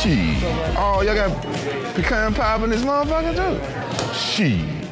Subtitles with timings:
[0.00, 0.42] Shit.
[0.76, 1.42] Oh, y'all got
[1.94, 4.14] pecan pie in this motherfucker too?
[4.14, 4.88] Shit.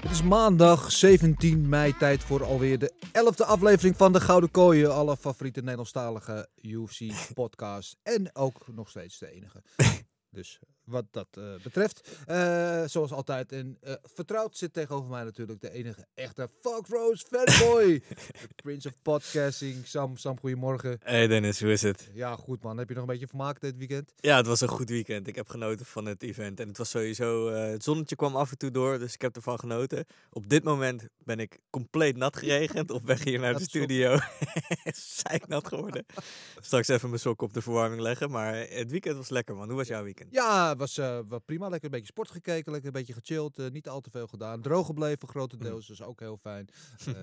[0.00, 4.94] Het is maandag 17 mei, tijd voor alweer de 11e aflevering van de Gouden Kooien.
[4.94, 7.96] Alle favoriete Nederlandstalige UFC-podcast.
[8.02, 9.62] en ook nog steeds de enige.
[10.30, 15.60] Dus wat dat eh, betreft, eh, zoals altijd, en eh, vertrouwd zit tegenover mij natuurlijk
[15.60, 18.02] de enige echte Fox Rose fanboy.
[18.48, 19.86] de Prince of Podcasting.
[19.86, 20.98] Sam, Sam, goedemorgen.
[21.02, 22.10] Hey Dennis, hoe is het?
[22.12, 22.78] Ja, goed man.
[22.78, 24.12] Heb je nog een beetje vermaakt dit weekend?
[24.16, 25.26] Ja, het was een goed weekend.
[25.26, 26.60] Ik heb genoten van het event.
[26.60, 29.58] En het was sowieso, het zonnetje kwam af en toe door, dus ik heb ervan
[29.58, 30.04] genoten.
[30.30, 34.18] Op dit moment ben ik compleet nat geregend op weg hier naar de Dat studio.
[35.50, 36.06] nat geworden.
[36.60, 39.68] Straks even mijn sokken op de verwarming leggen, maar het weekend was lekker man.
[39.68, 40.32] Hoe was jouw weekend?
[40.32, 41.68] Ja, was eh, wel prima.
[41.68, 43.58] Lekker een beetje sport gekeken, lekker een beetje gechilled.
[43.58, 44.60] eh, niet al te veel gedaan.
[44.60, 46.68] Droog gebleven grotendeels, dus ook heel fijn.
[47.06, 47.14] Eh,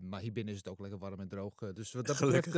[0.00, 1.54] maar hier binnen is het ook lekker warm en droog.
[1.74, 2.52] dus wat dat betreft Gelukkig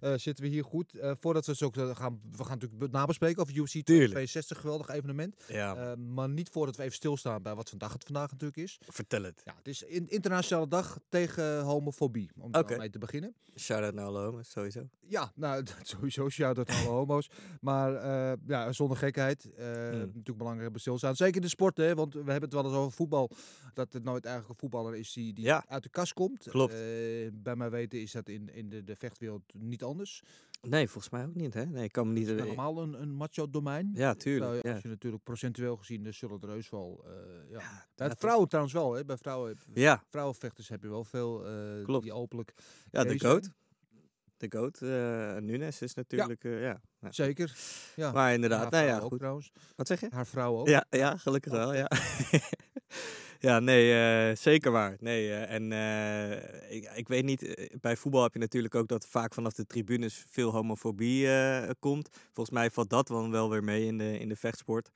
[0.00, 0.18] wel, ja.
[0.18, 0.98] zitten we hier goed.
[1.00, 4.10] Voordat we zo gaan, we gaan natuurlijk be- nabespreken over UFC Tuurlijk.
[4.10, 5.44] 62, geweldig evenement.
[5.48, 8.78] Ja, maar niet voordat we even stilstaan bij wat vandaag het vandaag natuurlijk is.
[8.88, 9.42] vertel het.
[9.44, 13.34] Ja, het is in internationale dag tegen homofobie, om er mee te beginnen.
[13.56, 14.88] Shout-out naar alle homo's, sowieso.
[15.00, 17.30] Ja, nou, sowieso shout-out aan alle homo's.
[17.60, 17.92] Maar
[18.46, 19.48] ja, zonder gekheid.
[19.56, 20.01] Hmm.
[20.06, 21.16] Natuurlijk belangrijk te staan.
[21.16, 23.30] Zeker in de sport, hè, want we hebben het wel eens over voetbal.
[23.74, 25.64] Dat het nooit eigenlijk een voetballer is die, die Ja.
[25.68, 26.44] uit de kast komt.
[26.48, 26.72] Klopt.
[26.72, 26.78] Eh,
[27.32, 30.22] bij mij weten is dat in, in de, de vechtwereld niet anders.
[30.68, 31.64] Nee, volgens mij ook niet, hè?
[31.66, 32.26] Nee, ik kan me niet...
[32.28, 33.90] Het is normaal een, een macho domein.
[33.94, 34.52] Ja, tuurlijk.
[34.62, 34.72] ja, Ja.
[34.74, 37.04] Als je natuurlijk procentueel gezien, de zullen er heus wel...
[37.06, 37.58] eh ja.
[37.58, 39.04] Ja, Bij vrouwen trouwens wel, hè.
[39.04, 42.02] Bij vrouwen, ja, vrouwenvechters heb je wel veel eh, Klopt.
[42.02, 42.52] die openlijk...
[42.90, 43.32] ja, de zijn.
[43.32, 43.50] goat.
[44.42, 46.50] De goat, eh Nunes is natuurlijk, ja.
[46.50, 46.80] ja.
[47.00, 47.12] ja.
[47.12, 47.56] Zeker,
[47.96, 48.12] ja.
[48.12, 49.18] Maar inderdaad, nou ja, ook goed.
[49.18, 49.52] trouwens.
[49.76, 50.08] Wat zeg je?
[50.10, 50.68] Haar vrouw ook.
[50.68, 51.90] Ja, ja, gelukkig wel, ja.
[53.42, 54.96] ja, nee, eh, zeker waar.
[55.00, 59.06] Nee, eh, en eh, ik, ik weet niet, bij voetbal heb je natuurlijk ook dat
[59.06, 61.28] vaak vanaf de tribunes veel homofobie
[61.78, 62.08] komt.
[62.32, 64.90] Volgens mij valt dat wel, wel weer mee in de, in de vechtsport.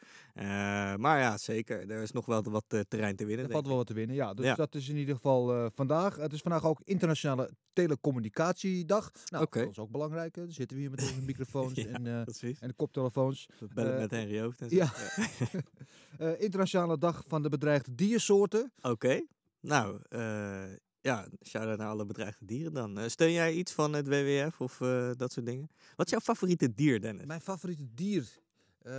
[0.96, 3.46] Maar ja, zeker, er is nog wel wat terrein te winnen.
[3.46, 4.34] Er valt wel wat te winnen, ja.
[4.34, 4.54] Dus Ja.
[4.54, 6.16] dat is in ieder geval vandaag.
[6.16, 9.10] Het is vandaag ook Internationale Telecommunicatiedag.
[9.30, 10.34] Nou, dat is ook belangrijk.
[10.34, 13.46] Dan zitten we hier met onze microfoons Ja, en, en de koptelefoons.
[13.74, 14.76] Bellen met Henry Hoofd en zo.
[14.76, 14.92] ja.
[16.38, 17.94] Internationale Dag van de Bedreigde
[18.80, 19.26] Oké,
[19.60, 22.98] nou, eh, ja, shout-out naar alle bedreigde dieren dan.
[22.98, 25.70] Eh, steun jij iets van het WWF of eh, dat soort dingen?
[25.96, 27.26] Wat is jouw favoriete dier, Dennis?
[27.26, 28.44] Mijn favoriete dier?
[28.78, 28.92] Eh,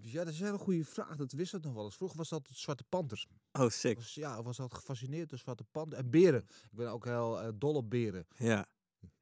[0.00, 1.16] ja, dat is een hele goede vraag.
[1.16, 1.96] Dat wisselt nog wel eens.
[1.96, 3.26] Vroeger was dat het zwarte panter.
[3.52, 3.96] Oh, sick.
[3.96, 5.98] Was, ja, ik was altijd gefascineerd door zwarte panter.
[5.98, 6.40] En beren.
[6.40, 8.26] Ik ben ook heel eh, dol op beren.
[8.36, 8.66] Ja,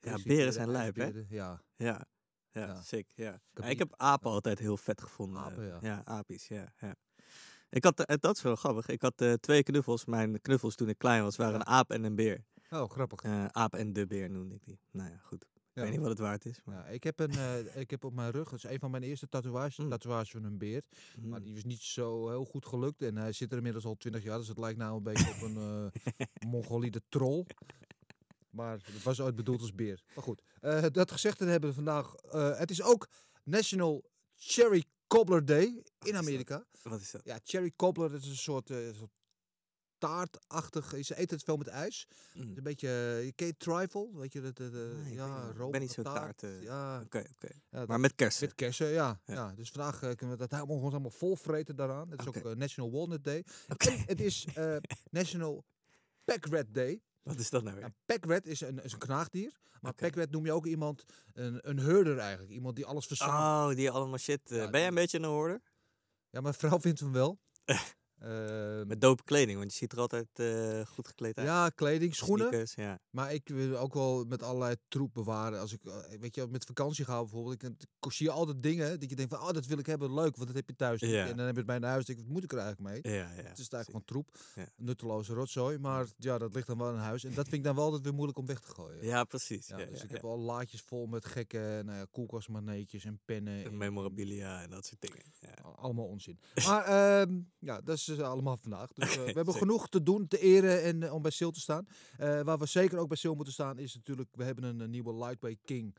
[0.01, 1.11] Grizzly beren zijn lijp, hè?
[1.29, 1.63] Ja.
[1.77, 2.07] ja.
[2.51, 2.83] Ja, Ja.
[2.83, 3.41] sick, ja.
[3.53, 5.43] heb Ja, Ik heb apen altijd heel vet gevonden.
[5.43, 6.03] Apen, eh, ja.
[6.05, 6.95] apies, ja, ja.
[7.73, 10.05] Ik had, eh, dat is wel grappig, ik had eh, twee knuffels.
[10.05, 12.45] Mijn knuffels toen ik klein was, waren een aap en een beer.
[12.71, 13.21] Oh, grappig.
[13.21, 14.79] Eh, aap en de beer noemde ik die.
[14.91, 15.43] Nou ja, goed.
[15.43, 15.83] Ik Ja.
[15.83, 16.61] weet niet wat het waard is.
[16.65, 16.75] Maar...
[16.77, 17.33] Ja, ik, heb een,
[17.81, 19.91] ik heb op mijn rug, dat is een van mijn eerste tatoeages, een Mm.
[19.91, 20.83] tatoeage van een beer.
[21.21, 21.45] Maar Mm.
[21.45, 23.03] die is niet zo heel goed gelukt.
[23.03, 25.41] En hij zit er inmiddels al 20 jaar, dus het lijkt nou een beetje op
[25.43, 27.45] een eh Mongoliede troll.
[28.51, 30.03] Maar het was ooit bedoeld als beer.
[30.15, 30.43] Maar goed,
[30.95, 32.15] dat gezegd te hebben vandaag.
[32.15, 33.09] eh, het is ook
[33.45, 36.65] National Cherry Cobbler Day in Amerika.
[36.83, 37.21] Wat is dat?
[37.25, 39.11] Ja, cherry cobbler, dat is een soort, eh, soort
[39.99, 40.95] taartachtig.
[41.01, 42.07] Ze eten het veel met ijs.
[42.35, 42.57] Mm.
[42.57, 45.49] een beetje, eh, je kent trifle, weet je, dat, Nee, ik ja.
[45.65, 46.39] Ik ben niet zo taart.
[46.39, 47.53] taart, eh, ja, Oké, oké.
[47.71, 48.47] ja, Maar met kersen.
[48.47, 49.21] met kersen, ja.
[49.25, 49.35] Ja.
[49.35, 49.53] ja.
[49.55, 52.11] Dus vandaag eh, kunnen we dat helemaal, gewoon helemaal vol vreten daaraan.
[52.11, 53.45] Het is ook eh, National Walnut Day.
[53.69, 53.89] Oké.
[53.89, 54.77] En het is eh,
[55.11, 55.65] National
[56.25, 57.03] Pack Rat Day.
[57.23, 57.85] Wat is dat nou weer?
[57.85, 59.53] Nou, pack rat is een, is een knaagdier.
[59.81, 60.03] Maar Oké.
[60.05, 62.51] pack rat noem je ook iemand, een, een herder eigenlijk.
[62.53, 63.71] Iemand die alles verzamelt.
[63.71, 64.51] Oh, die allemaal shit.
[64.51, 65.61] eh, Ja, ben jij een beetje een hoorder?
[66.31, 67.39] Ja, mijn vrouw vindt hem wel.
[68.23, 71.47] Ehm, Met dope kleding, want je ziet er altijd eh, goed gekleed uit.
[71.47, 72.47] ja, kleding, schoenen.
[72.47, 73.01] Sneakers, ja.
[73.11, 75.61] Maar ik wil ook wel met allerlei troep bewaren.
[75.61, 77.63] Als ik, eh, weet je, met vakantie ga bijvoorbeeld.
[77.63, 77.71] Ik,
[78.01, 80.37] ik zie je altijd dingen dat je denkt van, oh, dat wil ik hebben, leuk,
[80.37, 81.01] want dat heb je thuis.
[81.01, 81.27] Ja.
[81.27, 82.05] En dan heb je het bij naar huis.
[82.05, 83.15] Denk ik, wat moet ik er eigenlijk mee?
[83.15, 83.43] Ja, ja.
[83.43, 84.39] Het is eigenlijk van troep,
[84.77, 85.79] nutteloze rotzooi.
[85.79, 87.25] Maar ja, dat ligt dan wel in huis.
[87.25, 89.05] En dat vind ik dan wel altijd weer moeilijk om weg te gooien.
[89.05, 89.67] Ja, precies.
[89.67, 92.07] Dus ik heb al laadjes vol met gekke nou ja,
[93.05, 93.55] en pennen.
[93.59, 95.23] En en- memorabilia en dat soort dingen.
[95.77, 96.41] Allemaal onzin.
[96.67, 98.93] Maar ehm, ja, dat is dus allemaal vandaag.
[98.93, 101.61] Dus, eh, we hebben genoeg te doen, te eren en eh, om bij stil te
[101.61, 101.87] staan.
[102.19, 105.15] Eh, waar we zeker ook bij stil moeten staan is natuurlijk, we hebben een, nieuwe
[105.15, 105.97] Lightweight King.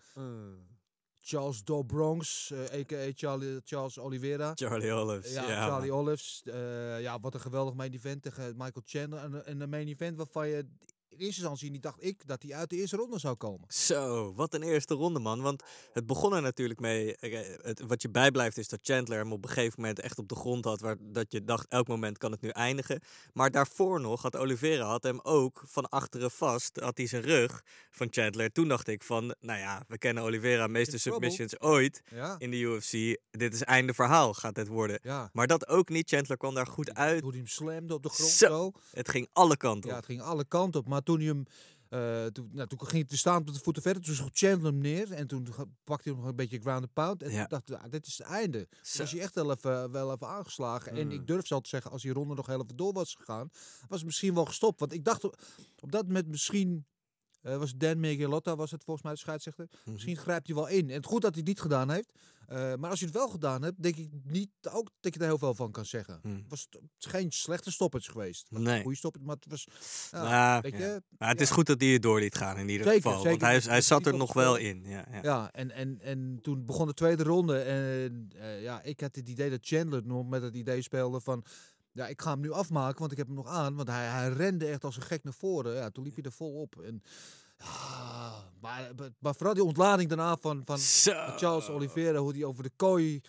[1.26, 3.12] Charles Dobronx, eh a.k.a.
[3.16, 4.52] Charlie, Charles Oliveira.
[4.56, 5.34] Charlie Olives.
[5.34, 5.92] Ja, Ja, Charlie.
[5.92, 6.42] Olives.
[7.00, 9.20] Ja, wat een geweldig main event tegen Michael Chandler.
[9.20, 10.66] En, en een main event waarvan je
[11.14, 13.66] in eerste instantie niet dacht ik dat hij uit de eerste ronde zou komen.
[13.68, 15.42] Zo, wat een eerste ronde, man.
[15.42, 15.64] Want
[15.94, 17.16] het begon er natuurlijk mee.
[17.16, 20.28] eh, Het, wat je bijblijft is dat Chandler hem op een gegeven moment echt op
[20.28, 20.82] de grond had.
[20.82, 23.02] Waar, dat je dacht, elk moment kan het nu eindigen.
[23.34, 26.80] Maar daarvoor nog had Oliveira had hem ook van achteren vast.
[26.80, 27.62] Had hij zijn rug
[27.92, 28.52] van Chandler.
[28.52, 30.68] Toen dacht ik van, nou ja, we kennen Oliveira.
[30.68, 32.92] Meeste submissions ooit Ja, in de UFC.
[33.32, 35.00] Dit is einde verhaal, gaat het worden.
[35.04, 35.30] ja.
[35.34, 36.10] Maar dat ook niet.
[36.10, 37.22] Chandler kwam daar goed uit.
[37.22, 38.48] Hoe hij hem slamde op de grond Zo.
[38.48, 38.72] zo.
[38.92, 40.02] Het ging alle kanten Ja, op.
[40.02, 40.88] het ging alle kanten op.
[40.88, 41.44] Maar toen hij hem...
[41.90, 44.02] eh, toen, nou, toen ging hij te staan op de voeten verder.
[44.04, 45.12] Toen sloeg Chandler hem neer.
[45.12, 45.48] En toen
[45.84, 47.24] pakte hij nog een beetje ground and pound.
[47.24, 47.38] En Ja.
[47.40, 48.68] toen dacht ik, ah, dit is het einde.
[48.82, 49.02] Zo.
[49.02, 50.92] was hij echt wel even, wel even aangeslagen.
[50.92, 51.12] En Mm.
[51.12, 53.50] ik durf zelf te zeggen, als die ronde nog heel even door was gegaan...
[53.88, 54.80] was het misschien wel gestopt.
[54.80, 55.42] Want ik dacht op,
[55.80, 56.86] op dat moment misschien...
[57.44, 59.68] eh, was Dan Miguelotta, was het volgens mij de scheidsrechter.
[59.84, 59.92] Mhm.
[59.92, 60.90] Misschien grijpt hij wel in.
[60.90, 62.12] En het goed dat hij het niet gedaan heeft.
[62.48, 65.26] Eh, maar als je het wel gedaan hebt, denk ik niet ook dat je er
[65.26, 66.20] heel veel van kan zeggen.
[66.24, 68.48] Het was t- het is geen slechte stoppage geweest.
[68.50, 68.76] Was Nee.
[68.76, 69.68] een goede stoppage, maar het was...
[70.62, 70.78] Weet ja.
[70.78, 73.24] je, Maar het is goed dat hij het door liet gaan in ieder Zeker, geval.
[73.24, 74.84] Want hij, Dat- hij zat er nog wel in.
[74.86, 75.20] Ja, ja.
[75.22, 77.58] Ja, en, en, en toen begon de tweede ronde.
[77.60, 81.44] En eh, ja, ik had het idee dat Chandler nog met het idee speelde van...
[81.94, 83.76] Ja, ik ga hem nu afmaken, want ik heb hem nog aan.
[83.76, 85.76] Want hij, hij rende echt als een gek naar voren.
[85.76, 86.76] Ja, toen liep hij er vol op.
[86.82, 87.04] En,
[88.62, 91.12] maar, maar vooral die ontlading daarna van, van Zo.
[91.12, 93.22] Charles Oliveira, hoe hij over de kooi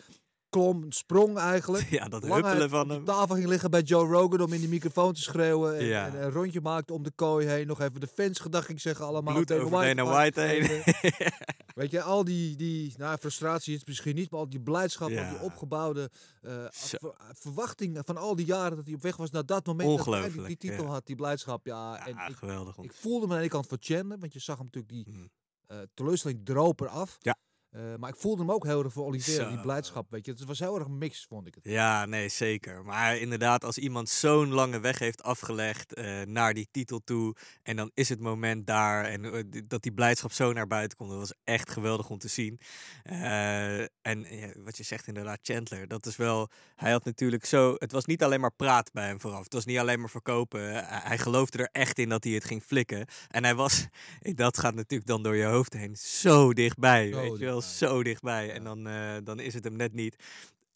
[0.54, 1.90] klom, sprong eigenlijk.
[1.98, 3.04] Ja, dat Lang huppelen van op de hem.
[3.04, 5.78] tafel ging liggen bij Joe Rogan om in die microfoon te schreeuwen.
[5.78, 6.06] En, Ja.
[6.06, 7.66] en een rondje maakte om de kooi heen.
[7.66, 9.34] Nog even de fans gedag ging zeggen allemaal.
[9.34, 10.62] Bloed over Dana White heen.
[11.74, 15.10] Weet je, al die, die nou, frustratie is het misschien niet, maar al die blijdschap,
[15.10, 16.10] al die opgebouwde
[16.42, 16.96] eh, Zo.
[17.00, 19.88] ver- verwachting van al die jaren dat hij op weg was naar dat moment.
[19.96, 20.90] Dat hij Ongelooflijk, die titel ja.
[20.90, 21.66] had, die blijdschap.
[21.66, 22.76] Ja, en ik, geweldig.
[22.78, 25.14] ik voelde me aan de ene kant voor Chandler, want je zag hem natuurlijk die
[25.14, 25.28] Mm.
[25.66, 27.16] eh teleurstelling droop eraf.
[27.20, 27.36] Ja.
[27.74, 30.10] Eh, maar ik voelde hem ook heel erg voor Oliveira, die blijdschap.
[30.10, 30.32] Weet je.
[30.32, 31.64] Het was heel erg mix, vond ik het.
[31.64, 32.84] Ja, nee, zeker.
[32.84, 37.34] Maar inderdaad, als iemand zo'n lange weg heeft afgelegd eh, naar die titel toe.
[37.62, 39.04] En dan is het moment daar.
[39.04, 41.10] En eh, dat die blijdschap zo naar buiten komt.
[41.10, 42.60] Dat was echt geweldig om te zien.
[43.02, 45.88] En ja, wat je zegt inderdaad, Chandler.
[45.88, 46.50] Dat is wel.
[46.76, 47.74] Hij had natuurlijk zo.
[47.78, 49.44] Het was niet alleen maar praat bij hem vooraf.
[49.44, 50.60] Het was niet alleen maar verkopen.
[50.60, 53.06] Hij, hij geloofde er echt in dat hij het ging flikken.
[53.28, 53.86] En hij was.
[54.34, 55.96] Dat gaat natuurlijk dan door je hoofd heen.
[55.96, 57.12] Zo dichtbij.
[57.12, 58.52] Zo weet je wel, zo dichtbij.
[58.52, 60.16] En dan, eh, dan is het hem net niet.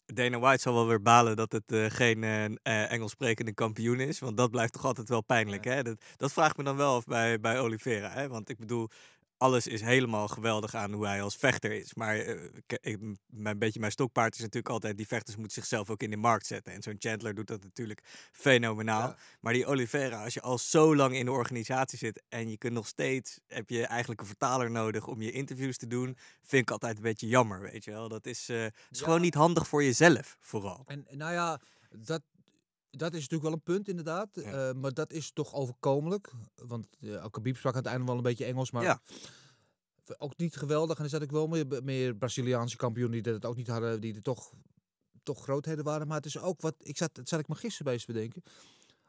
[0.05, 4.19] Dana White zal wel weer balen dat het eh, geen eh, Engels sprekende kampioen is.
[4.19, 5.63] Want dat blijft toch altijd wel pijnlijk.
[5.63, 5.83] Hè?
[5.83, 8.09] Dat, dat vraagt me dan wel af bij, bij Oliveira.
[8.09, 8.27] Hè?
[8.27, 8.89] Want ik bedoel,
[9.39, 11.93] alles is helemaal geweldig aan hoe hij als vechter is.
[11.93, 14.97] Maar ik, m- mijn beetje mijn stokpaard is natuurlijk altijd...
[14.97, 16.73] die vechters moeten zichzelf ook in de markt zetten.
[16.73, 18.01] En zo'n Chandler doet dat natuurlijk
[18.31, 19.07] fenomenaal.
[19.07, 19.17] Ja.
[19.39, 22.21] Maar die Oliveira, als je al zo lang in de organisatie zit...
[22.29, 23.39] en je kunt nog steeds...
[23.47, 26.17] heb je eigenlijk een vertaler nodig om je interviews te doen...
[26.43, 28.09] vind ik altijd een beetje jammer, weet je wel.
[28.09, 29.03] Dat is, eh, is Ja.
[29.03, 30.83] gewoon niet handig voor jezelf, vooral.
[30.87, 31.59] En nou ja,
[31.89, 32.21] dat,
[32.89, 34.29] dat is natuurlijk wel een punt inderdaad.
[34.33, 34.69] Ja.
[34.69, 36.31] eh, maar dat is toch overkomelijk.
[36.55, 39.01] Want uh, Khabib sprak aan het einde wel een beetje Engels, maar Ja.
[40.17, 40.97] ook niet geweldig.
[40.97, 44.15] En er zat ook wel meer, meer Braziliaanse kampioenen die dat ook niet hadden, die
[44.15, 44.53] er toch,
[45.23, 46.07] toch grootheden waren.
[46.07, 48.43] Maar het is ook wat, ik zat, het zat ik me gisteren bezig te bedenken.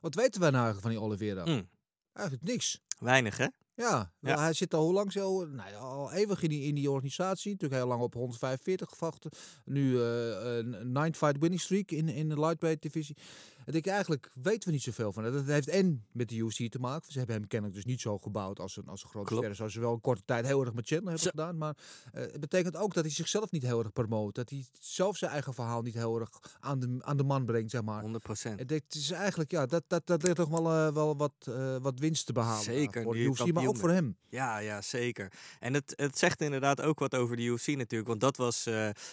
[0.00, 1.44] Wat weten wij nou eigenlijk van die Oliveira?
[1.44, 1.68] Mm.
[2.12, 2.80] Eigenlijk niks.
[2.98, 3.46] Weinig, hè?
[3.74, 4.38] Ja, Ja.
[4.38, 5.44] hij zit al hoe lang zo?
[5.44, 7.50] Nou al eeuwig in die, in die organisatie.
[7.52, 9.30] Natuurlijk heel lang op 145 gevochten.
[9.64, 13.16] Nu eh, een nine fight winning streak in, in de lightweight divisie.
[13.64, 15.22] En ik eigenlijk weten we niet zoveel van.
[15.22, 17.12] Dat heeft en met de UFC te maken.
[17.12, 19.54] Ze hebben hem kennelijk dus niet zo gebouwd als een, als een grote ster.
[19.54, 21.58] Zoals ze wel een korte tijd heel erg met Chandler hebben gedaan.
[21.58, 21.76] Maar
[22.12, 24.34] eh, het betekent ook dat hij zichzelf niet heel erg promoot.
[24.34, 27.70] Dat hij zelf zijn eigen verhaal niet heel erg aan de, aan de man brengt,
[27.70, 28.02] zeg maar.
[28.02, 28.60] 100 procent.
[28.60, 31.76] En Het is eigenlijk, ja, dat, dat, dat ligt toch wel, eh, wel wat, eh,
[31.80, 32.64] wat winst te behalen.
[32.64, 34.16] Zeker, Voor de UFC, maar ook voor hem.
[34.28, 35.32] Ja, ja, zeker.
[35.60, 38.08] En het, het zegt inderdaad ook wat over de UFC natuurlijk.
[38.08, 38.68] Want dat was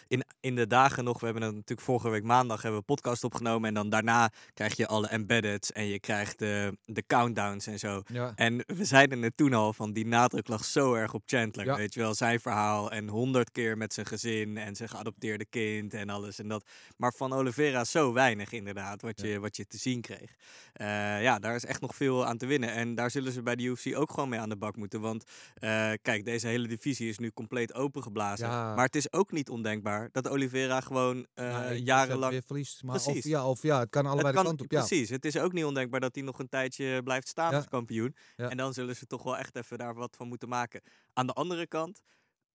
[0.07, 1.19] in, in de dagen nog.
[1.19, 3.67] We hebben het natuurlijk vorige week maandag hebben we een podcast opgenomen.
[3.67, 5.71] En dan daarna krijg je alle embeddeds.
[5.71, 8.01] En je krijgt de, de countdowns en zo.
[8.07, 8.31] Ja.
[8.35, 11.65] En we zeiden het toen al van die nadruk lag zo erg op Chandler.
[11.65, 11.75] Ja.
[11.75, 12.91] Weet je wel, zijn verhaal.
[12.91, 16.69] En honderd keer met zijn gezin en zijn geadopteerde kind en alles en dat.
[16.97, 20.35] Maar van Oliveira zo weinig inderdaad, wat je, wat je te zien kreeg.
[20.73, 22.71] Eh, ja, daar is echt nog veel aan te winnen.
[22.71, 25.01] En daar zullen ze bij de UFC ook gewoon mee aan de bak moeten.
[25.01, 28.47] Want eh, kijk, deze hele divisie is nu compleet opengeblazen.
[28.47, 28.75] Ja.
[28.75, 32.31] Maar het is ook niet ondenkbaar dat Oliveira gewoon eh, Nou, jarenlang...
[32.31, 32.83] weer verliest.
[32.83, 34.71] Maar of, ja, of ja, het kan allebei Kan, kant op.
[34.71, 34.79] Ja.
[34.79, 38.15] Precies, het is ook niet ondenkbaar dat hij nog een tijdje blijft staan als kampioen.
[38.35, 40.81] En dan zullen ze toch wel echt even daar wat van moeten maken.
[41.13, 42.01] Aan de andere kant,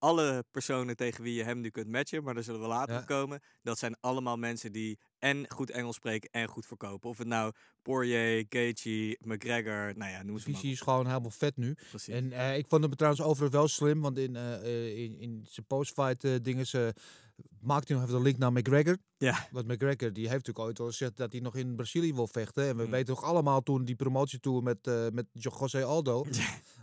[0.03, 3.07] alle personen tegen wie je hem nu kunt matchen, maar daar zullen we later op
[3.07, 3.41] komen.
[3.63, 7.11] Dat zijn allemaal mensen die en goed Engels spreken en goed verkopen.
[7.11, 7.53] Of het nou
[7.83, 11.77] Poirier, Gaethje, McGregor, nou ja, noem ze visie is gewoon helemaal vet nu.
[11.91, 12.15] Precies.
[12.15, 15.47] En eh, ik vond hem trouwens overigens wel slim, want in, eh, eh, in, in
[15.49, 16.95] zijn postfight eh dingen ze
[17.61, 18.97] maakt hij nog even de link naar McGregor.
[19.19, 22.27] Ja, Want McGregor die heeft natuurlijk ooit al gezegd dat hij nog in Brazilië wil
[22.27, 22.69] vechten.
[22.69, 22.91] En we Mm.
[22.91, 26.25] weten toch allemaal toen die promotietour met, eh met Jo- José Aldo.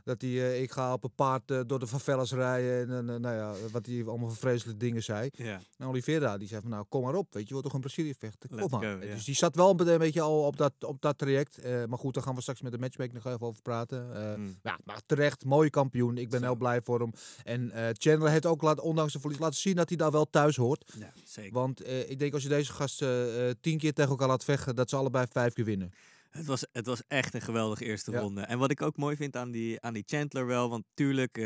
[0.04, 2.92] Dat hij, eh, ik ga op een paard eh, door de favelas rijden.
[3.10, 5.30] En nou ja, wat hij allemaal voor vreselijke dingen zei.
[5.32, 5.62] ja.
[5.78, 7.34] En Oliveira die zei van nou kom maar op.
[7.34, 8.50] Weet je, wilt toch in Brazilië vechten?
[8.50, 8.92] Kom maar.
[8.94, 9.00] go.
[9.00, 11.60] Dus die zat wel een beetje al op dat, op dat traject.
[11.88, 14.08] Maar goed, daar gaan we straks met de matchmaker nog even over praten.
[14.40, 14.56] Mm.
[14.64, 16.18] ja, maar terecht, mooie kampioen.
[16.18, 16.46] Ik ben Zo.
[16.46, 17.12] heel blij voor hem.
[17.44, 20.49] En Chandler heeft ook, laat, ondanks de verlies, laten zien dat hij daar wel thuis
[20.56, 20.94] hoort.
[21.00, 21.54] ja zeker.
[21.54, 24.76] Want eh, ik denk als je deze gasten eh, tien keer tegen elkaar laat vechten,
[24.76, 25.94] dat ze allebei vijf keer winnen.
[26.30, 28.20] Het was, het was echt een geweldige eerste Ja.
[28.20, 28.42] ronde.
[28.42, 31.44] En wat ik ook mooi vind aan die, aan die Chandler wel, want tuurlijk, eh,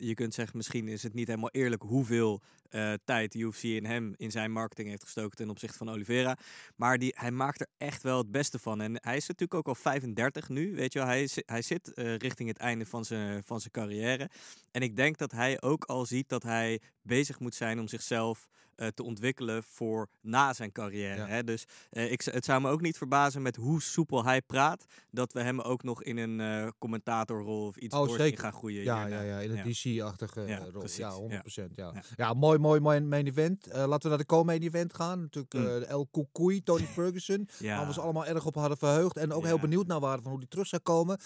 [0.00, 3.84] je kunt zeggen misschien is het niet helemaal eerlijk hoeveel eh, tijd de UFC in
[3.84, 6.38] hem, in zijn marketing heeft gestoken ten opzichte van Oliveira.
[6.76, 8.80] Maar die, hij maakt er echt wel het beste van.
[8.80, 11.08] En hij is natuurlijk ook al 35 nu, weet je wel.
[11.08, 14.30] Hij, hij zit eh, richting het einde van zijn, van zijn carrière.
[14.70, 18.48] En ik denk dat hij ook al ziet dat hij bezig moet zijn om zichzelf
[18.76, 21.16] eh, te ontwikkelen voor na zijn carrière.
[21.16, 21.26] Ja.
[21.26, 21.44] Hè?
[21.44, 25.32] Dus eh, ik, het zou me ook niet verbazen met hoe soepel hij praat, dat
[25.32, 28.82] we hem ook nog in een eh, commentatorrol of iets Oh, door gaan groeien.
[28.82, 29.22] Ja, hierna.
[29.22, 29.72] ja, ja, in een.
[29.72, 30.70] DC-achtige Ja, rol.
[30.70, 31.42] precies, Ja, ja.
[31.42, 31.74] 100%.
[31.74, 32.02] Ja, ja.
[32.16, 32.32] Ja.
[32.32, 33.66] mooi, mooi, mooi main event.
[33.72, 35.20] Laten we naar de co-main event gaan.
[35.20, 35.82] Natuurlijk Mm.
[35.82, 37.48] El Koukoui, Tony Ferguson.
[37.58, 37.76] Ja.
[37.76, 39.16] Waar we ze allemaal erg op hadden verheugd.
[39.16, 41.18] En ook heel benieuwd naar waren van hoe die terug zou komen.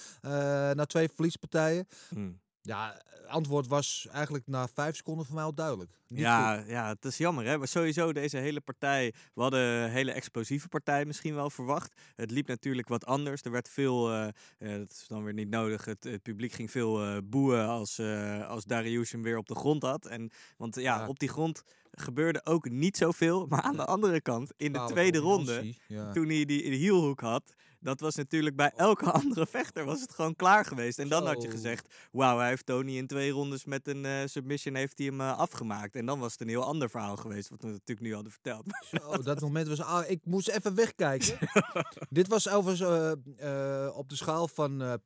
[0.76, 1.86] na twee verliespartijen.
[2.14, 2.40] Mm.
[2.62, 5.90] Ja, antwoord was eigenlijk na vijf seconden voor mij al duidelijk.
[5.90, 6.26] Niet goed.
[6.26, 7.58] Ja, ja, het is jammer hè.
[7.58, 12.00] Maar sowieso deze hele partij, we hadden een hele explosieve partij misschien wel verwacht.
[12.16, 13.42] Het liep natuurlijk wat anders.
[13.42, 17.04] Er werd veel, eh, dat is dan weer niet nodig, het, het publiek ging veel
[17.04, 18.00] eh, boeien als,
[18.48, 20.06] als Darius hem weer op de grond had.
[20.06, 21.08] En, want ja, Ja.
[21.08, 23.46] op die grond gebeurde ook niet zoveel.
[23.46, 26.12] Maar aan de andere kant, in de Bepaalde tweede ronde, Ja.
[26.12, 30.36] toen hij die hielhoek had, dat was natuurlijk bij elke andere vechter was het gewoon
[30.36, 30.98] klaar geweest.
[30.98, 31.54] En dan had je Zo.
[31.54, 35.20] gezegd, wauw, hij heeft Tony in twee rondes met een eh, submission heeft hij hem
[35.20, 35.94] eh, afgemaakt.
[35.94, 38.64] En dan was het een heel ander verhaal geweest, wat we natuurlijk nu hadden verteld.
[39.10, 39.80] Oh, dat moment was.
[39.80, 41.38] Ah, ik moest even wegkijken.
[42.10, 45.00] dit was overigens eh, op de schaal van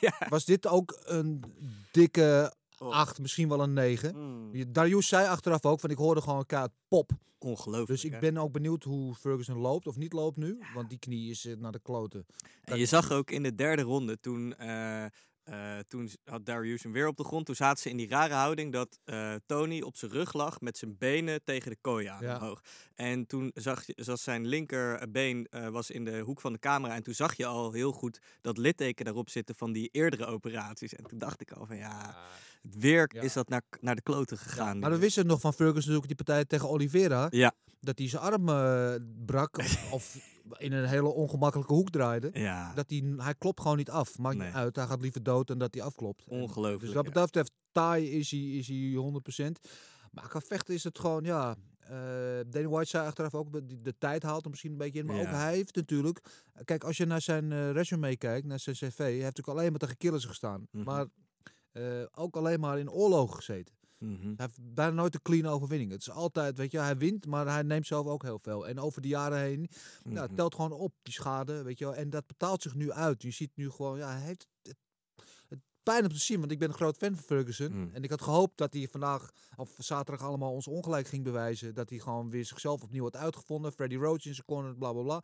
[0.00, 0.26] ja.
[0.28, 1.44] Was dit ook een
[1.92, 2.90] dikke Oh.
[2.92, 4.16] 8, misschien wel een 9.
[4.16, 7.10] Mm, Je- Darius zei achteraf ook, van ik hoorde gewoon een kaart pop.
[7.38, 7.88] ongelooflijk.
[7.88, 8.18] Dus ik hè?
[8.18, 10.58] ben ook benieuwd hoe Ferguson loopt of niet loopt nu.
[10.74, 12.26] Want die knie is eh, naar de kloten.
[12.64, 16.92] En je zag ook in de derde ronde, toen, eh, eh, toen had Darius hem
[16.92, 17.46] weer op de grond.
[17.46, 20.78] Toen zaten ze in die rare houding dat eh, Tony op zijn rug lag met
[20.78, 22.36] zijn benen tegen de kooi aan Ja.
[22.36, 22.60] omhoog.
[22.94, 26.94] En toen zag je, zat zijn linkerbeen eh was in de hoek van de camera.
[26.94, 30.94] En toen zag je al heel goed dat litteken daarop zitten van die eerdere operaties.
[30.94, 32.16] En toen dacht ik al van ja,
[32.66, 33.20] het weer Ja.
[33.22, 34.78] is dat naar, naar de kloten gegaan.
[34.78, 37.26] Maar we wisten nog van Ferguson natuurlijk die partij tegen Oliveira.
[37.30, 37.52] Ja.
[37.80, 38.94] Dat hij zijn arm eh,
[39.26, 39.56] brak
[39.90, 40.16] of,
[40.58, 42.30] in een hele ongemakkelijke hoek draaide.
[42.32, 44.18] Ja, Dat hij, hij klopt gewoon niet af.
[44.18, 44.46] Maakt Nee.
[44.46, 44.76] niet uit.
[44.76, 46.24] Hij gaat liever dood dan dat hij afklopt.
[46.28, 46.80] En- ongelooflijk.
[46.80, 48.92] Dus wat dat betreft, taai is hij, is hij
[49.46, 49.50] 100%.
[50.10, 51.56] Maar qua vechten is het gewoon, ja...
[51.80, 51.88] eh
[52.46, 55.06] Danny White zei achteraf ook, de, de tijd haalt hem misschien een beetje in.
[55.06, 55.22] Maar Ja.
[55.22, 56.20] ook hij heeft natuurlijk...
[56.64, 58.96] Kijk, als je naar zijn eh, resume kijkt, naar zijn cv...
[58.96, 60.66] Hij heeft natuurlijk alleen maar tegen killers gestaan.
[60.70, 60.84] Mhm.
[60.84, 61.06] Maar
[61.76, 63.74] eh, ook alleen maar in oorlogen gezeten.
[63.98, 64.26] Mhm.
[64.26, 65.90] Hij heeft bijna nooit een clean overwinning.
[65.90, 68.68] Het is altijd, weet je, hij wint, maar hij neemt zelf ook heel veel.
[68.68, 69.68] En over de jaren heen,
[70.02, 70.16] Mhm.
[70.16, 71.94] het telt gewoon op, die schade, weet je wel.
[71.94, 73.22] En dat betaalt zich nu uit.
[73.22, 74.76] Je ziet nu gewoon, ja, hij heeft het,
[75.48, 77.72] het pijn om te zien, want ik ben een groot fan van Ferguson.
[77.72, 77.90] Mm.
[77.92, 81.74] En ik had gehoopt dat hij vandaag, of zaterdag allemaal ons ongelijk ging bewijzen.
[81.74, 83.72] Dat hij gewoon weer zichzelf opnieuw had uitgevonden.
[83.72, 85.22] Freddy Roach in zijn corner, bla bla bla.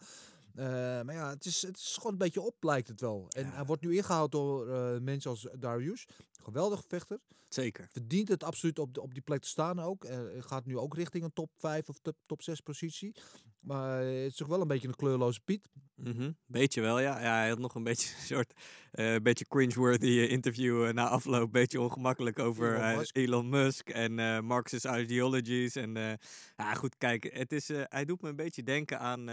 [0.54, 0.64] Eh,
[1.02, 3.26] maar ja, het is, het is gewoon een beetje op, lijkt het wel.
[3.28, 3.50] En Ja.
[3.52, 6.06] hij wordt nu ingehaald door eh, mensen als Darius.
[6.42, 7.18] Geweldig vechter
[7.48, 7.88] Zeker.
[7.92, 10.04] verdient het absoluut op, de, op die plek te staan ook.
[10.04, 13.14] Eh, gaat nu ook richting een top 5 of top, top 6 positie.
[13.60, 15.68] Maar het is toch wel een beetje een kleurloze Piet.
[15.94, 17.20] Mhm, Beetje wel, ja.
[17.20, 17.34] ja.
[17.38, 18.52] Hij had nog een beetje een soort
[18.90, 21.52] eh beetje cringeworthy interview na afloop.
[21.52, 23.16] Beetje ongemakkelijk over Elon Musk.
[23.16, 25.76] Elon Musk en Marxist ideologies.
[25.76, 25.94] En
[26.56, 29.28] ja, goed, kijk, het is, hij doet me een beetje denken aan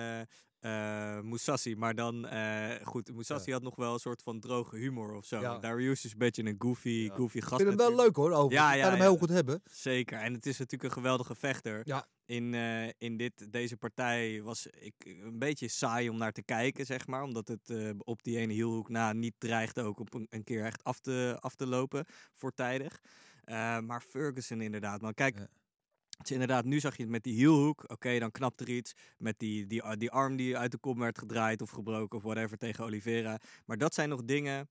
[0.59, 1.75] eh Musashi.
[1.75, 5.39] Maar dan, eh, goed, Musashi had nog wel een soort van droge humor of zo.
[5.39, 5.57] Ja.
[5.57, 7.15] Darius is een beetje een goofy, Ja.
[7.15, 7.55] goofy Ik gast.
[7.61, 8.51] vind hem wel leuk hoor, over.
[8.51, 9.61] Ja, ik ja, kan hem heel goed hebben.
[9.71, 10.19] Zeker.
[10.19, 11.81] En het is natuurlijk een geweldige vechter.
[11.83, 12.05] Ja.
[12.25, 16.85] In, eh, in dit, deze partij was ik een beetje saai om naar te kijken,
[16.85, 17.23] zeg maar.
[17.23, 20.83] Omdat het op die ene hielhoek na niet dreigt ook op een, een keer echt
[20.83, 22.99] af te, af te lopen voortijdig.
[23.85, 25.01] Maar Ferguson inderdaad.
[25.01, 25.47] Maar kijk,
[26.23, 27.83] Is inderdaad, nu zag je het met die hielhoek.
[27.87, 28.93] Oké, dan knapt er iets.
[29.17, 32.57] Met die, die, die arm die uit de kom werd gedraaid of gebroken of whatever
[32.57, 33.39] tegen Oliveira.
[33.65, 34.69] Maar dat zijn nog dingen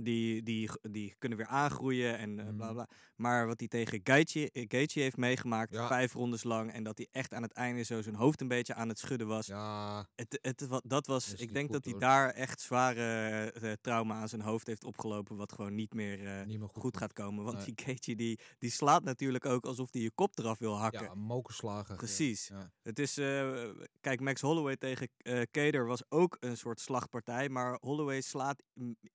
[0.00, 2.56] die, die, die kunnen weer aangroeien en Mhm.
[2.56, 2.88] bla bla.
[3.16, 5.86] Maar wat hij tegen Gaethje, eh, Gaethje heeft meegemaakt, Ja.
[5.86, 8.74] vijf rondes lang, en dat hij echt aan het einde zo zijn hoofd een beetje
[8.74, 9.46] aan het schudden was.
[9.46, 12.00] Ja, Het, het, wa- dat was, ik denk goed, dat hij hoor.
[12.00, 13.02] daar echt zware
[13.50, 16.82] eh, trauma aan zijn hoofd heeft opgelopen, wat gewoon niet meer, niet meer goed.
[16.82, 17.44] goed gaat komen.
[17.44, 17.64] Want Nee.
[17.74, 21.02] die Gaethje die, die slaat natuurlijk ook alsof hij je kop eraf wil hakken.
[21.02, 21.96] Ja, mokerslagen.
[21.96, 22.46] Precies.
[22.48, 22.70] Ja.
[22.82, 23.14] Het is,
[24.00, 25.08] kijk, Max Holloway tegen
[25.50, 28.62] Kader was ook een soort slagpartij, maar Holloway slaat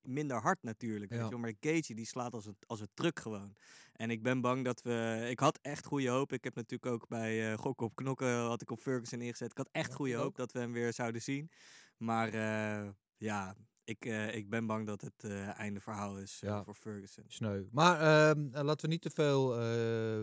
[0.02, 0.72] minder hard natuurlijk.
[1.10, 1.24] Weet Ja.
[1.24, 3.56] je wel, maar Gaethje die slaat als een, als een truck gewoon.
[3.94, 6.34] En ik ben bang dat we, ik had echt goede hoop.
[6.34, 9.52] Ik heb natuurlijk ook bij eh Gokken op Knokken had ik op Ferguson ingezet.
[9.52, 11.50] Ik had echt Ja, goede hoop dat we hem weer zouden zien.
[11.98, 16.50] Maar eh, ja, ik, eh, ik ben bang dat het eh, einde verhaal is eh,
[16.50, 16.64] Ja.
[16.64, 17.24] voor Ferguson.
[17.28, 17.64] Sneu.
[17.72, 18.00] Maar
[18.30, 19.48] ehm, eh, laten we niet te veel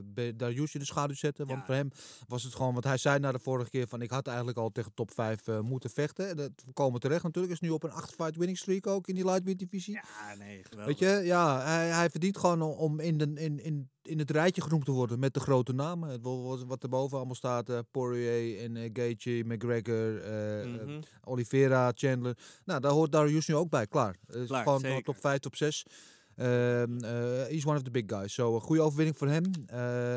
[0.04, 1.46] bij Darius in de schaduw zetten.
[1.46, 1.64] Want Ja.
[1.66, 1.90] voor hem
[2.28, 2.72] was het gewoon...
[2.72, 4.02] Want hij zei na de vorige keer van...
[4.02, 6.28] Ik had eigenlijk al tegen top 5 eh, moeten vechten.
[6.28, 7.52] En Dat komen terecht natuurlijk.
[7.54, 9.94] Is nu op een 8-fight winning streak ook in die lightweight divisie.
[9.94, 10.86] Ja, nee, geweldig.
[10.86, 14.30] Weet je, ja, hij, hij verdient gewoon om- om in, de, in, in, in het
[14.30, 16.22] rijtje genoemd te worden met de grote namen.
[16.22, 20.12] Wat, wat erboven allemaal staat, eh, Poirier en eh Gaethje, McGregor,
[20.68, 21.00] Mhm.
[21.24, 22.38] Oliveira, Chandler.
[22.64, 24.16] Nou, daar hoort Darius nu ook bij, klaar.
[24.26, 25.02] Het is Klaar, gewoon zeker.
[25.02, 25.86] top 5, top 6.
[26.36, 28.34] Ehm eh, he's one of the big guys.
[28.34, 29.44] Zo, een goede overwinning voor hem.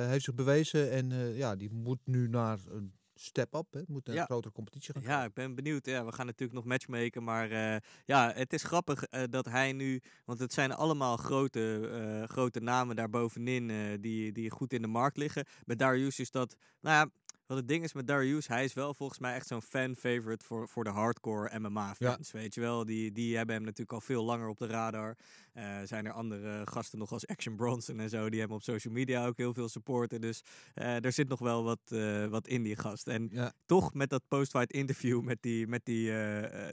[0.10, 3.74] Heeft zich bewezen en ja, die moet nu naar een step up.
[3.74, 3.82] Hè.
[3.88, 4.22] Moet naar Ja.
[4.22, 5.01] een grotere competitie gaan.
[5.03, 5.86] Ja, ik ben benieuwd.
[5.86, 7.24] Ja, we gaan natuurlijk nog matchmaken.
[7.24, 10.01] Maar eh, ja, het is grappig eh, dat hij nu.
[10.25, 14.88] Want het zijn allemaal grote, eh, grote namen daarbovenin eh, die, die goed in de
[14.88, 15.46] markt liggen.
[15.65, 16.56] Bij Darius is dat.
[16.82, 17.12] Nou ja.
[17.46, 20.68] Wat het ding is met Darius, hij is wel volgens mij echt zo'n fan-favorite voor,
[20.68, 22.32] voor de hardcore MMA-fans.
[22.32, 25.18] Weet je wel, die, die hebben hem natuurlijk al veel langer op de radar.
[25.54, 28.94] Eh, zijn er andere gasten nog als Action Bronson en zo, die hebben op social
[28.94, 30.22] media ook heel veel supporten.
[30.22, 33.08] Dus eh, er zit nog wel wat, eh, wat in die gast.
[33.08, 33.54] En Ja.
[33.66, 36.12] toch met dat post-fight interview met die, met die,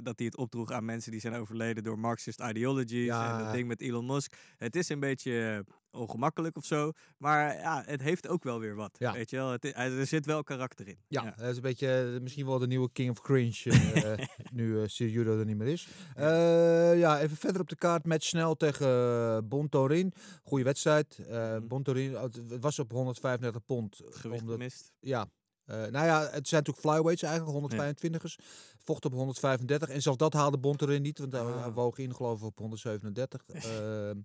[0.03, 3.39] dat hij het opdroeg aan mensen die zijn overleden door Marxist ideologies Ja.
[3.39, 4.35] en dat ding met Elon Musk.
[4.57, 8.97] Het is een beetje ongemakkelijk of zo, maar ja, het heeft ook wel weer wat.
[8.99, 9.13] Ja.
[9.13, 10.99] Weet je wel, het, er zit wel karakter in.
[11.09, 13.63] Ja, dat is een beetje eh, misschien wel de nieuwe King of Cringe.
[14.19, 15.89] eh, nu uh, Judo er niet meer is.
[16.17, 18.07] Eh, ja, even verder op de kaart.
[18.07, 20.13] Match snel tegen Bontorin.
[20.43, 21.19] Goede wedstrijd.
[21.21, 21.67] Uh, Mhm.
[21.67, 24.01] Bontorin oh, het was op 135 pond.
[24.05, 24.93] Gewicht omdat- mist.
[25.01, 25.29] Ja.
[25.71, 28.37] Eh, nou ja, het zijn natuurlijk flyweights eigenlijk, 125ers.
[28.85, 29.89] Vocht op 135.
[29.89, 31.61] En zelfs dat haalde Bontorin niet, want hij Ah.
[31.63, 33.43] hij woog in geloof ik op 137.
[33.55, 34.17] Ehm,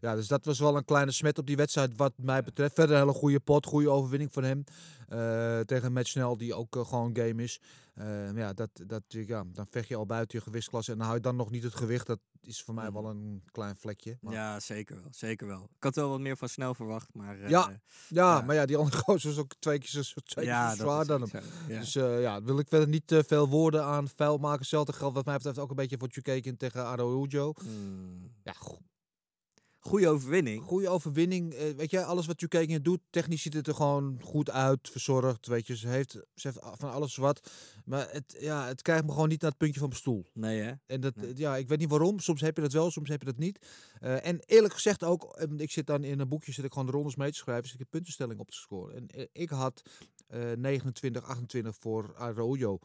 [0.00, 2.74] ja, dus dat was wel een kleine smet op die wedstrijd wat mij betreft.
[2.74, 4.64] Verder een hele goede pot, goede overwinning van hem.
[5.08, 7.60] eh, tegen Matt Snell, die ook eh, gewoon game is.
[7.98, 10.90] Eh, maar ja, dat, dat, ja, dan vecht je al buiten je gewichtsklasse.
[10.92, 12.06] En dan hou je dan nog niet het gewicht.
[12.06, 12.92] Dat is voor mij Mhm.
[12.92, 14.18] wel een klein vlekje.
[14.20, 15.08] Maar- Ja, zeker wel.
[15.10, 15.62] Zeker wel.
[15.76, 17.40] Ik had wel wat meer van snel verwacht, maar...
[17.40, 18.40] eh, Ja, Ja, Ja.
[18.40, 21.06] maar ja, die andere gozer is ook twee keer zo, twee keer ja, zo zwaar
[21.06, 21.42] dan hem.
[21.68, 21.78] Ja.
[21.78, 24.58] Dus eh, ja, wil ik verder niet te veel woorden aan vuil maken.
[24.60, 27.52] Hetzelfde geldt wat mij betreft ook een beetje voor Chukeken tegen Araujo.
[27.60, 28.32] Hmm.
[28.42, 28.78] Ja, go-
[29.80, 30.62] Goeie overwinning.
[30.62, 31.52] goede overwinning.
[31.54, 35.46] Eh, weet je, alles wat Chukeken doet, technisch ziet het er gewoon goed uit, verzorgd.
[35.46, 37.50] Weet je, ze heeft, ze heeft van alles wat.
[37.84, 40.26] Maar het, ja, het krijgt me gewoon niet naar het puntje van mijn stoel.
[40.32, 40.72] Nee, hè?
[40.86, 41.36] En dat, Nee.
[41.36, 42.18] ja, ik weet niet waarom.
[42.18, 43.66] Soms heb je dat wel, soms heb je dat niet.
[44.00, 46.86] Eh, en eerlijk gezegd ook, eh, ik zit dan in een boekje, zit ik gewoon
[46.86, 48.94] de rondes mee te schrijven, dus ik heb puntenstelling op te scoren.
[48.96, 49.82] En ik had
[50.28, 52.78] eh 29, 28 voor Arroyo.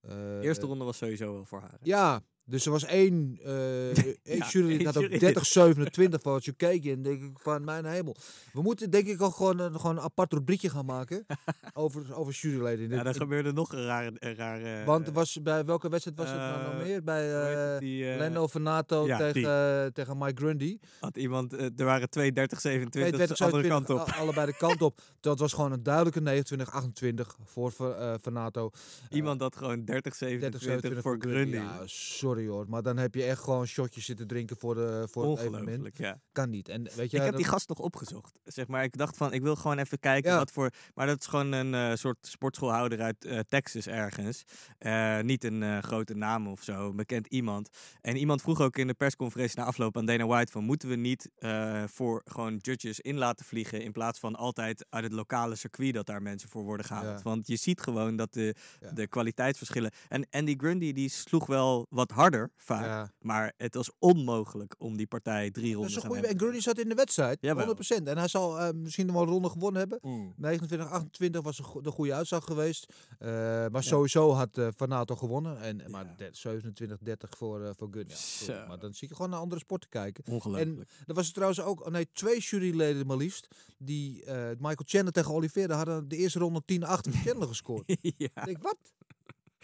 [0.00, 1.70] Eh, Eerste ronde was sowieso wel voor haar.
[1.70, 1.76] hè?
[1.82, 5.18] Ja, dus er was één, eh één Ja, jury die had ook jury.
[5.18, 6.90] 30, 27 voor Chukeken.
[6.92, 8.16] En denk ik van, mijn hemel.
[8.52, 11.26] We moeten denk ik ook gewoon, een- gewoon een apart rubriekje gaan maken
[11.74, 12.88] over, over juryleden.
[12.90, 14.12] Ja, dan gebeurde nog een rare...
[14.18, 17.02] Een rare want er was bij welke wedstrijd was het nou nog eh, meer?
[17.04, 17.32] Bij
[17.74, 19.50] eh die, eh, Venato ja, tegen,
[19.84, 20.78] eh, tegen Mike Grundy.
[21.00, 21.52] had iemand...
[21.54, 24.22] eh, er waren twee 30, 27, 32, de andere kant 27, op.
[24.22, 25.00] Allebei de kant op.
[25.20, 28.70] Dat was gewoon een duidelijke 29, 28 voor eh, Venato.
[29.10, 31.56] Iemand had gewoon 30, 30, 27 voor Grundy.
[31.56, 32.64] Ja, sorry hoor.
[32.68, 35.96] Maar dan heb je echt gewoon shotjes zitten drinken voor, de, voor het evenement.
[35.98, 36.20] Ja.
[36.32, 36.68] Kan niet.
[36.68, 38.32] En weet je, Ik heb dat- die gast nog opgezocht.
[38.44, 40.36] Zeg maar, ik dacht van, ik wil gewoon even kijken Ja.
[40.38, 40.70] wat voor...
[40.94, 44.44] Maar dat is gewoon een eh, soort sportschoolhouder uit eh, Texas ergens.
[44.78, 47.68] Eh, niet een eh, grote naam of zo, bekend iemand.
[48.00, 50.64] En iemand vroeg ook in de persconferentie na afloop aan Dana White van...
[50.64, 53.82] moeten we niet eh, voor gewoon judges in laten vliegen...
[53.82, 57.04] in plaats van altijd uit het lokale circuit dat daar mensen voor worden gehaald.
[57.18, 57.22] Ja.
[57.22, 58.54] Want je ziet gewoon dat de,
[58.92, 59.90] de kwaliteitsverschillen...
[60.08, 62.84] En Andy Grundy die sloeg wel wat harder vaak.
[62.84, 63.12] Ja.
[63.20, 66.22] Maar het was onmogelijk om die partij drie Dat ronden is een te goede.
[66.22, 67.38] gaan En Grundy zat in de wedstrijd.
[67.40, 67.76] Jawel.
[67.76, 67.78] 100%.
[68.08, 69.98] En hij zal eh, misschien nog wel een ronde gewonnen hebben.
[70.02, 70.34] hebben.
[70.36, 72.92] 29, 28 was de goede uitslag geweest.
[73.18, 73.28] Eh,
[73.68, 75.60] maar sowieso had eh Fanato gewonnen.
[75.60, 76.14] En, Maar Ja.
[76.16, 78.66] de- 27, 30 voor, voor Zo.
[78.68, 80.24] maar dan zie je gewoon naar andere sporten kijken.
[80.32, 80.90] Ongelooflijk.
[81.06, 83.48] Er was er trouwens ook, oh nee, twee juryleden maar liefst.
[83.78, 87.82] Die eh, Michael Chandler tegen Oliveira hadden de eerste ronde 10-8 voor Chandler gescoord.
[88.16, 88.26] ja.
[88.26, 88.76] Ik denk, wat?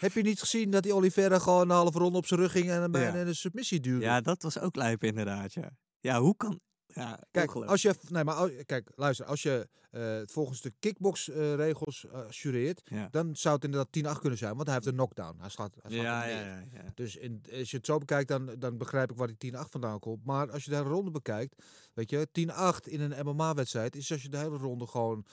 [0.03, 2.69] Heb je niet gezien dat die Oliveira gewoon een halve ronde op zijn rug ging
[2.69, 3.25] en hem bijna Ja.
[3.25, 4.05] een submissie duwde?
[4.05, 5.69] ja, dat was ook lijp inderdaad, ja.
[5.99, 6.59] Ja, hoe kan...
[6.87, 12.29] Ja, Kijk, als je, nee, maar kijk, luister, als je eh, volgens de kickbox-regels eh
[12.29, 13.07] jureert, Ja.
[13.11, 15.39] dan zou het inderdaad 10-8 kunnen zijn, want hij heeft een knockdown.
[15.39, 16.91] Hij slaat, hij slaat Ja, ja, ja, ja.
[16.93, 19.99] Dus in, als je het zo bekijkt, dan, dan begrijp ik waar die 10-8 vandaan
[19.99, 20.25] komt.
[20.25, 21.63] Maar als je de hele ronde bekijkt,
[21.93, 25.25] weet je, 10-8 in een MMA-wedstrijd is als je de hele ronde gewoon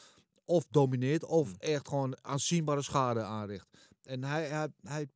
[0.45, 1.55] of domineert of Mm.
[1.59, 3.69] echt gewoon aanzienbare schade aanricht.
[4.11, 5.07] En hij, hij, hij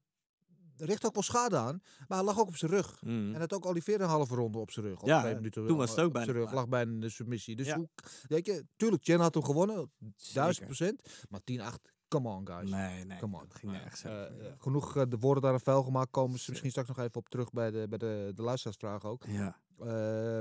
[0.76, 3.02] richt ook wel schade aan, maar hij lag ook op zijn rug.
[3.02, 3.34] Mm.
[3.34, 5.04] En had ook Oliveer een halve ronde op zijn rug.
[5.04, 7.56] Ja, twee minuten toen was het ook bijna zijn rug, lag bijna in de submissie.
[7.56, 7.76] Dus Ja.
[7.76, 7.88] hoe,
[8.28, 9.90] weet je, tuurlijk, Chen had hem gewonnen,
[10.32, 11.02] duizend procent.
[11.28, 12.70] Maar 10-8, come on guys.
[12.70, 13.18] Nee, nee.
[13.18, 13.44] Come on.
[13.48, 16.10] dat ging over, Eh, eh, genoeg eh, de woorden daar een vuil gemaakt.
[16.10, 19.24] Komen ze misschien straks nog even op terug bij de, bij de, de luisteraarsvraag ook.
[19.28, 19.62] Ja.
[19.78, 19.86] Eh,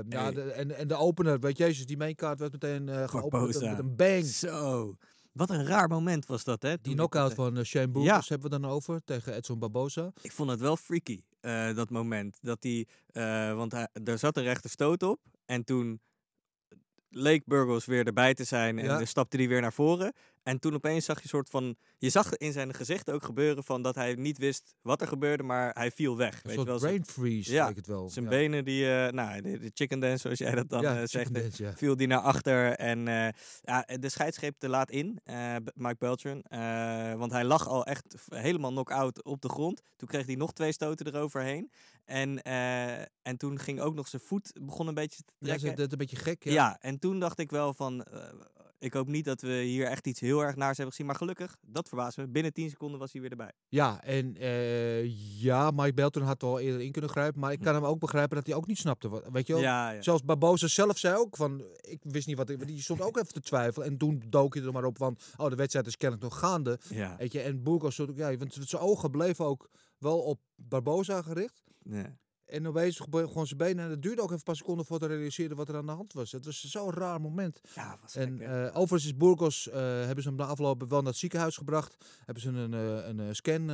[0.08, 3.12] ja, de, en, en de opener, weet je, jezus, die mainkaart werd meteen eh geopend
[3.46, 3.70] met een, Barboza.
[3.70, 4.24] met een bang.
[4.24, 4.94] Zo.
[5.34, 6.76] Wat een raar moment was dat, hè?
[6.80, 9.58] Die ik knockout het, eh, van uh, Shane Burgos hebben we dan over tegen Edson
[9.58, 10.12] Barboza.
[10.22, 12.38] Ik vond het wel freaky, eh, dat moment.
[12.42, 15.20] Dat hij, eh, want hij, er zat een rechte stoot op.
[15.44, 16.00] En toen
[17.08, 18.78] leek Burgos weer erbij te zijn.
[18.78, 18.96] En Ja.
[18.96, 20.12] dan stapte hij weer naar voren.
[20.44, 21.76] En toen opeens zag je soort van...
[21.98, 25.42] Je zag in zijn gezicht ook gebeuren van dat hij niet wist wat er gebeurde.
[25.42, 26.34] Maar hij viel weg.
[26.34, 28.08] Een weet je soort wel, brain freeze, Ja, leek het wel.
[28.08, 28.30] Zijn ja.
[28.30, 31.34] benen, die, eh, nou, de, de chicken dance, zoals jij dat dan Ja, eh, zegt,
[31.34, 31.72] dance, ja.
[31.72, 32.72] viel die naar achter.
[32.72, 33.28] En eh,
[33.62, 35.20] ja, de scheidsgreep te laat in,
[35.74, 36.44] Mike Beltran.
[37.18, 39.82] Want hij lag al echt helemaal knock-out op de grond.
[39.96, 41.70] Toen kreeg hij nog twee stoten eroverheen.
[42.04, 42.42] En,
[43.22, 45.68] en toen ging ook nog zijn voet begon een beetje te Ja, trekken.
[45.68, 46.44] ze- dat een beetje gek.
[46.44, 46.52] Ja.
[46.52, 46.76] Ja.
[46.80, 48.04] en toen dacht ik wel van...
[48.84, 51.06] ik hoop niet dat we hier echt iets heel erg naars hebben gezien.
[51.06, 52.28] Maar gelukkig, dat verbaast me.
[52.28, 53.52] Binnen 10 seconden was hij weer erbij.
[53.68, 57.40] Ja, en eh, ja, Mike Belton had wel eerder in kunnen grijpen.
[57.40, 59.08] Maar ik kan hem ook begrijpen dat hij ook niet snapte.
[59.08, 59.62] Wat, weet je wel?
[59.62, 59.68] Hm.
[59.68, 60.02] Ja, ja.
[60.02, 63.32] Zelfs Barbosa zelf zei ook van, ik wist niet wat ik, die stond ook even
[63.32, 63.88] te twijfelen.
[63.88, 66.78] En toen dook hij er maar op van, oh de wedstrijd is kennelijk nog gaande.
[66.88, 67.16] Ja.
[67.18, 69.68] Weet je, en Burgos ook, ja, want zijn ogen bleven ook
[69.98, 71.62] wel op Barbosa gericht.
[71.82, 72.16] Ja.
[72.54, 73.84] En opeens gewoon zijn benen.
[73.84, 75.92] En het duurde ook even een paar seconden voordat hij realiseerde wat er aan de
[75.92, 76.32] hand was.
[76.32, 77.60] Het was zo'n raar moment.
[77.74, 81.10] Ja, was En eh, overigens is Burgos, eh, hebben ze hem na afloop wel naar
[81.10, 81.96] het ziekenhuis gebracht.
[82.24, 83.70] Hebben ze een, eh, een, scan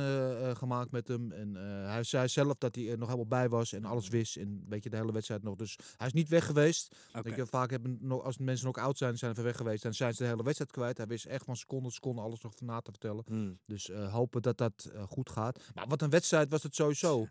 [0.57, 1.31] gemaakt met hem.
[1.31, 4.35] En hij zei zelf dat hij er nog helemaal bij was en alles wist.
[4.35, 5.55] En weet je, de hele wedstrijd nog.
[5.55, 6.95] Dus hij is niet weg geweest.
[7.09, 7.21] Oké.
[7.21, 9.83] Weet je, vaak hebben nog, als mensen nog oud zijn, zijn ze weg geweest.
[9.83, 10.97] Dan zijn ze de hele wedstrijd kwijt.
[10.97, 13.23] Hij wist echt van seconde tot seconde alles nog na te vertellen.
[13.27, 13.59] Hmm.
[13.65, 15.59] Dus hopen dat dat goed gaat.
[15.73, 17.27] Maar wat een wedstrijd was het sowieso.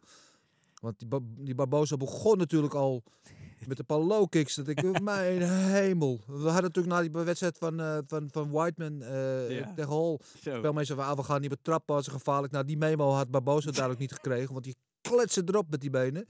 [0.81, 3.03] Want die, Ba- die Barbosa begon natuurlijk al
[3.67, 4.55] met een paar low kicks.
[4.55, 6.21] Dat ik, mijn hemel.
[6.27, 9.73] We hadden natuurlijk na die wedstrijd van, eh, van, van Whiteman eh Ja.
[9.75, 10.19] tegen Hall.
[10.41, 12.53] Spelmeester van, ah, we gaan niet meer trappen als ze gevaarlijk.
[12.53, 14.53] Nou, die memo had Barbosa duidelijk niet gekregen.
[14.53, 16.27] Want die kletste erop met die benen.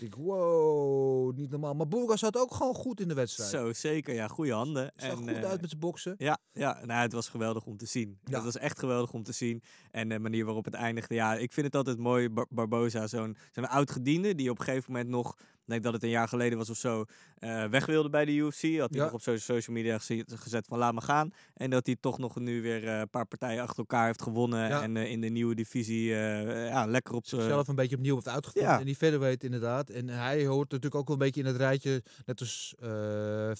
[0.00, 1.74] Ik, wow, niet normaal.
[1.74, 3.50] Maar Burgas zat ook gewoon goed in de wedstrijd.
[3.50, 4.14] Zo, zeker.
[4.14, 4.92] Ja, goede handen.
[4.96, 6.14] Zag goed eh, uit met zijn boksen.
[6.18, 8.18] Ja, ja nou, het was geweldig om te zien.
[8.24, 8.34] Ja.
[8.34, 9.62] Het was echt geweldig om te zien.
[9.90, 11.14] En de manier waarop het eindigde.
[11.14, 14.34] Ja, ik vind het altijd mooi, Bar- Barbosa, zo'n zo'n oud-gediende...
[14.34, 17.04] die op een gegeven moment nog, denk dat het een jaar geleden was of zo...
[17.38, 18.62] eh, weg wilde bij de UFC.
[18.62, 19.04] Had hij Ja.
[19.04, 21.30] nog op so- social media geze- gezet van laat me gaan.
[21.54, 24.68] En dat hij toch nog nu weer eh, een paar partijen achter elkaar heeft gewonnen.
[24.68, 24.82] Ja.
[24.82, 28.78] En eh, in de nieuwe divisie ja, lekker op zichzelf een beetje opnieuw heeft uitgevonden.
[28.78, 29.90] En die featherweight inderdaad.
[29.90, 32.02] En hij hoort natuurlijk ook wel een beetje in het rijtje.
[32.26, 32.74] Net als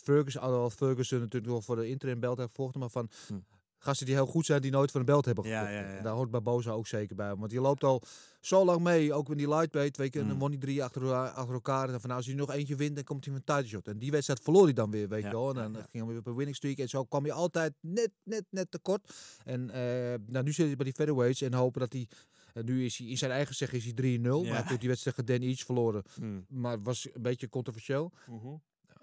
[0.02, 2.80] Ferguson, alhoewel Ferguson natuurlijk wel voor de interim belt heeft gevochten.
[2.80, 3.34] Maar van Hm.
[3.82, 5.82] Gasten die heel goed zijn, die nooit voor een belt hebben Ja, gevochten.
[5.84, 5.96] ja, ja.
[5.96, 7.34] En Daar hoort Barboza ook zeker bij.
[7.36, 8.02] Want die loopt al
[8.40, 9.96] zo lang mee, ook in die lightweight.
[9.96, 10.30] Weet je, en Hm.
[10.30, 11.84] dan won hij drie achter, elkaar- achter elkaar.
[11.88, 13.88] En van nou, als hij nog eentje wint, dan komt hij met een title shot.
[13.88, 15.48] En die wedstrijd verloor hij dan weer, weet je wel.
[15.48, 16.76] En dan ging hij weer op een winning streak.
[16.78, 19.12] En zo kwam hij altijd net, net, net tekort.
[19.44, 22.08] En eh, nou, nu zit hij bij die featherweights en hopen dat hij...
[22.52, 24.20] En nu is hij in zijn eigen zeg is hij 3-0.
[24.22, 26.02] Maar hij heeft ook die wedstrijd tegen Dan Each verloren.
[26.14, 26.44] Hmm.
[26.48, 28.12] Maar het was een beetje controversieel.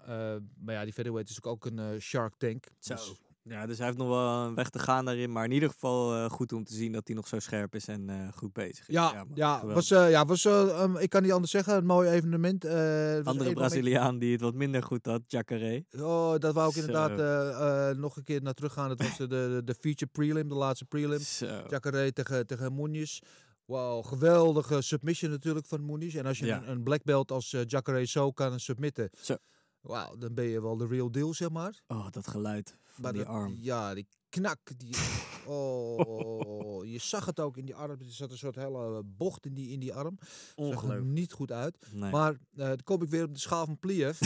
[0.06, 2.66] Eh, maar ja, die featherweight is ook een eh, shark tank.
[2.80, 2.94] Zo.
[2.94, 5.32] Dus- Ja, dus hij heeft nog wel een weg te gaan daarin.
[5.32, 7.88] Maar in ieder geval eh, goed om te zien dat hij nog zo scherp is
[7.88, 8.94] en eh, goed bezig is.
[8.94, 12.10] ja, man, ja, was, eh, ja, was um, ik kan niet anders zeggen, een mooi
[12.10, 12.66] evenement.
[13.26, 15.86] Andere Braziliaan die het wat minder goed had, Jacare.
[15.98, 18.88] Oh, dat wou ik inderdaad nog een keer naar terug gaan.
[18.90, 21.20] Dat was de, de, de feature prelim, de laatste prelim.
[21.68, 23.20] Jacare tegen, tegen Muniz.
[23.66, 26.16] Wauw, geweldige submission natuurlijk van Muniz.
[26.16, 26.58] En als je Ja.
[26.58, 29.36] een, een black belt als Jacare zo kan submitten, Zo.
[29.82, 31.82] Wauw, dan ben je wel de real deal, zeg maar.
[31.88, 33.56] Oh, dat geluid van Maar die dat- arm.
[33.58, 34.60] Ja, die knak.
[34.78, 34.96] Die,
[35.46, 37.92] oh, je zag het ook in die arm.
[37.92, 40.18] Er zat een soort hele bocht in die, in die arm.
[40.20, 41.04] Zag er Ongelooflijk.
[41.06, 41.78] niet goed uit.
[41.92, 42.12] Nee.
[42.12, 42.38] Maar eh,
[42.68, 44.20] dan kom ik weer op de schaal van Pliev.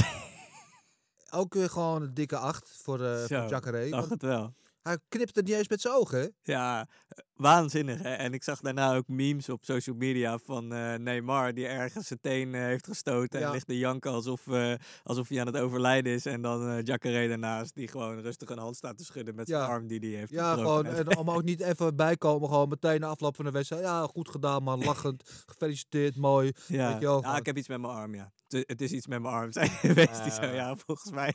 [1.31, 3.89] ook weer gewoon een dikke acht voor, eh Zo, voor Jacare.
[3.89, 4.53] dacht het wel.
[4.81, 6.35] Hij knipte niet eens met zijn ogen.
[6.41, 6.87] Ja,
[7.35, 8.01] waanzinnig.
[8.01, 8.09] Hè?
[8.13, 12.19] En ik zag daarna ook memes op social media van eh, Neymar die ergens zijn
[12.21, 13.45] teen eh, heeft gestoten Ja.
[13.45, 14.73] en ligt te janken alsof, eh,
[15.03, 16.25] alsof hij aan het overlijden is.
[16.25, 19.67] En dan Jacare daarnaast die gewoon rustig een hand staat te schudden met zijn Ja.
[19.67, 20.85] arm die hij heeft Ja, gewoon.
[20.85, 23.83] En om ook niet even bijkomen, gewoon meteen na afloop van de wedstrijd.
[23.83, 24.83] Ja, goed gedaan, man.
[24.93, 25.43] Lachend.
[25.45, 26.51] Gefeliciteerd, mooi.
[26.67, 26.87] ja.
[26.91, 28.31] weet je wel, ja, gewoon- ik heb iets met mijn arm, ja.
[28.47, 30.45] Het- Het is iets met mijn arm, zei die zo.
[30.45, 31.33] Ja, volgens mij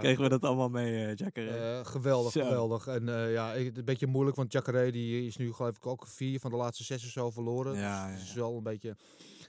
[0.00, 1.84] kregen we dat allemaal mee, Jacare.
[1.84, 2.86] Geweldig, geweldig.
[2.86, 6.50] En ja, een beetje moeilijk, want Jacare die is nu geloof ik ook vier van
[6.50, 7.74] de laatste zes of zo verloren.
[7.76, 8.96] Ja, Dus ja, het is wel een beetje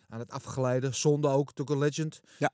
[0.08, 0.96] aan het afgeleiden.
[0.96, 2.20] Zonde ook, natuurlijk een legend.
[2.40, 2.52] Ja.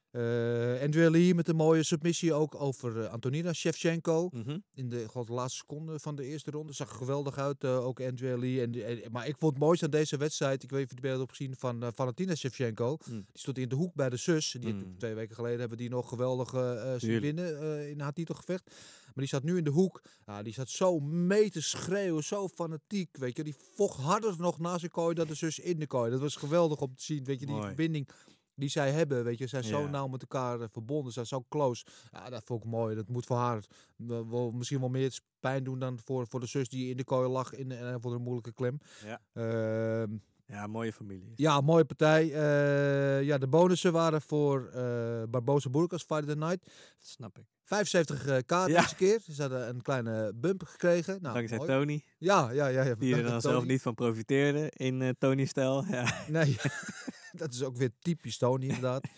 [0.84, 4.30] Andrea Lee met een mooie submissie ook over eh, Antonina Shevchenko.
[4.34, 4.58] Mhm.
[4.74, 6.74] In de, de laatste seconde van de eerste ronde.
[6.74, 8.62] Zag er geweldig uit, eh, ook Andrea Lee.
[8.62, 11.02] En, en- maar ik vond het mooiste aan deze wedstrijd, ik weet niet of je
[11.02, 12.98] de beelden hebt gezien, van Valentina Shevchenko.
[13.06, 13.14] Mm.
[13.14, 14.56] Die stond in de hoek bij de zus.
[14.60, 14.98] Die Mm.
[14.98, 17.22] twee weken geleden hebben die nog geweldig zien Tuurlijk.
[17.22, 18.64] winnen in haar titelgevecht.
[19.04, 20.02] Maar die zat nu in de hoek.
[20.26, 23.18] Ja, die zat zo mee te schreeuwen, zo fanatiek.
[23.18, 26.12] Weet je, die vocht harder nog na zijn kooi dan de zus in de kooi.
[26.12, 27.24] Dat was geweldig om te zien.
[27.24, 27.68] Weet je, die Mooi.
[27.68, 28.10] verbinding
[28.56, 29.24] die zij hebben.
[29.24, 31.86] Weet je, zijn zo nauw met elkaar eh, verbonden, zijn zo close.
[32.12, 32.96] Ja, dat vond ik mooi.
[32.96, 33.64] Dat moet voor haar
[33.96, 37.30] wel, misschien wel meer pijn doen dan voor, voor de zus die in de kooi
[37.30, 38.80] lag in een voor een moeilijke klem.
[39.06, 39.22] Ja.
[39.34, 40.12] Ehm,
[40.54, 41.34] ja, mooie familie.
[41.36, 42.24] ja, mooie partij.
[42.34, 46.64] Eh, ja, de bonussen waren voor eh Barbosa Burkas Fight of the Night.
[46.66, 47.46] Dat snap ik.
[47.64, 48.66] 75 k Ja.
[48.68, 49.20] deze keer.
[49.32, 51.18] Ze hadden een kleine bump gekregen.
[51.22, 51.70] Nou, Dankzij mooi.
[51.70, 52.84] Tony, Ja, ja, ja.
[52.84, 52.96] ja.
[52.96, 55.86] die er dan zelf niet van profiteerde in eh Tony-stijl.
[55.90, 56.14] Ja.
[56.28, 56.56] Nee,
[57.42, 59.04] dat is ook weer typisch Tony inderdaad.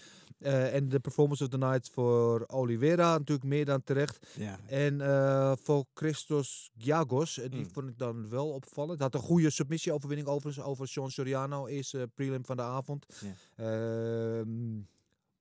[0.46, 4.28] Eh, en de performance of the night voor Oliveira natuurlijk meer dan terecht.
[4.38, 4.60] ja.
[4.68, 7.72] En eh, voor Christos Giagos, eh, die Hmm.
[7.72, 9.00] vond ik dan wel opvallend.
[9.00, 11.68] Had een goede submissie-overwinning overigens over Sean Soriano.
[11.68, 13.06] Eerste prelim van de avond.
[13.22, 13.34] Ja.
[13.56, 14.76] Ehm,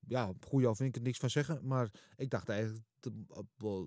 [0.07, 1.61] ja, goede overwinning, ik niks van zeggen.
[1.63, 2.83] Maar ik dacht eigenlijk,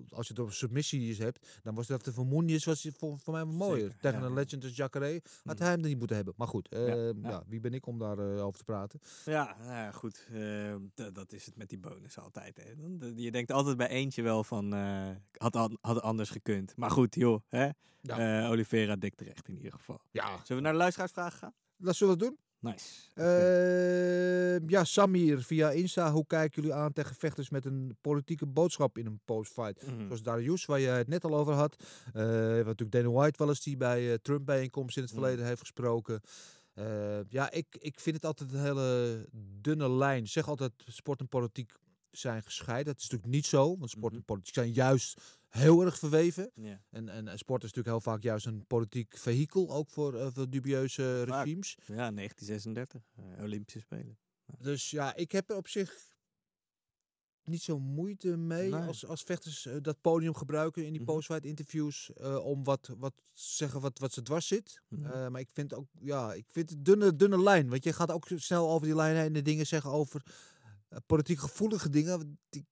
[0.08, 3.44] als je het over submissies hebt, dan was dat de Vermoenius was voor, voor mij
[3.44, 3.80] mooier.
[3.80, 5.66] Zeker, Tegen ja, een legend als Jacare had Hmm.
[5.66, 6.34] hij hem niet moeten hebben.
[6.36, 7.28] Maar goed, Ja, ehm, ja.
[7.30, 9.00] ja, wie ben ik om daarover over te praten?
[9.24, 10.26] Ja, nou ja, goed.
[10.32, 12.56] eh, d- dat is het met die bonus altijd.
[12.56, 12.72] Hè.
[13.14, 16.76] Je denkt altijd bij eentje wel van, eh, had, had anders gekund.
[16.76, 17.40] Maar goed, joh.
[17.48, 17.68] Hè?
[18.02, 20.00] Eh, Oliveira dik terecht in ieder geval.
[20.10, 21.54] Ja, Zullen we naar de luisteraarsvragen gaan?
[21.76, 22.38] dat zullen we doen.
[22.60, 22.84] Nice.
[23.14, 26.12] Eh, ja, Samir via Insta.
[26.12, 29.86] Hoe kijken jullie aan tegen vechters met een politieke boodschap in een postfight?
[29.86, 30.04] Mhm.
[30.06, 31.76] Zoals Darius, waar je het net al over had.
[32.12, 35.20] We hebben natuurlijk Dana White wel eens die bij eh, Trump-bijeenkomst in het Mhm.
[35.20, 36.20] verleden heeft gesproken.
[36.74, 39.26] Eh, ja, ik, ik vind het altijd een hele
[39.60, 40.22] dunne lijn.
[40.22, 41.72] Ik zeg altijd, sport en politiek
[42.10, 42.92] zijn gescheiden.
[42.92, 44.26] Dat is natuurlijk niet zo, want sport en Mhm.
[44.26, 46.50] politiek zijn juist heel erg verweven.
[46.54, 46.82] Ja.
[46.90, 50.50] En, en, sport is natuurlijk heel vaak juist een politiek vehikel, ook voor, eh, voor
[50.50, 51.44] dubieuze Vaak.
[51.44, 51.76] regimes.
[51.86, 53.02] ja, 1936.
[53.16, 54.18] eh, Olympische Spelen.
[54.58, 56.06] Dus ja, ik heb er op zich
[57.44, 58.80] niet zo moeite mee Nee.
[58.82, 61.10] als, als vechters eh, dat podium gebruiken in die Mhm.
[61.10, 64.82] postfight interviews om wat, wat zeggen wat, wat ze dwars zit.
[64.88, 65.30] Mhm.
[65.32, 67.68] Maar ik vind ook, ja, ik vind het dunne, dunne lijn.
[67.68, 70.22] Want je gaat ook snel over die lijn heen en dingen zeggen over
[71.06, 72.38] politiek gevoelige dingen.
[72.48, 72.66] Die,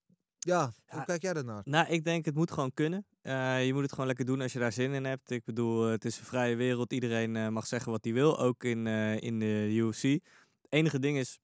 [0.47, 1.63] ja, hoe kijk jij daarnaar?
[1.65, 3.07] Nou, ik denk het moet gewoon kunnen.
[3.23, 5.31] Eh, je moet het gewoon lekker doen als je daar zin in hebt.
[5.31, 6.93] Ik bedoel, het is een vrije wereld.
[6.93, 10.03] Iedereen eh, mag zeggen wat hij wil, ook in, eh, in de UFC.
[10.03, 10.21] Het
[10.69, 11.39] enige ding is,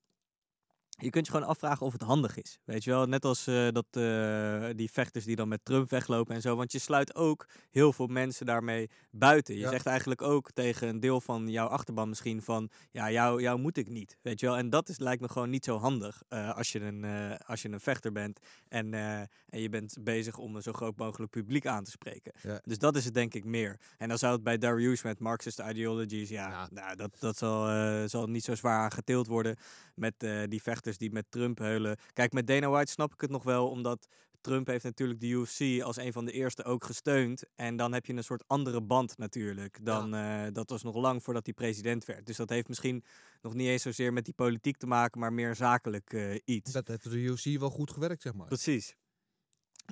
[1.02, 2.58] je kunt je gewoon afvragen of het handig is.
[2.64, 6.34] Weet je wel, net als eh, dat, eh, die vechters die dan met Trump weglopen
[6.34, 6.56] en zo.
[6.56, 9.54] Want je sluit ook heel veel mensen daarmee buiten.
[9.54, 9.70] Je Ja.
[9.70, 12.70] zegt eigenlijk ook tegen een deel van jouw achterban misschien van...
[12.90, 14.56] Ja, jou, jou moet ik niet, weet je wel.
[14.56, 17.04] En dat is, lijkt me gewoon niet zo handig eh, als, je een,
[17.46, 18.40] als je een vechter bent.
[18.68, 22.32] En, en je bent bezig om een zo groot mogelijk publiek aan te spreken.
[22.42, 22.60] Ja.
[22.64, 23.80] Dus dat is het denk ik meer.
[23.98, 26.28] En dan zou het bij Darius met Marxist ideologies...
[26.28, 26.68] Ja, Ja.
[26.70, 27.66] Nou, dat, dat zal,
[28.08, 29.56] zal niet zo zwaar aan geteeld worden
[29.94, 30.14] met
[30.48, 31.96] die vechters die met Trump heulen.
[32.12, 34.06] Kijk, met Dana White snap ik het nog wel, omdat
[34.42, 37.42] Trump heeft natuurlijk de UFC als een van de eerste ook gesteund.
[37.54, 39.78] En dan heb je een soort andere band natuurlijk.
[39.82, 42.26] Dan, eh, dat was nog lang voordat hij president werd.
[42.26, 43.04] Dus dat heeft misschien
[43.40, 46.72] nog niet eens zozeer met die politiek te maken, maar meer zakelijk eh, iets.
[46.72, 48.46] Dat heeft de UFC wel goed gewerkt, zeg maar.
[48.46, 48.96] Precies.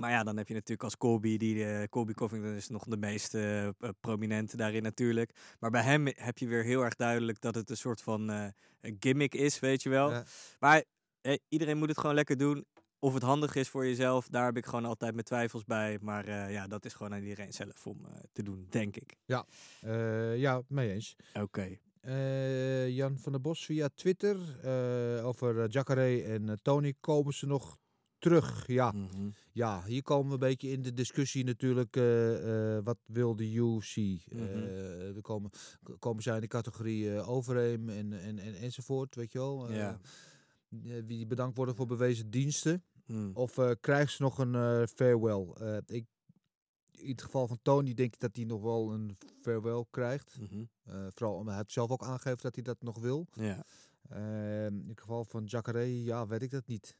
[0.01, 2.97] Maar ja, dan heb je natuurlijk als Colby, die, eh, Colby Covington is nog de
[2.97, 3.69] meest eh,
[4.01, 5.31] prominente daarin natuurlijk.
[5.59, 8.29] Maar bij hem heb je weer heel erg duidelijk dat het een soort van
[8.81, 10.11] een gimmick is, weet je wel.
[10.11, 10.25] Ja.
[10.59, 10.85] Maar
[11.21, 12.65] eh, iedereen moet het gewoon lekker doen.
[12.99, 15.99] Of het handig is voor jezelf, daar heb ik gewoon altijd mijn twijfels bij.
[16.01, 19.17] Maar ja, dat is gewoon aan iedereen zelf om te doen, denk ik.
[19.81, 21.17] Eh, ja, mee eens.
[21.35, 21.79] Oké.
[22.89, 24.37] Jan van der Bos via Twitter.
[24.63, 27.79] eh, over uh, Jacare en Tony komen ze nog
[28.19, 28.67] terug.
[28.67, 28.93] Ja.
[28.93, 29.29] Mhm.
[29.61, 31.97] Ja, hier komen we een beetje in de discussie natuurlijk.
[31.97, 33.97] eh, eh, wat wil de UFC?
[33.97, 35.51] Eh, er komen,
[35.99, 39.73] komen zij in de categorie overeem en, en, en, enzovoort, weet je wel.
[39.73, 40.01] Ja.
[41.07, 42.85] wie bedankt worden voor bewezen diensten.
[43.07, 43.31] Mm.
[43.35, 45.47] Of krijgen ze nog een farewell?
[45.87, 46.07] Ik,
[46.91, 50.39] in het geval van Tony denk ik dat hij nog wel een farewell krijgt.
[50.41, 50.65] Mhm.
[50.85, 53.27] Vooral omdat hij het zelf ook aangeeft dat hij dat nog wil.
[53.33, 53.65] Ja.
[54.67, 56.97] In het geval van Jacare, ja, weet ik dat niet.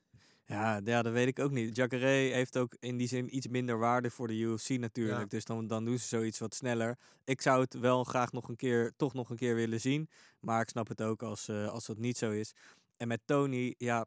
[0.51, 1.77] Ja, ja, dat weet ik ook niet.
[1.77, 5.21] Jacare heeft ook in die zin iets minder waarde voor de UFC natuurlijk.
[5.21, 5.27] Ja.
[5.27, 6.99] Dus dan, dan doen ze zoiets wat sneller.
[7.25, 10.09] Ik zou het wel graag nog een keer, toch nog een keer willen zien.
[10.41, 12.53] Maar ik snap het ook als, eh, als dat niet zo is.
[12.97, 14.07] En met Tony, ja,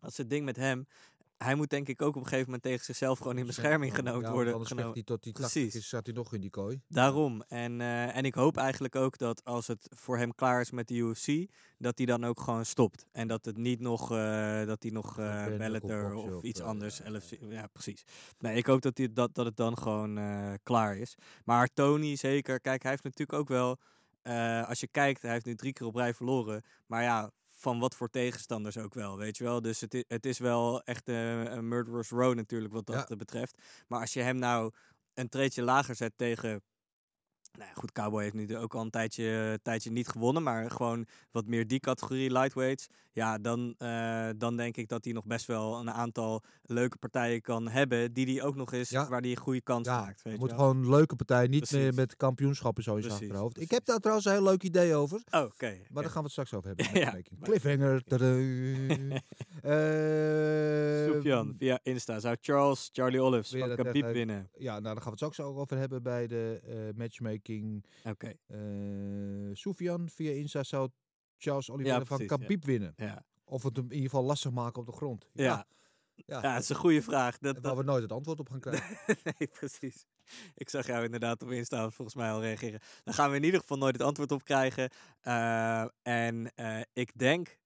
[0.00, 0.86] dat is het ding met hem.
[1.44, 4.22] Hij moet denk ik ook op een gegeven moment tegen zichzelf gewoon in bescherming genomen
[4.22, 4.52] ja, worden.
[4.52, 4.92] Anders genomen.
[4.92, 5.74] hij tot 80 Precies.
[5.74, 6.80] is, zat hij nog in die kooi.
[6.88, 7.42] Daarom.
[7.48, 10.88] En, eh, en ik hoop eigenlijk ook dat als het voor hem klaar is met
[10.88, 13.06] de UFC, dat hij dan ook gewoon stopt.
[13.12, 16.98] En dat het niet nog, eh, dat hij nog Band Bellator of of, iets anders,
[16.98, 18.04] ja, LFC, ja precies.
[18.38, 20.18] Nee, ik hoop dat, hij, dat, dat het dan gewoon
[20.62, 21.14] klaar is.
[21.44, 23.78] Maar Tony zeker, kijk, hij heeft natuurlijk ook wel,
[24.22, 26.62] eh, als je kijkt, hij heeft nu drie keer op rij verloren.
[26.86, 29.62] Maar ja, van wat voor tegenstanders ook wel, weet je wel.
[29.62, 33.16] Dus het is, het is wel echt eh, een murderous row natuurlijk wat dat Ja.
[33.16, 33.62] betreft.
[33.88, 34.72] Maar als je hem nou
[35.14, 36.62] een treetje lager zet tegen...
[37.58, 40.42] Nou goed, Cowboy heeft nu ook al een tijdje, tijdje niet gewonnen.
[40.42, 42.86] Maar gewoon wat meer die categorie lightweights.
[43.12, 47.40] Ja, dan, eh, dan denk ik dat hij nog best wel een aantal leuke partijen
[47.40, 48.12] kan hebben.
[48.12, 49.08] Die hij ook nog eens, Ja.
[49.08, 50.22] waar hij een goede kans Ja, maakt.
[50.22, 50.58] Weet je moet wel.
[50.58, 51.78] gewoon een leuke partij, niet Precies.
[51.78, 53.60] meer met kampioenschappen zo in Precies, achterhoofd.
[53.60, 55.20] Ik heb daar trouwens een heel leuk idee over.
[55.30, 55.66] Oh, oké.
[55.66, 56.00] Maar ja.
[56.00, 56.86] daar gaan we het straks over hebben.
[57.00, 58.02] Ja, maar- Cliffhanger.
[59.62, 62.18] Eh, Sufjan, via Insta.
[62.20, 64.48] Zou Charles Charlie Olives van Khabib winnen?
[64.58, 66.74] Ja, nou, daar gaan we het straks ook over hebben bij de eh,
[67.40, 67.84] matchmaking.
[68.04, 70.90] Oké, eh Soufian via Insta zou
[71.38, 72.26] Charles Oliveira van.
[72.26, 72.92] Khabib winnen.
[72.96, 73.24] ja.
[73.44, 75.28] Of het hem in ieder geval lastig maken op de grond.
[75.32, 75.44] Ja.
[75.44, 75.66] ja.
[76.26, 77.38] Ja, het is een goede vraag.
[77.38, 78.96] Dat, waar dat, we nooit het antwoord op gaan krijgen.
[79.38, 80.06] nee, precies.
[80.54, 82.80] Ik zag jou inderdaad op Insta volgens mij al reageren.
[83.04, 84.90] Dan gaan we in ieder geval nooit het antwoord op krijgen.
[85.20, 87.58] Eh, en eh, ik denk,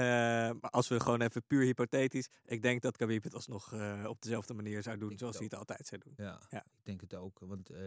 [0.00, 4.22] maar als we gewoon even puur hypothetisch, ik denk dat Khabib het alsnog eh, op
[4.22, 6.14] dezelfde manier zou doen zoals hij het altijd zou doen.
[6.16, 6.58] Ja, Ja.
[6.64, 7.38] ik denk het ook.
[7.40, 7.80] Want eh,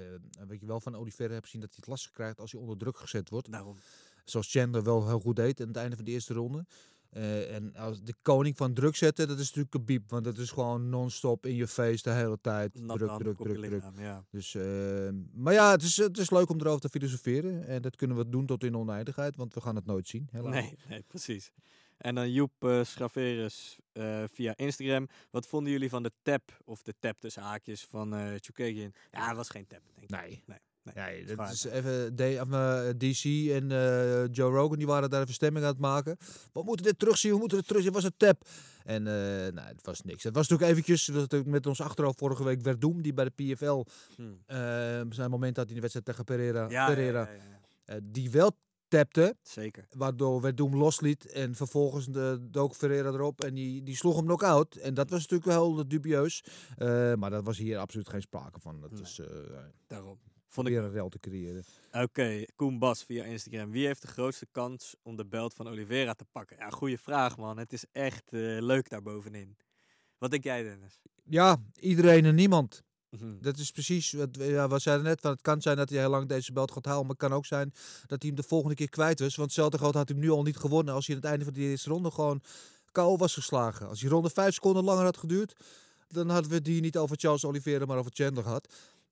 [0.47, 2.77] wat je wel van Oliveira hebt gezien dat hij het lastig krijgt als hij onder
[2.77, 3.51] druk gezet wordt.
[3.51, 3.77] Daarom.
[4.25, 6.65] Zoals Chandler wel heel goed deed aan het einde van de eerste ronde.
[7.09, 10.09] Eh, en als de koning van druk zetten, dat is natuurlijk Khabib.
[10.09, 12.79] Want dat is gewoon non-stop in je face de hele tijd.
[12.79, 13.83] Natte druk, druk, druk, druk.
[13.97, 14.25] Ja.
[14.31, 17.67] Dus, eh, maar ja, het is, het is leuk om erover te filosoferen.
[17.67, 20.27] En dat kunnen we doen tot in oneindigheid, want we gaan het nooit zien.
[20.31, 20.53] Helaas.
[20.53, 21.51] Nee, nee, precies.
[21.99, 25.07] En dan Joep eh Schraveres eh, via Instagram.
[25.31, 28.93] Wat vonden jullie van de tap, of de tap tussen haakjes van Chukagian?
[29.11, 30.09] Ja, het was geen tap, denk ik.
[30.09, 30.21] Nee.
[30.29, 30.57] Nee, nee.
[30.95, 31.45] Nee, waar.
[31.47, 33.67] dat is even DC en
[34.31, 36.17] Joe Rogan die waren daar even stemming aan het maken.
[36.53, 37.91] We moeten dit terugzien, we moeten dit terugzien.
[37.91, 38.47] Was het tap?
[38.83, 39.13] En eh
[39.53, 40.23] nou, het was niks.
[40.23, 43.53] Het was natuurlijk eventjes dat het met ons achterhoofd vorige week Verdum, die bij de
[43.55, 43.83] PFL
[44.15, 44.21] Hm.
[44.45, 44.57] eh,
[45.09, 47.59] zijn moment had in de wedstrijd tegen Pereira, Ja, Pereira ja, ja,
[47.93, 47.99] ja.
[48.03, 48.51] die wel
[48.89, 49.87] tapte, zeker.
[49.89, 54.75] waardoor Verdum losliet en vervolgens de, dook Pereira erop en die, die sloeg hem knock-out.
[54.75, 56.43] En dat was natuurlijk heel dubieus.
[56.77, 58.81] Eh, maar dat was hier absoluut geen sprake van.
[58.81, 59.01] Dat Nee.
[59.01, 59.27] is eh
[59.87, 60.19] Daarom.
[60.51, 61.63] Vond ik weer een rel te creëren.
[61.91, 63.71] Oké, Koen Bas via Instagram.
[63.71, 66.57] Wie heeft de grootste kans om de belt van Oliveira te pakken?
[66.57, 67.57] Ja, goede vraag, man.
[67.57, 69.57] Het is echt eh, leuk daar bovenin.
[70.17, 71.01] Wat denk jij, Dennis?
[71.23, 72.83] Ja, iedereen en niemand.
[73.09, 73.41] Mhm.
[73.41, 75.21] Dat is precies wat ja, we zeiden net.
[75.21, 77.01] Van het kan zijn dat hij heel lang deze belt gaat halen.
[77.01, 77.73] Maar het kan ook zijn
[78.07, 79.35] dat hij hem de volgende keer kwijt was.
[79.35, 80.93] Want groot had hem nu al niet gewonnen.
[80.93, 82.41] Als hij aan het einde van die eerste ronde gewoon
[82.91, 83.87] KO was geslagen.
[83.87, 85.55] Als die ronde vijf seconden langer had geduurd.
[86.07, 88.67] Dan hadden we hier niet over Charles Oliveira, maar over Chandler gehad.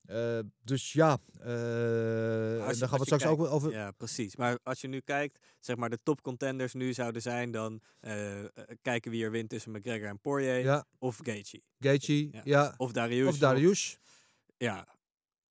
[0.07, 3.71] Eh, dus ja, je- dan gaan we het straks je ook kijkt- over.
[3.71, 4.35] Ja, precies.
[4.35, 8.43] Maar als je nu kijkt, zeg maar de top contenders nu zouden zijn, dan eh,
[8.81, 11.61] kijken wie er wint tussen McGregor en Poirier Ja, of Gaethje.
[11.79, 12.41] Gaethje, Ja.
[12.43, 12.73] ja.
[12.77, 13.27] Of Darius.
[13.27, 13.97] Of Darius.
[14.57, 14.87] Ja.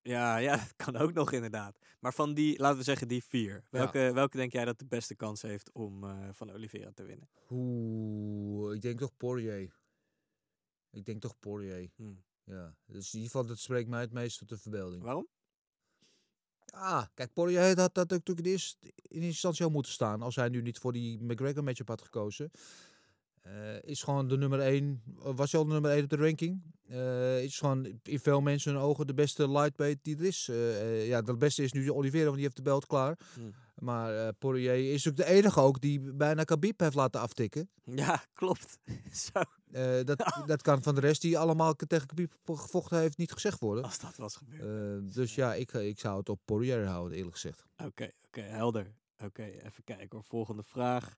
[0.02, 1.78] Ja, ja, dat kan ook nog inderdaad.
[2.00, 3.64] Maar van die, laten we zeggen die vier.
[3.70, 7.28] Welke, welke denk jij dat de beste kans heeft om van Oliveira te winnen?
[7.50, 9.74] Oeh, ik denk toch Poirier.
[10.92, 11.90] Ik denk toch Poirier.
[11.96, 12.12] Hm.
[12.46, 15.02] Ja, dus in ieder geval, dat spreekt mij het meest tot de verbeelding.
[15.02, 15.28] Waarom?
[16.66, 20.22] Ah, kijk, Poirier had dat natuurlijk in eerste, in eerste instantie al moeten staan.
[20.22, 22.50] Als hij nu niet voor die McGregor matchup had gekozen.
[23.42, 25.02] Eh, is gewoon de nummer 1.
[25.14, 26.62] Was hij al de nummer 1 op de ranking?
[26.88, 30.48] Eh, is gewoon in veel mensen hun ogen de beste lightweight die er is.
[30.48, 33.18] Eh, eh, ja, de beste is nu Oliveira, want die heeft de belt klaar.
[33.35, 33.40] Hm.
[33.76, 37.70] Maar eh Poirier is ook de enige ook die bijna Khabib heeft laten aftikken.
[37.84, 38.78] Ja, klopt.
[39.32, 43.32] Zo, Eh, dat, dat kan van de rest die allemaal tegen Khabib gevochten heeft niet
[43.32, 43.84] gezegd worden.
[43.84, 44.62] als dat was gebeurd.
[45.06, 47.64] Eh, dus ja, ik, ik zou het op Poirier houden, eerlijk gezegd.
[47.84, 48.94] Oké, oké, helder.
[49.24, 50.24] Oké, even kijken hoor.
[50.24, 51.14] Volgende vraag.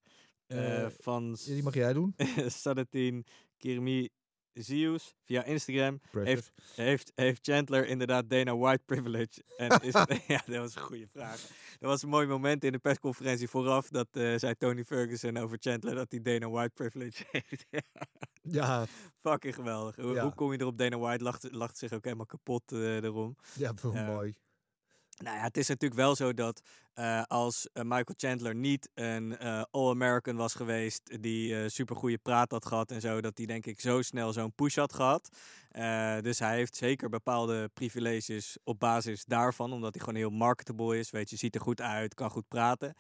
[0.99, 2.15] Van Die mag jij doen.
[2.47, 3.25] Sadatin
[3.57, 4.09] Kirmi
[4.63, 9.43] Zeus via Instagram heeft, heeft, heeft Chandler inderdaad Dana White privilege?
[9.57, 9.93] En is
[10.27, 11.41] ja, dat was een goede vraag.
[11.79, 13.89] Dat was een mooi moment in de persconferentie vooraf.
[13.89, 17.65] Dat eh, zei Tony Ferguson over Chandler dat hij Dana White privilege heeft.
[18.43, 18.87] Ja,
[19.19, 19.97] Fucking geweldig.
[19.97, 20.23] Hoe, Ja.
[20.23, 20.79] hoe kom je erop?
[20.79, 23.37] Dana White lacht, lacht zich ook helemaal kapot eh, erom.
[23.55, 23.73] Ja.
[23.93, 24.35] mooi.
[25.19, 26.61] Nou ja, het is natuurlijk wel zo dat
[26.99, 32.51] eh, als eh, Michael Chandler niet een eh, All-American was geweest, die eh supergoeie praat
[32.51, 35.29] had gehad en zo, dat hij denk ik zo snel zo'n push had gehad.
[35.69, 40.99] Eh, dus hij heeft zeker bepaalde privileges op basis daarvan, omdat hij gewoon heel marketable
[40.99, 41.11] is.
[41.11, 42.95] Weet je, ziet er goed uit, kan goed praten.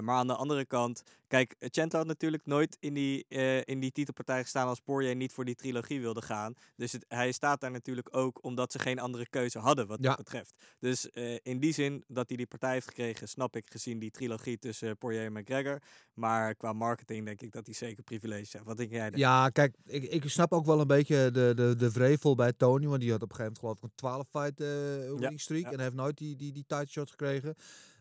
[0.00, 3.26] Maar aan de andere kant, kijk, Chandler had natuurlijk nooit in die,
[3.64, 6.54] in die titelpartij gestaan als Poirier niet voor die trilogie wilde gaan.
[6.76, 10.08] Dus het, hij staat daar natuurlijk ook omdat ze geen andere keuze hadden wat Ja.
[10.08, 10.54] dat betreft.
[10.78, 11.06] Dus
[11.42, 14.98] in die zin dat hij die partij heeft gekregen, snap ik gezien die trilogie tussen
[14.98, 15.82] Poirier en McGregor.
[16.14, 18.64] Maar qua marketing denk ik dat hij zeker privileges heeft.
[18.64, 19.10] Wat denk jij?
[19.10, 19.18] Dan?
[19.18, 22.86] Ja, kijk, ik, ik snap ook wel een beetje de, de, de vrevel bij Tony.
[22.86, 25.64] Want die had op een gegeven moment geloof ik een 12 fight eh winning streak.
[25.64, 25.70] ja.
[25.70, 27.54] En heeft nooit die, die, die tight shot gekregen.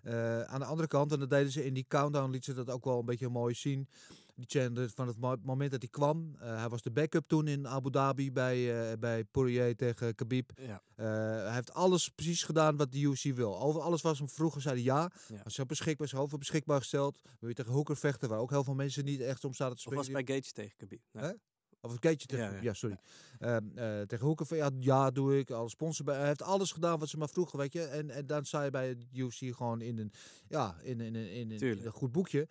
[0.03, 2.70] Eh, aan de andere kant, en dat deden ze in die countdown, liet ze dat
[2.70, 3.88] ook wel een beetje mooi zien.
[4.48, 7.48] Die Chandler, van het mo- moment dat hij kwam, eh, hij was de backup toen
[7.48, 10.52] in Abu Dhabi bij, eh, bij Poirier tegen Khabib.
[10.56, 10.82] Ja.
[10.96, 11.06] Eh,
[11.46, 13.60] hij heeft alles precies gedaan wat de UFC wil.
[13.62, 15.12] Over alles was hem vroeger, zei hij ja.
[15.28, 15.36] Ja.
[15.36, 17.22] Hij is beschikbaar, zijn hoofd beschikbaar gesteld.
[17.39, 19.82] Wil je tegen Hooker vechten, waar ook heel veel mensen niet echt om zaten te
[19.88, 20.06] Of springen.
[20.08, 21.02] was het bij Gage tegen Khabib?
[21.12, 21.34] Nee.
[21.84, 22.74] Of een keertje tegen, Ja, ja, ja.
[22.74, 22.98] sorry.
[23.39, 25.50] Ehm, eh, tegen Hoeken van ja, ja, doe ik.
[25.52, 26.18] Alle sponsor bij.
[26.18, 27.84] Hij heeft alles gedaan wat ze maar vroegen, weet je.
[27.84, 30.12] En, en dan sta je bij het UFC gewoon in een,
[30.48, 32.48] ja, in, in, in, in een goed boekje.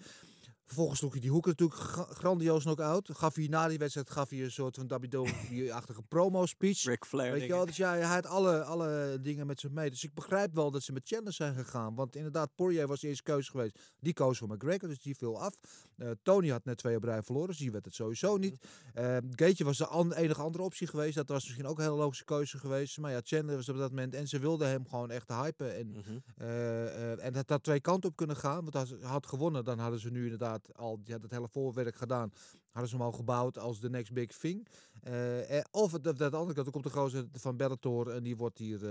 [0.70, 3.08] Vervolgens sloeg hij die Hoeken natuurlijk gra- grandioos knock-out.
[3.12, 6.82] Gaf hij na die wedstrijd gaf hij een soort van WWE-achtige promo-speech.
[6.84, 7.32] Ric Flair.
[7.32, 9.90] Weet je wel, dus ja, hij had alle, alle dingen met zich mee.
[9.90, 11.94] Dus ik begrijp wel dat ze met Chandler zijn gegaan.
[11.94, 13.78] Want inderdaad, Poirier was de eerste keuze geweest.
[14.00, 15.58] Die koos voor McGregor, dus die viel af.
[15.96, 18.56] Eh, Tony had net twee op rij verloren, dus die werd het sowieso niet.
[18.94, 21.14] Eh Gaetje was de an- enige andere optie geweest.
[21.14, 22.98] Dat was misschien ook een hele logische keuze geweest.
[22.98, 24.14] Maar ja, Chandler was op dat moment...
[24.14, 25.76] En ze wilden hem gewoon echt hypen.
[25.76, 26.18] En, Mhm.
[26.36, 28.62] eh, eh, en dat had twee kanten op kunnen gaan.
[28.62, 31.94] Want als hij had gewonnen, dan hadden ze nu inderdaad al ja, dat hele voorwerk
[31.96, 32.32] gedaan.
[32.70, 34.68] Hadden ze hem al gebouwd als de next big thing.
[35.00, 38.36] Eh, of het, dat de andere kant, er komt de gozer van Bellator en die
[38.36, 38.84] wordt hier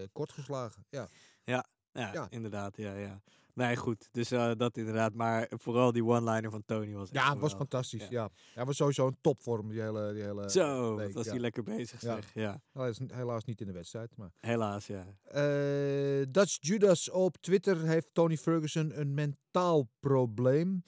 [0.00, 0.84] eh, kort geslagen.
[0.90, 1.08] Ja.
[1.44, 2.26] Ja, Ja.
[2.30, 2.76] inderdaad.
[2.76, 3.20] Ja, ja.
[3.54, 4.08] Nee, goed.
[4.12, 5.14] Dus eh, dat inderdaad.
[5.14, 8.00] Maar vooral die one-liner van Tony was Ja, het was fantastisch.
[8.02, 8.08] Ja.
[8.10, 8.30] Ja.
[8.54, 11.12] Hij was sowieso een topvorm die hele, die hele Zo, week.
[11.14, 11.30] was ja.
[11.30, 12.14] hij lekker bezig Ja.
[12.14, 12.30] zeg.
[12.34, 14.16] Ja, Hij is helaas niet in de wedstrijd.
[14.16, 14.30] Maar.
[14.38, 15.06] helaas ja.
[15.24, 20.82] Eh, Dutch Judas op Twitter heeft Tony Ferguson een mentaal probleem.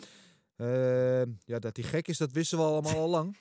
[0.56, 3.36] Eh, ja, dat hij gek is, dat wisten we allemaal al lang.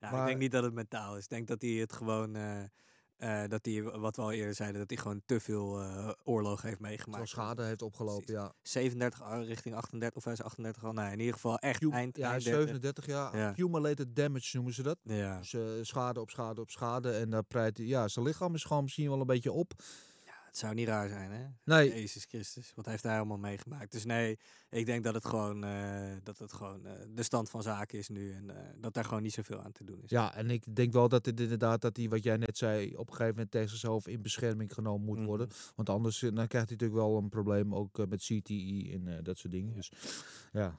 [0.00, 1.22] Ja, Maar- ik denk niet dat het mentaal is.
[1.22, 2.36] Ik denk dat hij het gewoon,
[3.18, 6.62] eh, dat hij, wat we al eerder zeiden, dat hij gewoon te veel eh oorlog
[6.62, 7.28] heeft Veel meegemaakt.
[7.28, 8.52] schade heeft opgelopen, ja.
[8.62, 10.92] 37 ah, richting 38, of hij is 38 al.
[10.92, 13.36] Nee, in ieder geval echt Cum- eind, ja, eind 37 jaar.
[13.36, 13.48] Ja.
[13.48, 14.98] Accumulated damage noemen ze dat.
[15.02, 15.38] Ja.
[15.38, 17.10] Dus eh, schade op schade op schade.
[17.12, 19.72] En daar pleit hij, ja, zijn lichaam is gewoon misschien wel een beetje op.
[20.58, 21.44] Zou niet raar zijn, hè?
[21.64, 23.92] Nee, Jezus Christus, wat heeft hij allemaal meegemaakt?
[23.92, 24.38] Dus nee,
[24.70, 28.08] ik denk dat het gewoon, eh, dat het gewoon eh, de stand van zaken is
[28.08, 30.10] nu en eh, dat daar gewoon niet zoveel aan te doen is.
[30.10, 33.06] ja, en ik denk wel dat het inderdaad, dat hij, wat jij net zei, op
[33.08, 35.26] een gegeven moment tegen zichzelf in bescherming genomen moet Mhm.
[35.26, 35.48] worden.
[35.74, 39.52] Want anders dan krijgt hij natuurlijk wel een probleem, ook met CTE en dat soort
[39.52, 39.74] dingen.
[39.74, 39.92] Dus
[40.52, 40.78] ja.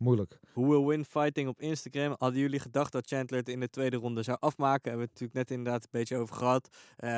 [0.00, 0.38] Moeilijk.
[0.52, 2.14] Who will win fighting op Instagram?
[2.18, 4.90] Hadden jullie gedacht dat Chandler het in de tweede ronde zou afmaken?
[4.90, 6.68] Hebben we het natuurlijk net inderdaad een beetje over gehad.
[6.96, 7.10] Eh,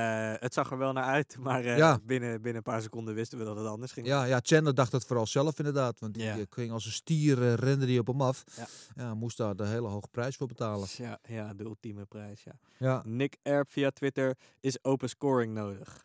[0.42, 1.98] het zag er wel naar uit, maar eh, Ja.
[2.04, 4.06] binnen, binnen een paar seconden wisten we dat het anders ging.
[4.06, 6.00] Ja, ja, Chandler dacht het vooral zelf inderdaad.
[6.00, 6.36] Want die Ja.
[6.50, 8.44] ging als een stier, rende die op hem af.
[8.56, 8.66] Ja.
[8.96, 9.14] Ja.
[9.14, 10.88] moest daar de hele hoge prijs voor betalen.
[10.96, 12.44] Ja, ja, de ultieme prijs,
[12.78, 13.02] ja.
[13.04, 16.04] Nick Erp via Twitter, is open scoring nodig?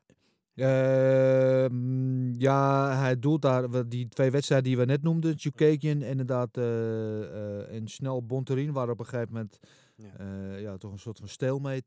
[0.57, 7.75] Ehm, ja, hij doelt daar die twee wedstrijden die we net noemden, Chukagian inderdaad eh,
[7.75, 9.59] en snel Bonterin, waar op een gegeven moment
[9.95, 10.17] Ja.
[10.17, 11.27] eh, ja, toch een soort van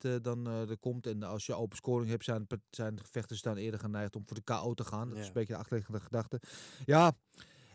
[0.05, 1.07] eh, dan er komt.
[1.07, 4.37] En als je open scoring hebt, zijn, zijn de gevechters dan eerder geneigd om voor
[4.37, 5.09] de KO te gaan.
[5.09, 6.41] Dat is een beetje de achterliggende gedachte.
[6.85, 7.13] Ja,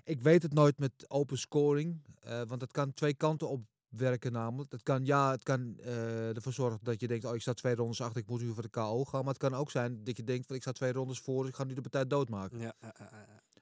[0.04, 2.02] ik weet het nooit met open scoring,
[2.48, 3.62] want het kan twee kanten op
[3.98, 4.72] werken namelijk.
[4.72, 7.76] Het kan, ja, het kan eh, ervoor zorgen dat je denkt, oh ik sta twee
[7.76, 9.24] rondes achter, ik moet nu voor de KO gaan.
[9.24, 11.56] Maar het kan ook zijn dat je denkt, van ik sta twee rondes voor, ik
[11.56, 12.60] ga nu de partij doodmaken.
[12.60, 12.76] Ja.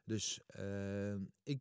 [0.03, 1.13] Dus eh,
[1.43, 1.59] ik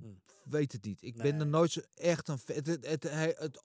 [0.00, 0.20] Hmm.
[0.44, 1.02] weet het niet.
[1.02, 2.38] Ik ben er nooit zo echt een...
[2.44, 3.02] Het, het, het,
[3.38, 3.62] het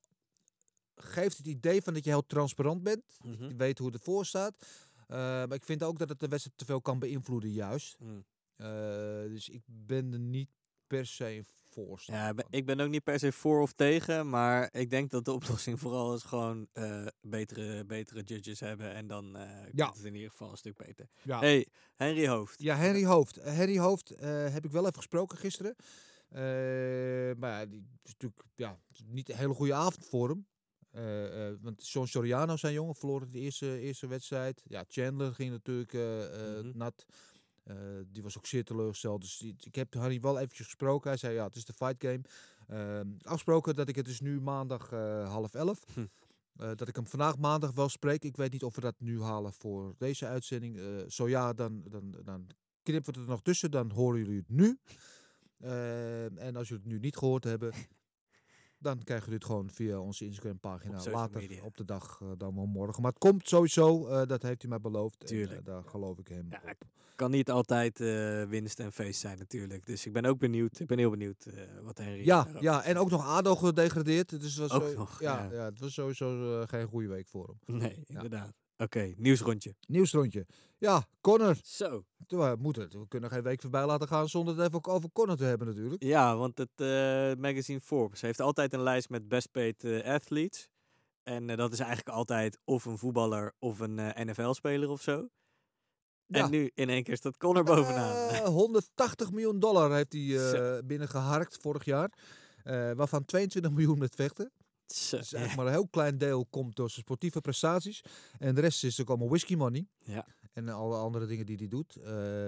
[0.95, 3.03] geeft het idee van dat je heel transparant bent.
[3.23, 3.47] Mhm.
[3.47, 4.55] Je weet hoe het ervoor staat.
[5.07, 7.99] Eh, maar ik vind ook dat het de wedstrijd te veel kan beïnvloeden juist.
[7.99, 8.25] Mm.
[8.55, 8.67] Eh,
[9.27, 10.49] dus ik ben er niet
[10.87, 11.43] per se
[12.05, 15.31] Ja, ik ben ook niet per se voor of tegen, maar ik denk dat de
[15.31, 19.37] oplossing vooral is gewoon eh, betere, betere judges hebben en dan
[19.71, 19.85] Ja.
[19.85, 21.07] komt het in ieder geval een stuk beter.
[21.23, 21.39] Ja.
[21.39, 22.61] Hey, Henry Hoofd.
[22.61, 23.37] Ja, Henry Hoofd.
[23.37, 25.75] Eh, Henry Hoofd heb ik wel even gesproken gisteren.
[27.39, 30.47] Maar ja, die is natuurlijk ja, niet een hele goede avond voor hem.
[31.61, 34.61] Want Sean Soriano, zijn jongen, verloor de eerste, eerste wedstrijd.
[34.67, 36.77] Ja, Chandler ging natuurlijk Mhm.
[36.77, 37.05] nat.
[37.69, 37.75] Eh,
[38.07, 39.21] die was ook zeer teleurgesteld.
[39.21, 41.09] Dus die, ik heb Harry wel eventjes gesproken.
[41.09, 42.21] Hij zei, ja, het is de fight game.
[42.67, 45.83] Ehm, afgesproken dat ik het is nu maandag eh, half elf.
[45.93, 46.05] Hm.
[46.55, 48.23] Eh, dat ik hem vandaag maandag wel spreek.
[48.23, 50.79] Ik weet niet of we dat nu halen voor deze uitzending.
[51.07, 52.47] Zo ja, dan, dan, dan
[52.83, 53.71] knippen we het er nog tussen.
[53.71, 54.79] Dan horen jullie het nu.
[55.59, 57.73] Eh, en als jullie het nu niet gehoord hebben,
[58.79, 61.63] dan krijgen jullie het gewoon via onze Instagram pagina Op social later media.
[61.63, 63.01] op de dag, eh, dan wel morgen.
[63.01, 65.15] Maar het komt sowieso, eh, dat heeft hij mij beloofd.
[65.23, 65.65] En, eh, Tuurlijk.
[65.65, 66.83] daar geloof ik hem Ja, op.
[67.15, 67.99] Kan niet altijd
[68.49, 69.85] winst en feest zijn natuurlijk.
[69.85, 70.79] Dus ik ben ook benieuwd.
[70.79, 71.45] Ik ben heel benieuwd
[71.83, 72.25] wat Henry...
[72.25, 74.29] Ja, ja, en ook nog ADO gedegradeerd.
[74.29, 75.51] Dus het was Ook zo- nog, ja, ja.
[75.53, 75.65] ja.
[75.65, 77.77] het was sowieso geen goede week voor hem.
[77.77, 78.53] Nee, inderdaad.
[78.83, 79.75] Oké, nieuwsrondje.
[79.87, 80.45] Nieuwsrondje.
[80.77, 81.57] Ja, Connor.
[81.63, 82.03] Zo.
[82.27, 85.35] We, moeten, we kunnen geen week voorbij laten gaan zonder het even ook over Connor
[85.35, 86.03] te hebben natuurlijk.
[86.03, 86.87] Ja, want het eh,
[87.41, 90.69] magazine Forbes heeft altijd een lijst met best paid eh, athletes.
[91.23, 95.29] En eh, dat is eigenlijk altijd of een voetballer of een eh, NFL-speler of zo.
[96.25, 96.43] Ja.
[96.43, 98.17] En nu in één keer staat Connor bovenaan.
[98.29, 102.11] Eh, 180 miljoen dollar heeft hij eh, binnengeharkt vorig jaar.
[102.63, 104.51] Eh, waarvan 22 miljoen met vechten.
[104.89, 108.01] Dus eigenlijk maar een heel klein deel komt door zijn sportieve prestaties.
[108.39, 109.87] En de rest is ook allemaal whisky money.
[110.03, 110.25] Ja.
[110.53, 111.95] En alle andere dingen die hij doet.
[111.95, 112.03] Eh,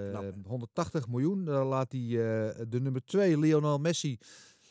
[0.09, 0.31] Knap, hè?
[0.47, 1.45] 180 miljoen.
[1.45, 4.17] Dan laat hij eh, de nummer 2, Lionel Messi,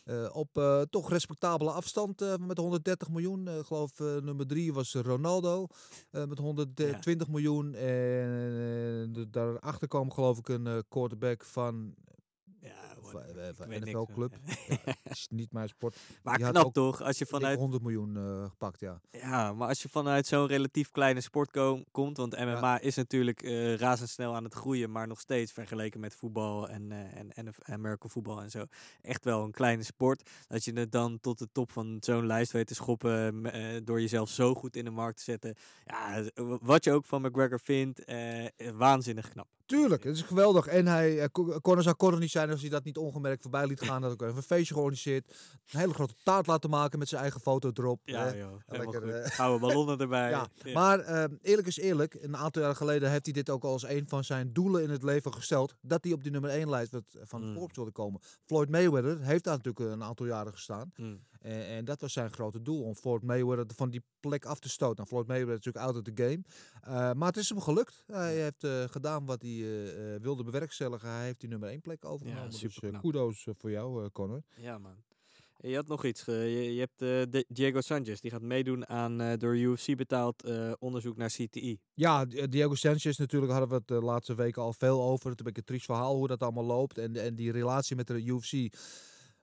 [0.04, 3.48] eh, op eh, toch respectabele afstand eh, met 130 miljoen.
[3.48, 5.66] Eh, Ik geloof eh, nummer 3 was Ronaldo
[6.10, 7.74] eh, met 120 miljoen.
[7.74, 11.94] En eh, daarachter kwam geloof ik een eh, quarterback van,
[13.10, 14.34] Van, hoor, eh, NFL-club.
[14.66, 15.96] van- is niet mijn sport.
[16.22, 19.00] maar Die knap toch, als je vanuit 100 miljoen eh, gepakt, ja.
[19.10, 23.42] Ja, maar als je vanuit zo'n relatief kleine sport ko- komt, want MMA is natuurlijk
[23.42, 27.54] eh, razendsnel aan het groeien, maar nog steeds vergeleken met voetbal en, eh en, en
[27.62, 28.64] American voetbal en zo,
[29.02, 30.30] echt wel een kleine sport.
[30.48, 34.00] Dat je het dan tot de top van zo'n lijst weet te schoppen eh, door
[34.00, 35.54] jezelf zo goed in de markt te zetten.
[35.84, 36.22] Ja,
[36.60, 39.48] wat je ook van McGregor vindt, eh, eh, waanzinnig knap.
[39.70, 40.66] Tuurlijk, het is geweldig.
[40.66, 43.80] En hij eh, ko- Connor zou niet zijn als hij dat niet ongemerkt voorbij liet
[43.80, 44.00] gaan.
[44.02, 45.28] Dat ik even een feestje georganiseerd.
[45.70, 48.00] Een hele grote taart laten maken met zijn eigen foto erop.
[48.04, 49.30] Ja, joh, lekker, eh.
[49.30, 50.30] Gouden ballonnen erbij.
[50.40, 50.72] Ja, Ja.
[50.72, 52.14] maar eh, eerlijk is eerlijk.
[52.20, 55.02] Een aantal jaar geleden heeft hij dit ook als een van zijn doelen in het
[55.02, 55.74] leven gesteld.
[55.80, 57.54] Dat hij op die nummer 1 lijst van Mm.
[57.54, 58.20] Forbes wilde komen.
[58.46, 60.92] Floyd Mayweather heeft daar natuurlijk een aantal jaren gestaan.
[60.96, 61.20] Mm.
[61.40, 62.82] En, en dat was zijn grote doel.
[62.82, 64.96] Om Floyd Mayweather van die plek af te stoten.
[64.96, 66.42] Nou, Floyd Mayweather is natuurlijk out of the game.
[66.82, 68.04] Eh, maar het is hem gelukt.
[68.06, 71.08] Hij heeft eh, gedaan wat hij eh, wilde bewerkstelligen.
[71.08, 72.50] Hij heeft die nummer 1 plek overgenomen.
[72.50, 73.02] dus eh, superknap.
[73.02, 74.42] kudos voor jou, Connor.
[74.56, 74.94] Ja, man.
[75.62, 76.24] Je had nog iets.
[76.24, 76.88] Je, je
[77.30, 78.20] hebt Diego Sanchez.
[78.20, 80.44] Die gaat meedoen aan door UFC betaald
[80.78, 81.78] onderzoek naar CTI.
[81.94, 85.30] Ja, Di- Diego Sanchez natuurlijk hadden we het de laatste weken al veel over.
[85.30, 86.98] Het is een beetje een triest verhaal hoe dat allemaal loopt.
[86.98, 88.74] En, en die relatie met de UFC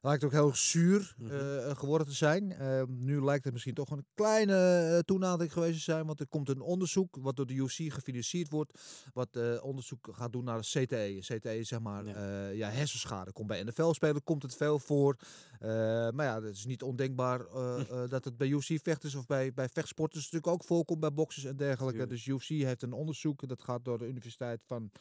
[0.08, 1.32] lijkt ook heel zuur Mhm.
[1.36, 2.51] eh, geworden te zijn.
[2.51, 4.55] Eh, nu lijkt het misschien toch een kleine
[4.93, 6.05] eh, toenadering geweest te zijn.
[6.05, 8.80] Want er komt een onderzoek wat door de UFC gefinancierd wordt.
[9.14, 11.18] Wat eh, onderzoek gaat doen naar CTE.
[11.20, 12.47] CTE is zeg maar Ja.
[12.49, 12.70] ja.
[12.70, 13.32] hersenschade.
[13.32, 15.16] Komt bij NFL-spelers komt het veel voor.
[15.60, 20.24] Maar ja, het is niet ondenkbaar eh, dat het bij UFC-vechters of bij, bij vechtsporters
[20.24, 20.99] natuurlijk ook voorkomt.
[20.99, 22.08] Bij boxers en dergelijke.
[22.08, 23.47] Dus UFC heeft een onderzoek.
[23.47, 24.91] Dat gaat door de Universiteit van...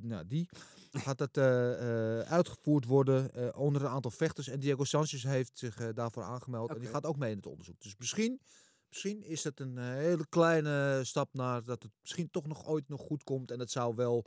[0.00, 0.48] Nou, die
[0.92, 1.72] gaat dat eh,
[2.20, 4.48] eh, uitgevoerd worden eh, onder een aantal vechters.
[4.48, 6.70] En Diego Sanchez heeft zich daarvoor aangemeld.
[6.70, 7.80] En die gaat ook mee in het onderzoek.
[7.80, 8.40] Dus misschien,
[8.88, 13.00] misschien is het een hele kleine stap naar dat het misschien toch nog ooit nog
[13.00, 13.50] goed komt.
[13.50, 14.24] En dat zou wel,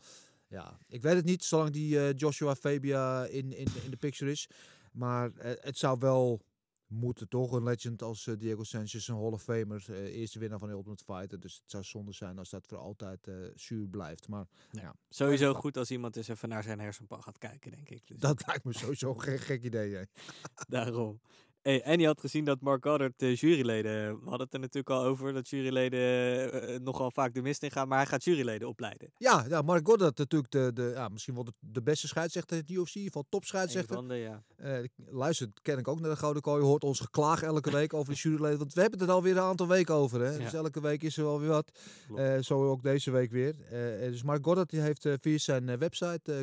[0.48, 4.50] ja, ik weet het niet, zolang die Joshua Fabia in, in, in de picture is.
[4.92, 5.32] Maar
[5.62, 6.42] het zou wel
[6.90, 10.60] moeten toch een legend als eh, Diego Sanchez, een Hall of Famer, eh, eerste winnaar
[10.60, 11.40] van de Ultimate Fighter.
[11.40, 14.28] Dus het zou zonde zijn als dat voor altijd eh zuur blijft.
[14.28, 18.08] Maar ja, Sowieso goed als iemand eens even naar zijn hersenpan gaat kijken, denk ik.
[18.08, 20.08] Dus dat lijkt me sowieso geen gek idee.
[20.68, 21.20] daarom.
[21.62, 23.92] Hey, en je had gezien dat Mark Goddard de juryleden...
[24.20, 27.64] We hadden het er natuurlijk al over dat juryleden eh, eh, nogal vaak de mist
[27.64, 27.88] in gaan.
[27.88, 29.12] Maar hij gaat juryleden opleiden.
[29.18, 32.64] Ja, ja Mark Goddard natuurlijk de, de, ja, misschien wel de, de beste scheidsrechter in
[32.68, 33.96] het UFC, topscheidsrechter.
[33.96, 34.44] van de, ja.
[34.56, 38.14] Eh luister, ken ik ook naar de Gouden Kooi, hoort ons geklaag elke week over
[38.14, 38.58] de juryleden.
[38.58, 40.22] Want we hebben het er alweer een aantal weken over.
[40.22, 40.32] Hè?
[40.32, 40.38] Ja.
[40.38, 41.72] Dus elke week is er wel weer wat.
[42.16, 43.56] Eh, zo ook deze week weer.
[43.70, 46.38] Eh, eh, dus Mark Goddard die heeft eh, via zijn eh, website, eh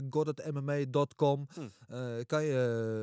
[1.55, 1.69] Hm.
[1.89, 2.53] eh, kan je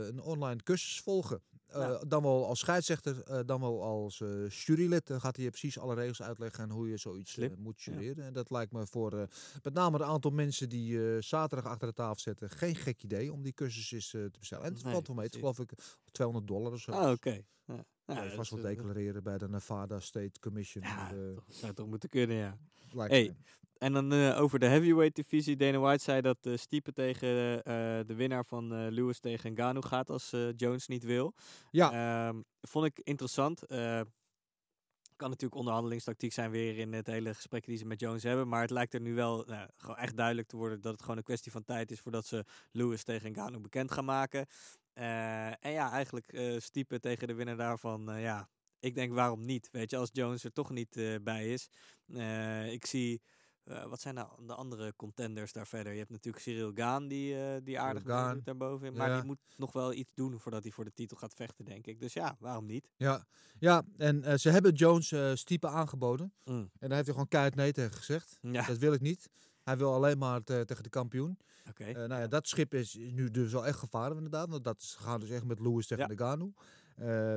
[0.01, 1.41] eh, een online cursus volgen.
[1.73, 1.99] Eh, Ja.
[2.07, 5.07] Dan wel als scheidsrechter, eh, dan wel als eh, jurylid.
[5.07, 7.93] Dan gaat hij je precies alle regels uitleggen en hoe je zoiets moet Ja.
[7.93, 8.25] jureren.
[8.25, 9.23] En dat lijkt me voor eh,
[9.63, 13.33] met name een aantal mensen die eh, zaterdag achter de tafel zitten geen gek idee
[13.33, 14.65] om die cursus eens te bestellen.
[14.65, 15.71] En het Nee, valt wel mee, het geloof ik
[16.11, 16.91] 200 dollar of zo.
[16.91, 17.41] Ah, oké.
[17.65, 17.85] Ja.
[18.05, 20.83] Kan Ja, dat vast wel declareren bij de Nevada State Commission.
[20.83, 22.57] Ja, eh, toch, zou toch moeten kunnen, ja.
[22.91, 23.62] lijkt Hey, me.
[23.83, 25.55] En dan eh, over de heavyweight divisie.
[25.55, 27.73] Dana White zei dat uh, Stipe tegen eh,
[28.05, 31.33] de winnaar van eh, Lewis tegen Ngannou gaat als eh, Jones niet wil.
[31.71, 31.91] Ja.
[32.27, 33.65] Ehm, vond ik interessant.
[33.65, 34.01] Eh,
[35.15, 38.47] kan natuurlijk onderhandelingstactiek zijn weer in het hele gesprek die ze met Jones hebben.
[38.47, 41.17] Maar het lijkt er nu wel nou, gewoon echt duidelijk te worden dat het gewoon
[41.17, 44.45] een kwestie van tijd is voordat ze Lewis tegen Ngannou bekend gaan maken.
[44.93, 49.45] Eh, en ja, eigenlijk eh stiepen tegen de winnaar daarvan, eh, ja, ik denk waarom
[49.45, 49.69] niet?
[49.71, 51.69] Weet je, als Jones er toch niet eh, bij is.
[52.07, 53.21] Eh, ik zie,
[53.63, 55.91] eh, wat zijn nou de andere contenders daar verder?
[55.91, 58.03] Je hebt natuurlijk Cyril Gaan die, eh, die aardig
[58.43, 58.93] daarboven.
[58.93, 59.15] Maar ja.
[59.15, 61.99] die moet nog wel iets doen voordat hij voor de titel gaat vechten, denk ik.
[61.99, 62.89] Dus ja, waarom niet?
[62.97, 63.25] Ja,
[63.59, 66.33] ja en eh, ze hebben Jones Stiepe aangeboden.
[66.43, 66.55] Mm.
[66.55, 68.37] En daar heeft hij gewoon keihard nee tegen gezegd.
[68.41, 69.29] Ja, Dat wil ik niet.
[69.63, 71.37] Hij wil alleen maar te- tegen de kampioen.
[71.69, 71.91] oké.
[72.07, 74.49] Nou ja, dat schip is nu dus wel echt gevaren inderdaad.
[74.49, 76.09] Want dat is- gaan dus echt met Lewis tegen Ja.
[76.15, 76.53] de Ganu.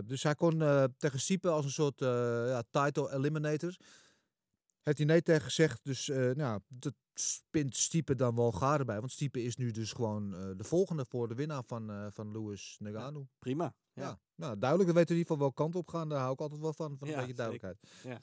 [0.06, 0.58] Dus hij kon
[0.98, 3.76] tegen Siepe als een soort ja, title eliminator.
[4.86, 5.84] Heeft hij nee tegen gezegd.
[5.84, 8.98] Dus eh, nou, dat spint Stiepe dan wel garen bij.
[8.98, 12.32] Want Stiepe is nu dus gewoon eh, de volgende voor de winnaar van, eh, van
[12.32, 13.28] Lewis Nagano.
[13.38, 13.74] Prima.
[13.92, 14.02] Ja.
[14.02, 14.18] Ja.
[14.34, 14.90] nou duidelijk.
[14.90, 16.08] We weten in ieder geval welke kant op gaan.
[16.08, 17.78] Daar hou ik altijd wel van, van een Ja, beetje duidelijkheid.
[18.02, 18.20] Ja.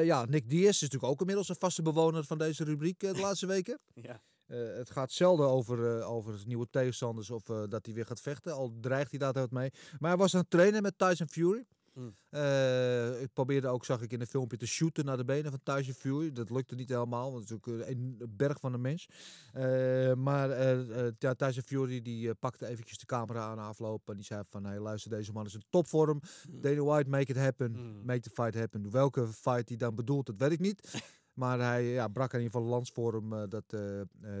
[0.00, 3.46] Ja, Nick Diaz is natuurlijk ook inmiddels een vaste bewoner van deze rubriek de laatste
[3.46, 3.78] weken.
[3.94, 4.22] Ja.
[4.46, 8.52] Het gaat zelden over, over nieuwe tegenstanders of dat hij weer gaat vechten.
[8.52, 9.70] Al dreigt hij daar wat mee.
[9.98, 11.64] Maar hij was aan het trainen met Tyson Fury.
[11.94, 12.16] Hmm.
[12.28, 15.60] Eh, ik probeerde ook, zag ik in een filmpje, te shooten naar de benen van
[15.62, 16.32] Tyson Fury.
[16.32, 19.08] Dat lukte niet helemaal, want het is ook een berg van een mens.
[19.52, 24.08] Eh, maar eh, ja, Fury die pakte eventjes de camera aan afloop.
[24.08, 26.20] En die zei van, hey, luister, deze man is in topvorm.
[26.50, 27.74] Dana White, make it happen.
[27.74, 28.04] Hmm.
[28.04, 28.90] Make the fight happen.
[28.90, 30.80] Welke fight hij dan bedoelt, dat weet ik niet.
[31.34, 33.76] Maar hij ja, brak in ieder geval hem eh, dat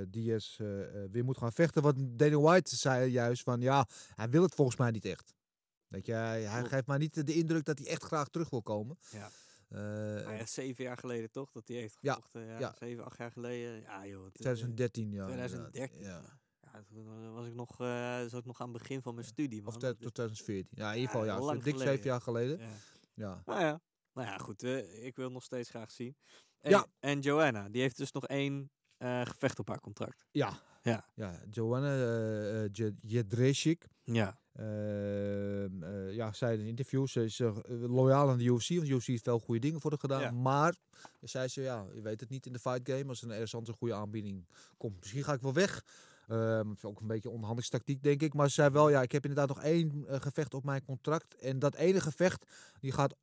[0.08, 1.82] Diaz eh, eh, weer moet gaan vechten.
[1.82, 5.34] Want Dana White zei juist van ja, hij wil het volgens mij niet echt.
[5.94, 8.98] Weet je, hij, geeft maar niet de indruk dat hij echt graag terug wil komen.
[9.10, 9.30] Ja.
[9.68, 9.78] Eh,
[10.24, 12.46] Maar ja, zeven jaar geleden toch, dat hij heeft Ja, gevochten.
[12.46, 12.74] Ja, ja.
[12.78, 13.80] Zeven, acht jaar geleden.
[13.80, 14.24] Ja joh.
[14.24, 15.22] het, eh, 2013, ja.
[15.22, 15.48] inderdaad.
[15.48, 16.00] 2013.
[16.00, 16.22] Ja.
[16.60, 19.62] Ja, toen was ik nog, eh, zat ik nog aan het begin van mijn studie.
[19.62, 19.72] Man.
[19.72, 20.78] Dat tot is- 2014.
[20.78, 21.44] Ja, in ieder Ja, geval, ja.
[21.46, 22.58] lang dik zeven jaar geleden.
[22.58, 22.68] ja.
[23.14, 23.42] Ja.
[23.44, 23.80] Nou ja,
[24.12, 24.62] nou ja goed.
[24.62, 26.16] eh, ik wil nog steeds graag zien.
[26.60, 26.86] En, Ja.
[27.00, 30.24] en Joanna, die heeft dus nog één eh, gevecht op haar contract.
[30.30, 30.60] Ja.
[30.84, 31.04] Ja.
[31.14, 31.40] ja.
[31.50, 33.88] Joanna uh, Jedrzejczyk.
[34.02, 34.38] Ja.
[34.52, 38.94] Eh, ja, zei in een interview, ze is eh, loyaal aan de UFC, want de
[38.94, 40.20] UFC heeft veel goede dingen voor haar gedaan.
[40.20, 40.30] Ja.
[40.30, 40.74] Maar,
[41.20, 43.72] zei ze, ja, je weet het niet in de fight game, als er ergens anders
[43.72, 45.00] een goede aanbieding komt.
[45.00, 45.84] Misschien ga ik wel weg.
[46.28, 48.34] Ehm, ook een beetje onderhandelingstactiek, denk ik.
[48.34, 51.34] Maar ze zei wel, ja, ik heb inderdaad nog één eh, gevecht op mijn contract.
[51.34, 52.44] En dat ene gevecht,
[52.80, 53.14] die gaat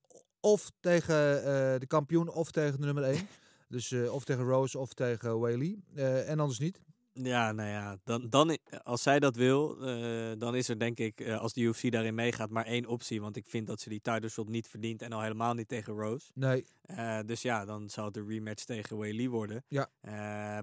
[0.42, 3.28] of tegen eh, de kampioen of tegen de nummer één.
[3.72, 5.80] Dus eh, of tegen Rose of tegen Whaley.
[5.96, 6.82] Eh, en anders niet.
[7.14, 10.98] Ja, nou ja, dan, dan, i- als zij dat wil, eh, dan is er denk
[11.00, 13.22] ik, eh, als de UFC daarin meegaat, maar één optie.
[13.22, 15.94] Want ik vind dat ze die title shot niet verdient en al helemaal niet tegen
[15.94, 16.32] Rose.
[16.34, 19.64] Nee, Eh, dus ja, dan zou het een rematch tegen Weili worden.
[19.68, 19.90] Ja.
[20.02, 20.12] Eh,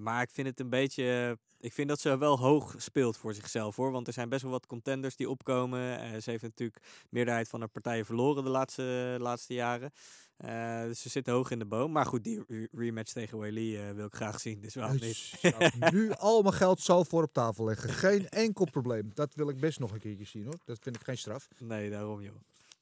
[0.01, 1.39] maar ik vind het een beetje.
[1.61, 3.91] Ik vind dat ze wel hoog speelt voor zichzelf hoor.
[3.91, 6.01] Want er zijn best wel wat contenders die opkomen.
[6.01, 9.91] Eh, ze heeft natuurlijk meerderheid van haar partijen verloren de laatste, laatste jaren.
[10.39, 11.93] Eh, dus ze zit hoog in de boom.
[11.93, 14.61] Maar goed, die re- rematch tegen Weili eh, wil ik graag zien.
[14.61, 15.39] Dus waarom Ik niet?
[15.93, 17.91] nu al mijn geld zo voor op tafel leggen.
[17.91, 19.11] Geen enkel probleem.
[19.15, 20.59] Dat wil ik best nog een keertje zien hoor.
[20.65, 21.49] Dat vind ik geen straf.
[21.59, 22.35] Nee, daarom joh.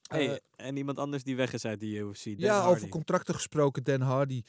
[0.09, 2.25] Hey, Eh, en iemand anders die weg is uit die UFC.
[2.25, 2.77] Dan ja, Hardy.
[2.77, 3.85] over contracten gesproken.
[3.85, 4.43] Dan Hardy.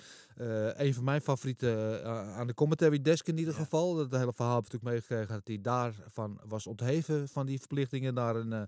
[0.76, 2.04] een van mijn favorieten
[2.36, 3.60] aan de commentary desk in ieder Ja.
[3.60, 3.96] geval.
[3.96, 8.14] Dat hele verhaal heb ik natuurlijk meegekregen dat hij daarvan was ontheven van die verplichtingen
[8.14, 8.68] naar een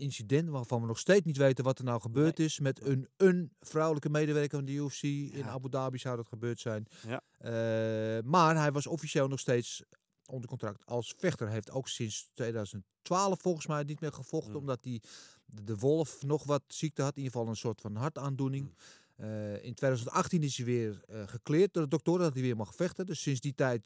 [0.00, 3.52] incident waarvan we nog steeds niet weten wat er nou gebeurd is met een, een
[3.60, 5.02] vrouwelijke medewerker van de UFC.
[5.02, 5.44] In.
[5.44, 6.86] Abu Dhabi zou dat gebeurd zijn.
[7.06, 7.22] Ja.
[7.38, 9.82] Eh, maar hij was officieel nog steeds
[10.26, 11.46] onder contract als vechter.
[11.46, 14.52] Hij heeft ook sinds 2012 volgens mij niet meer gevochten.
[14.52, 14.58] Mm.
[14.58, 15.02] Omdat hij
[15.44, 17.16] de, wolf nog wat ziekte had.
[17.16, 18.64] In ieder geval een soort van hartaandoening.
[18.64, 18.74] Mm.
[19.26, 22.74] Eh, in 2018 is hij weer eh gekleerd door de dokter dat hij weer mag
[22.74, 23.06] vechten.
[23.06, 23.82] Dus sinds die tijd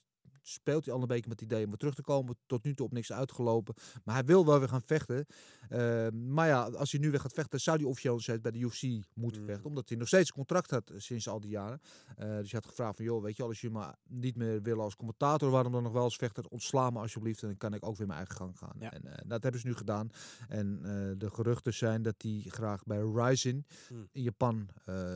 [0.47, 2.37] speelt hij al een beetje met het idee om weer terug te komen.
[2.47, 3.75] Tot nu toe op niks uitgelopen.
[4.05, 5.27] Maar hij wil wel weer gaan vechten.
[5.69, 8.59] Eh, maar ja, als hij nu weer gaat vechten, zou hij officieel steeds bij de
[8.59, 8.83] UFC
[9.15, 9.47] moeten Mm.
[9.47, 9.65] vechten.
[9.67, 11.81] Omdat hij nog steeds een contract had eh, sinds al die jaren.
[12.17, 14.81] Eh, dus hij had gevraagd van, joh, weet je als je maar niet meer wil
[14.81, 16.45] als commentator, waarom dan nog wel als vechter?
[16.49, 18.77] Ontsla me alsjeblieft en dan kan ik ook weer mijn eigen gang gaan.
[18.79, 18.93] Ja.
[18.93, 20.11] En eh, dat hebben ze nu gedaan.
[20.49, 20.81] En
[21.19, 24.09] de geruchten zijn dat hij graag bij Ryzen Hmm.
[24.13, 24.69] in Japan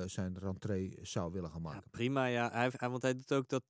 [0.06, 1.90] zijn rentree zou willen gaan Ja, maken.
[1.90, 2.50] prima, ja.
[2.52, 3.62] Hij, want hij doet ook dat,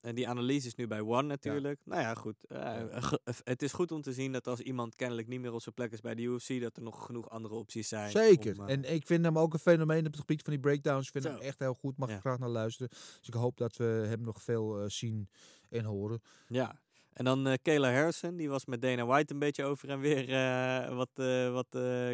[0.00, 1.80] en die analyse is nu bij One natuurlijk.
[1.84, 2.44] Nou ja, goed.
[2.48, 3.12] eh,
[3.44, 5.92] het is goed om te zien dat als iemand kennelijk niet meer op zijn plek
[5.92, 8.10] is bij de UFC, dat er nog genoeg andere opties zijn.
[8.10, 8.58] Zeker.
[8.60, 11.06] om, eh, en ik vind hem ook een fenomeen op het gebied van die breakdowns.
[11.06, 11.30] Ik vind Zo.
[11.30, 11.96] hem echt heel goed.
[11.98, 12.14] Mag Ja.
[12.14, 12.88] ik graag naar luisteren.
[12.90, 15.28] Dus ik hoop dat we hem nog veel eh, zien
[15.70, 16.22] en horen.
[16.46, 16.80] ja.
[17.12, 20.28] En dan eh Kayla Harrison, die was met Dana White een beetje over en weer
[20.28, 21.66] eh, wat, eh, wat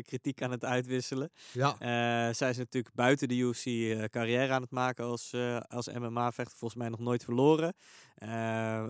[0.03, 1.31] kritiek aan het uitwisselen.
[1.53, 1.77] Ja,
[2.33, 3.65] zij is natuurlijk buiten de UFC
[4.11, 5.35] carrière aan het maken als,
[5.69, 6.57] als MMA-vechter.
[6.57, 7.75] Volgens mij nog nooit verloren.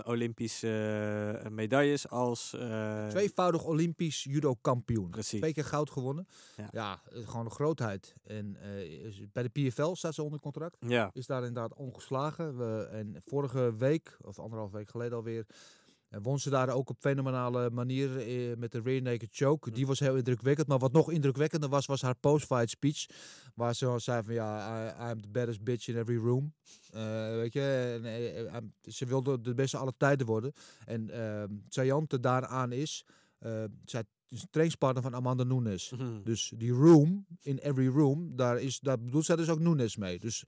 [0.05, 2.57] Olympische medailles als...
[3.09, 5.11] tweevoudig Olympisch judo-kampioen.
[5.11, 5.41] Precies.
[5.41, 6.29] Twee keer goud gewonnen.
[6.57, 6.69] Ja.
[6.73, 8.15] Ja, gewoon een grootheid.
[8.25, 8.57] En
[9.33, 10.77] bij de PFL staat ze onder contract.
[10.81, 12.59] Ja, Is daar inderdaad ongeslagen.
[12.59, 15.47] We, en vorige week, of anderhalf week geleden alweer,
[16.09, 19.71] eh, won ze daar ook op fenomenale manier eh, met de rear naked choke.
[19.71, 20.69] Die was heel indrukwekkend.
[20.69, 23.07] Maar wat nog indrukwekkender was, was haar post-fight speech.
[23.55, 26.55] Waar ze al zei van ja, I, I'm the baddest bitch in every room.
[26.93, 28.05] Eh, weet je, en,
[28.53, 30.53] eh, ze wilde de beste alle tijden worden.
[30.85, 31.11] En
[31.79, 33.05] uh, daaraan is,
[33.39, 35.91] eh zij is trainingspartner van Amanda Nunes.
[35.91, 36.23] Mhm.
[36.23, 40.19] Dus die room, in every room, daar, is, daar bedoelt zij dus ook Nunes mee.
[40.19, 40.45] Dus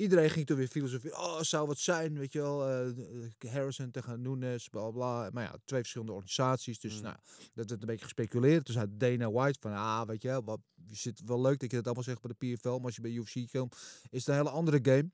[0.00, 1.16] iedereen ging toen weer filosofie.
[1.18, 2.68] Oh, zou wat zijn, weet je wel.
[2.68, 5.30] eh, Harrison tegen Nunes, bla bla.
[5.32, 6.80] Maar ja, twee verschillende organisaties.
[6.80, 7.02] Dus Mm.
[7.02, 7.16] nou,
[7.54, 8.66] dat werd een beetje gespeculeerd.
[8.66, 11.70] Dus uit Dana White van, ah, weet je, wel, wat, je zit wel leuk dat
[11.70, 12.68] je dat allemaal zegt bij de PFL.
[12.68, 13.76] Maar als je bij UFC komt,
[14.10, 15.10] is het een hele andere game.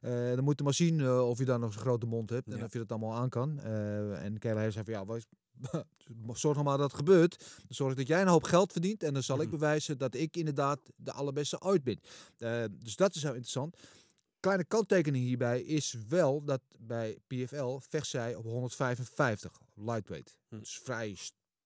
[0.00, 2.58] Eh, dan moet je maar zien of je daar nog zo'n grote mond hebt en
[2.58, 2.64] Ja.
[2.64, 3.60] of je dat allemaal aan kan.
[3.60, 5.26] En Kayla Harris zei van ja, wees-
[6.32, 7.38] zorg nog maar dat het gebeurt.
[7.38, 9.56] Dan zorg dat jij een hoop geld verdient en dan zal ik Mhm.
[9.56, 12.00] bewijzen dat ik inderdaad de allerbeste ooit ben.
[12.82, 13.76] Dus dat is heel interessant.
[14.44, 20.36] Kleine kanttekening hierbij is wel dat bij PFL vecht zij op 155 lightweight.
[20.48, 20.58] Hm.
[20.58, 21.16] Dus vrij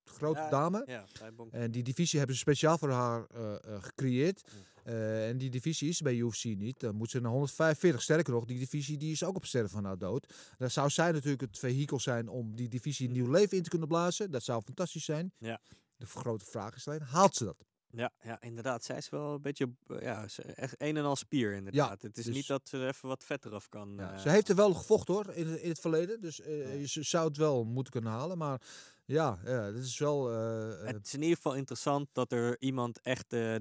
[0.05, 0.83] grote Ja, dame.
[0.87, 1.53] Ja, vrij bonk.
[1.53, 4.43] En die divisie hebben ze speciaal voor haar eh, eh, gecreëerd.
[4.53, 4.65] Mm.
[4.85, 6.81] Eh, en die divisie is bij UFC niet.
[6.81, 8.03] Dan moet ze naar 145.
[8.03, 10.35] Sterker nog, die divisie die is ook op sterren van haar dood.
[10.59, 13.69] Dan zou zij natuurlijk het vehikel zijn om die divisie een nieuw leven in te
[13.69, 14.31] kunnen blazen.
[14.31, 15.33] Dat zou fantastisch zijn.
[15.39, 15.61] Ja.
[15.97, 17.65] De grote vraag is alleen, haalt ze dat?
[17.91, 18.85] Ja, ja, inderdaad.
[18.85, 22.03] Zij is wel een beetje, eh, ja, echt een en al spier inderdaad.
[22.03, 23.95] het is dus- niet dat ze er even wat vet eraf kan.
[23.97, 26.21] Ja, eh, ze heeft er wel gevochten hoor, in, in het verleden.
[26.21, 26.87] Dus Ja.
[26.87, 28.39] ze zou het wel moeten kunnen halen.
[28.39, 28.61] Maar
[29.09, 30.31] ja, ja dit is wel...
[30.31, 33.55] eh, eh, Het is in ieder geval interessant dat er iemand echt eh,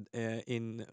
[0.47, 0.87] in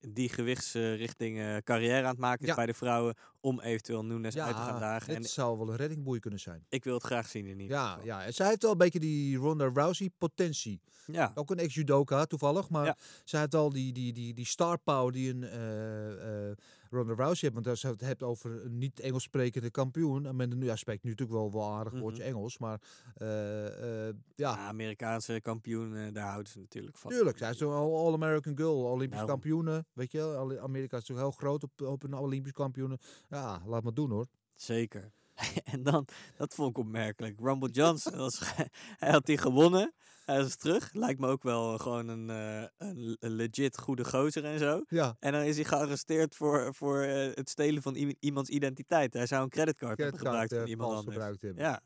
[0.00, 2.54] die gewichtsrichting carrière aan het maken is Ja.
[2.54, 3.14] bij de vrouwen.
[3.40, 5.06] Om eventueel Nunes uit te gaan dagen.
[5.08, 6.64] dit En zou wel een reddingboei kunnen zijn.
[6.68, 8.04] ik wil het graag zien in ieder Ja, geval.
[8.04, 10.80] ja, en zij heeft wel een beetje die Ronda Rousey potentie.
[11.06, 11.32] Ja.
[11.34, 15.34] Ook een ex-judoka toevallig, maar zij heeft al die, die, die, die star power die
[15.34, 16.56] een
[16.90, 17.54] Ronda Rousey heeft.
[17.54, 20.26] Want als je het hebt over een niet-Engels sprekende kampioen.
[20.26, 22.32] En men, nu, hij spreekt nu natuurlijk wel wel aardig woordje Mhm.
[22.34, 22.80] Engels, maar
[23.14, 23.66] eh,
[24.08, 27.10] eh, ja, Ja, Amerikaanse kampioen, eh, daar houden ze natuurlijk van.
[27.10, 27.38] tuurlijk.
[27.38, 29.28] Zij is een All-American girl, Olympisch Daarom.
[29.28, 29.84] kampioene.
[29.92, 32.98] Weet je, Amerika is toch heel groot op, op een Olympisch kampioenen.
[33.28, 34.26] Ja, laat maar doen hoor.
[34.54, 35.10] Zeker.
[35.64, 37.40] en dan, dat vond ik opmerkelijk.
[37.40, 38.40] Rumble Johnson, was-
[38.98, 39.92] hij had die gewonnen.
[40.30, 40.92] Hij is terug.
[40.92, 42.86] Lijkt me ook wel gewoon een, eh,
[43.18, 44.84] een legit goede gozer en zo.
[44.88, 49.12] Ja, En dan is hij gearresteerd voor, voor eh, het stelen van iemands identiteit.
[49.14, 51.14] Hij zou een creditcard hebben gebruikt van iemand anders.
[51.14, 51.62] gebruikt hebben.
[51.64, 51.80] Ja,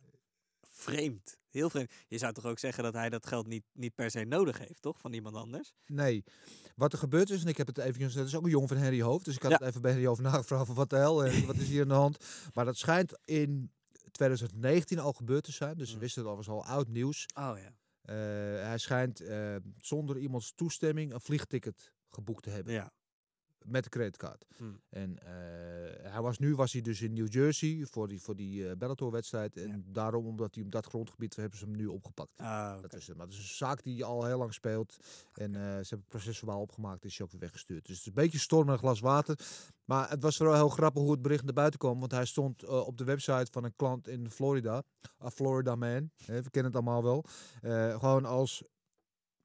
[0.63, 1.37] vreemd.
[1.51, 1.91] Heel vreemd.
[2.09, 4.83] Je zou toch ook zeggen dat hij dat geld niet, niet per se nodig heeft,
[4.83, 5.01] toch?
[5.01, 5.73] Van iemand anders?
[5.87, 6.25] Nee.
[6.77, 8.77] Wat er gebeurd is, en ik heb het even, dat is ook een jongen van
[8.77, 9.57] Henry Hoofd, dus ik had Ja.
[9.59, 11.89] het even bij Henry Hoofd nagevraagd van wat de hel, eh, wat is hier aan
[11.89, 12.25] de hand.
[12.55, 13.71] Maar dat schijnt in
[14.11, 16.01] 2019 al gebeurd te zijn, dus we Mm.
[16.01, 17.27] wisten dat was al oud nieuws.
[17.39, 17.73] Oh ja.
[18.05, 18.15] Eh,
[18.67, 22.93] hij schijnt eh, zonder iemands toestemming een vliegticket geboekt te hebben Ja.
[23.65, 24.45] Met de creditcard.
[24.57, 24.81] Hmm.
[24.91, 25.33] En eh,
[26.13, 29.57] hij was, nu was hij dus in New Jersey voor die, voor die eh Bellator-wedstrijd.
[29.57, 29.79] En Ja.
[29.93, 32.41] daarom, omdat hij op dat grondgebied hebben ze hem nu opgepakt.
[32.41, 33.17] Ah, Dat is het.
[33.17, 34.97] Maar het is een zaak die al heel lang speelt.
[35.35, 37.05] En eh, ze hebben het procesverbaal opgemaakt.
[37.05, 37.87] Is hij ook weer weggestuurd.
[37.87, 39.39] Dus het is een beetje storm en een glas water.
[39.85, 42.01] Maar het was vooral heel grappig hoe het bericht naar buiten kwam.
[42.01, 44.83] Want hij stond eh, op de website van een klant in Florida.
[45.25, 46.11] A Florida man.
[46.27, 47.25] We kennen het allemaal wel.
[47.63, 48.63] Eh, gewoon als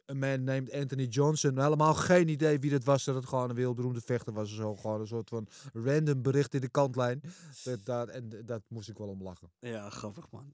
[0.09, 1.61] een man named Anthony Johnson.
[1.61, 3.03] Helemaal geen idee wie dat was.
[3.03, 4.55] Dat het gewoon een wereldberoemde vechter was.
[4.55, 7.21] Zo gewoon een soort van random bericht in de kantlijn.
[7.63, 9.49] Dat, dat, en dat moest ik wel om lachen.
[9.59, 10.53] Ja, grappig man.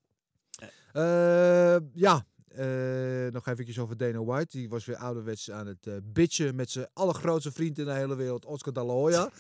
[0.94, 4.58] Eh, ja, eh, nog even over Dana White.
[4.58, 8.16] Die was weer ouderwets aan het eh bitchen met zijn allergrootste vriend in de hele
[8.16, 9.30] wereld, Oscar de la Hoya.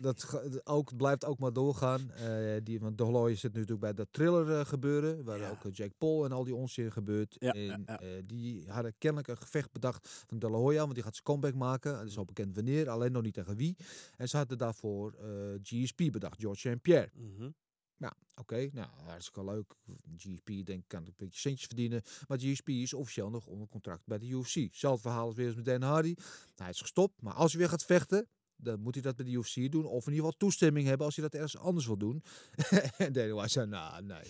[0.00, 2.10] Dat ook, blijft ook maar doorgaan.
[2.10, 5.24] Eh, die, want de Hoya zit nu natuurlijk bij dat thriller eh, gebeuren.
[5.24, 5.50] Waar Ja.
[5.50, 7.36] ook eh, Jake Paul en al die onzin gebeurt.
[7.38, 10.80] Ja, en ja, die hadden kennelijk een gevecht bedacht van de la Hoya.
[10.80, 11.98] Want die gaat zijn comeback maken.
[11.98, 13.76] Het is al bekend wanneer, alleen nog niet tegen wie.
[14.16, 15.14] En ze hadden daarvoor
[15.62, 16.82] GSP bedacht, George St.
[16.82, 17.10] Pierre.
[17.14, 17.50] Mhm.
[17.98, 19.74] Nou, oké, nou, hartstikke leuk.
[20.16, 22.02] GSP denk ik kan een beetje centjes verdienen.
[22.28, 24.54] Maar GSP is officieel nog onder contract bij de UFC.
[24.54, 26.14] Hetzelfde verhaal als weer als met Dan Hardy.
[26.54, 29.30] Hij is gestopt, maar als hij weer gaat vechten, dan moet hij dat bij de
[29.30, 29.84] UFC doen.
[29.84, 32.22] Of in ieder geval toestemming hebben als hij dat ergens anders wil doen.
[32.98, 34.22] en Dana zei, nou, nee.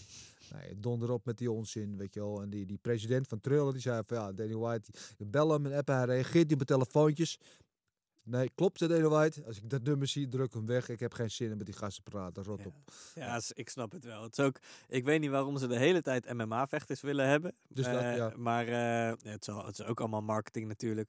[0.52, 2.42] Nee, donder op met die onzin, weet je wel.
[2.42, 5.72] En die, die president van Thriller, die zei van, ja, Danny White, bel hem en
[5.72, 7.38] appen, hij reageert niet op telefoontjes.
[8.22, 9.44] Nee, klopt, zei Dana White.
[9.44, 10.88] Als ik dat nummer zie, druk hem weg.
[10.88, 12.42] Ik heb geen zin in met die gasten praten.
[12.44, 12.66] Rot Ja.
[12.66, 12.74] op.
[13.14, 14.22] Ja, ik snap het wel.
[14.22, 14.58] Het is ook,
[14.88, 17.54] ik weet niet waarom ze de hele tijd MMA-vechters willen hebben.
[17.68, 18.32] Dus dat, Eh, ja.
[18.36, 21.08] Maar eh, het, is het is ook allemaal marketing natuurlijk.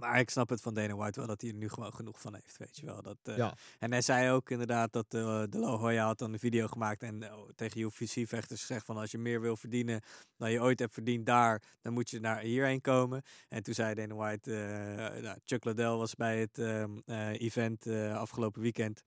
[0.00, 2.34] Maar ik snap het van Dana White wel dat hij er nu gewoon genoeg van
[2.34, 3.02] heeft, weet je wel.
[3.02, 3.54] Dat, eh, Ja.
[3.78, 7.02] En hij zei ook inderdaad dat eh, de La Hoya had dan een video gemaakt
[7.02, 10.02] en eh, tegen UFC-vechters gezegd van als je meer wil verdienen
[10.36, 13.22] dan je ooit hebt verdiend daar, dan moet je naar hierheen komen.
[13.48, 17.86] En toen zei Dana White, eh, nou, Chuck Liddell was bij het ehm, eh, event
[18.12, 19.04] afgelopen weekend.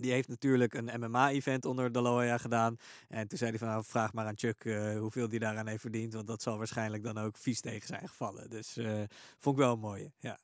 [0.00, 2.76] Die heeft natuurlijk een MMA-event onder de Loya gedaan.
[3.08, 5.80] En toen zei hij van, nou, vraag maar aan Chuck eh, hoeveel die daaraan heeft
[5.80, 6.14] verdiend.
[6.14, 8.50] Want dat zal waarschijnlijk dan ook vies tegen zijn gevallen.
[8.50, 9.02] Dus eh,
[9.38, 10.12] vond ik wel een mooie.
[10.18, 10.38] Ja,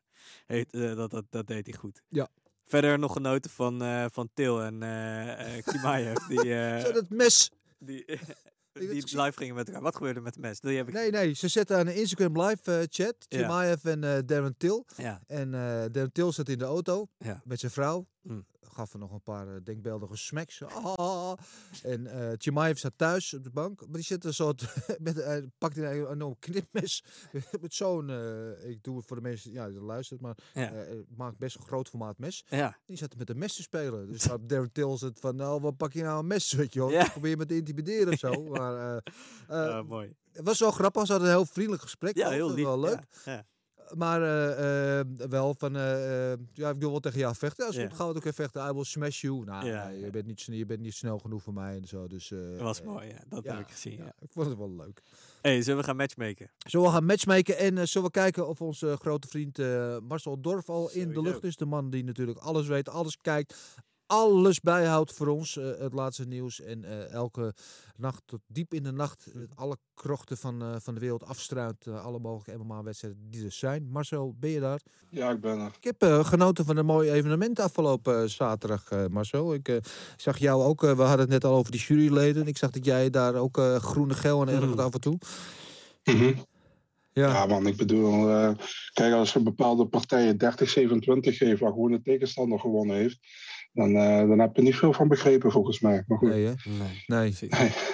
[0.47, 2.03] Heet, eh, dat, dat, dat deed hij goed.
[2.09, 2.29] Ja.
[2.65, 6.17] Verder nog genoten van, van Til en eh, Kimaev.
[6.29, 7.51] die, Zo, dat mes.
[7.79, 8.05] die,
[8.73, 9.83] het die live gingen met elkaar.
[9.83, 10.61] Wat gebeurde met de mes?
[10.61, 10.95] Die heb ik...
[10.95, 13.15] Nee, nee, ze zetten aan een Instagram live chat.
[13.29, 13.39] Ja.
[13.39, 14.85] Chimaev en Darren Till.
[14.97, 17.43] Ja, En Darren Till zat in de auto ja.
[17.45, 18.07] met zijn vrouw.
[18.23, 18.47] Mm.
[18.75, 20.63] Gaf er nog een paar eh, denkbeeldige smacks.
[20.63, 21.33] Ah.
[21.83, 23.81] En eh Chimaev zat thuis op de bank.
[23.81, 24.75] Maar die zit een soort...
[25.01, 27.05] met, eh, pakt hij een enorm knipmes.
[27.61, 28.11] met zo'n...
[28.11, 30.21] eh, ik doe het voor de mensen ja, die luistert.
[30.21, 30.73] Maar Ja.
[30.73, 32.45] eh, het maakt best een groot formaat mes.
[32.47, 32.77] ja.
[32.87, 34.13] Die zat met een mes te spelen.
[34.13, 35.37] Dus had Darren Till zit van...
[35.37, 36.53] Nou, wat pak je nou een mes?
[36.53, 36.91] Weet je wel.
[36.91, 37.09] Ja.
[37.09, 38.43] Probeer je me te intimideren of zo.
[38.45, 38.77] Maar...
[38.77, 38.97] eh,
[39.49, 40.15] eh, Ah, mooi.
[40.33, 41.07] het was wel grappig.
[41.07, 42.17] Ze hadden een heel vriendelijk gesprek.
[42.17, 42.65] Ja, heel lief.
[42.65, 43.05] Wel leuk.
[43.25, 43.45] Ja, ja.
[43.97, 47.67] Maar eh, eh, wel van, eh, ja, ik wil wel tegen jou vechten.
[47.67, 47.89] Als Ja.
[47.89, 48.69] we gaan we ook even vechten.
[48.69, 49.45] I will smash you.
[49.45, 52.07] Nou, je, bent niet, je bent niet snel genoeg voor mij en zo.
[52.07, 53.19] Dus, Dat was mooi, ja.
[53.29, 54.05] Dat heb ik gezien, ja.
[54.05, 55.03] ja, ik vond het wel leuk.
[55.41, 56.51] hey, zullen we gaan matchmaken?
[56.59, 59.59] Zullen we gaan matchmaken en zullen we kijken of onze grote vriend
[60.03, 61.57] Marcel Dorf al in de lucht is.
[61.57, 63.55] De man die natuurlijk alles weet, alles kijkt,
[64.07, 65.57] alles bijhoudt voor ons.
[65.57, 67.55] eh, het laatste nieuws en eh, elke
[67.97, 71.87] nacht tot diep in de nacht eh, alle krochten van, van de wereld afstruint.
[71.89, 73.89] alle mogelijke MMA-wedstrijden die er zijn.
[73.91, 74.81] Marcel, ben je daar?
[75.11, 75.73] Ja, ik ben er.
[75.81, 79.55] Ik heb genoten van een mooi evenement afgelopen zaterdag, Marcel.
[79.55, 79.81] Ik
[80.17, 82.47] zag jou ook, we hadden het net al over die juryleden.
[82.47, 84.81] Ik zag dat jij daar ook groene geel en ergens Mhm.
[84.81, 85.19] af en toe.
[86.05, 86.33] Mhm.
[87.13, 88.27] Ja, Ja, man, ik bedoel,
[88.93, 93.19] kijk, als een bepaalde partij 30-27 geeft, waar gewoon de tegenstander gewonnen heeft,
[93.75, 96.05] dan, eh, dan heb je niet veel van begrepen, volgens mij.
[96.07, 96.29] Maar goed.
[96.29, 96.53] nee, hè?
[97.07, 97.35] Nee.
[97.41, 97.51] Nee,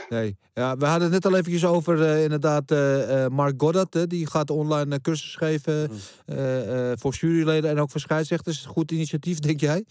[0.08, 0.36] nee.
[0.54, 3.94] Ja, we hadden het net al eventjes over eh, inderdaad eh, eh, Mark Goddard.
[3.94, 5.96] hè, die gaat online een cursus geven Mm.
[6.36, 8.66] eh, eh, voor juryleden en ook voor scheidsrechters.
[8.66, 9.84] Goed initiatief, denk jij?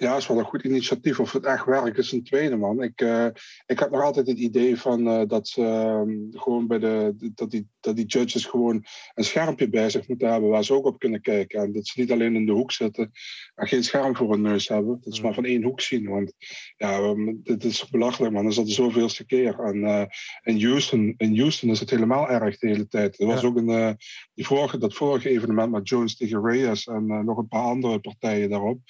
[0.00, 1.20] Ja, is wel een goed initiatief.
[1.20, 2.82] Of het echt werkt, is een tweede, man.
[2.82, 3.26] Ik, eh,
[3.66, 7.50] ik heb nog altijd het idee van eh, dat ze ehm, gewoon bij de, dat
[7.50, 8.84] die, dat die judges gewoon
[9.14, 11.60] een schermpje bij zich moeten hebben waar ze ook op kunnen kijken.
[11.62, 13.10] En dat ze niet alleen in de hoek zitten
[13.54, 14.98] en geen scherm voor hun neus hebben.
[15.00, 16.08] Dat ze maar van één hoek zien.
[16.08, 16.32] Want
[16.76, 18.42] ja, ehm, dit is belachelijk, man.
[18.42, 19.58] Dat is al de zoveelste keer.
[19.60, 20.04] En eh,
[20.42, 23.20] in, Houston, in Houston is het helemaal erg de hele tijd.
[23.20, 23.46] Er was Ja.
[23.48, 23.96] ook een,
[24.34, 28.50] die vorige, dat vorige evenement met Jones tegen Reyes en nog een paar andere partijen
[28.50, 28.80] daarop.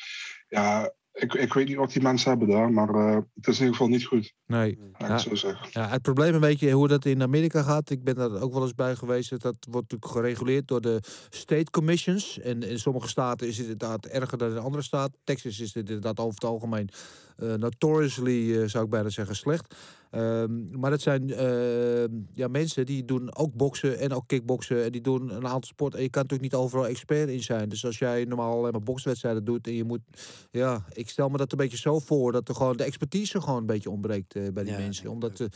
[0.48, 3.64] Ja, ik, ik weet niet wat die mensen hebben daar, maar eh, het is in
[3.64, 4.34] ieder geval niet goed.
[4.46, 4.78] Nee.
[4.98, 5.06] Ja.
[5.06, 5.68] het zo zeggen.
[5.70, 7.90] Ja, het probleem een beetje hoe dat in Amerika gaat.
[7.90, 9.30] Ik ben daar ook wel eens bij geweest.
[9.30, 12.38] Dat wordt natuurlijk gereguleerd door de state commissions.
[12.38, 15.18] En in sommige staten is het inderdaad erger dan in andere staten.
[15.24, 16.90] Texas is het inderdaad over het algemeen
[17.38, 19.74] notoriously, eh, zou ik bijna zeggen, slecht.
[20.10, 24.84] Ehm, maar het zijn eh, ja, mensen die doen ook boksen en ook kickboksen.
[24.84, 25.98] En die doen een aantal sporten.
[25.98, 27.68] En je kan natuurlijk niet overal expert in zijn.
[27.68, 30.00] Dus als jij normaal alleen maar bokswedstrijden doet en je moet...
[30.50, 33.58] Ja, ik stel me dat een beetje zo voor dat er gewoon de expertise gewoon
[33.58, 35.10] een beetje ontbreekt eh, bij die Ja, mensen.
[35.10, 35.48] Omdat ze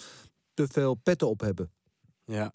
[0.54, 1.70] te veel petten op hebben.
[2.24, 2.52] Ja.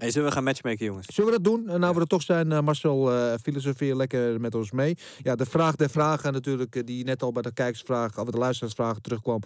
[0.00, 1.06] Hey, zullen we gaan matchmaken, jongens?
[1.14, 1.68] Zullen we dat doen?
[1.68, 3.10] En nou we er toch zijn, eh, Marcel,
[3.42, 4.96] filosofeer lekker met ons mee.
[5.22, 8.38] Ja, de vraag der vragen natuurlijk, eh, die net al bij de kijkersvraag, of de
[8.38, 9.40] luisteraarsvragen terugkwam.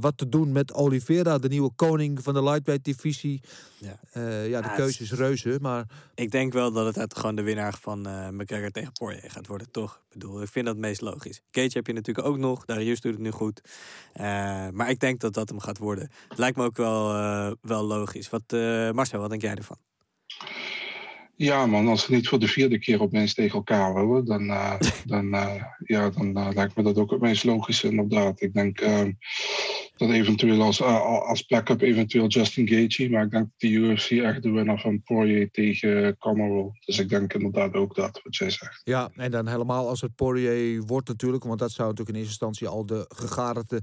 [0.00, 3.40] Wat te doen met Oliveira, de nieuwe koning van de lightweight divisie.
[3.78, 3.98] Ja.
[4.44, 7.42] Ja, de Ah, keuze is reuze, maar Ik denk wel dat het uit- gewoon de
[7.42, 8.00] winnaar van
[8.36, 9.94] McGregor tegen Poirier gaat worden, toch?
[10.08, 11.40] Ik bedoel, ik vind dat het meest logisch.
[11.50, 13.60] Cage heb je natuurlijk ook nog, Darius doet het nu goed.
[14.72, 16.10] Maar ik denk dat dat hem gaat worden.
[16.28, 17.08] Het lijkt me ook wel,
[17.60, 18.30] wel logisch.
[18.30, 18.42] Wat,
[18.92, 19.64] Marcel, wat denk jij ervan?
[21.36, 24.74] Ja, man, als ze niet voor de vierde keer opeens tegen elkaar willen, dan, eh,
[25.04, 28.40] dan, eh, ja, dan eh, lijkt me dat ook het meest logisch, inderdaad.
[28.40, 28.80] Ik denk
[29.96, 34.42] dat eventueel als, als backup eventueel Justin Gaethje, maar ik denk dat de UFC echt
[34.42, 36.76] de winnaar van Poirier tegen wil.
[36.84, 38.80] Dus ik denk inderdaad ook dat, wat jij zegt.
[38.84, 42.46] ja, en dan helemaal als het Poirier wordt natuurlijk, want dat zou natuurlijk in eerste
[42.46, 43.82] instantie al de gegadigde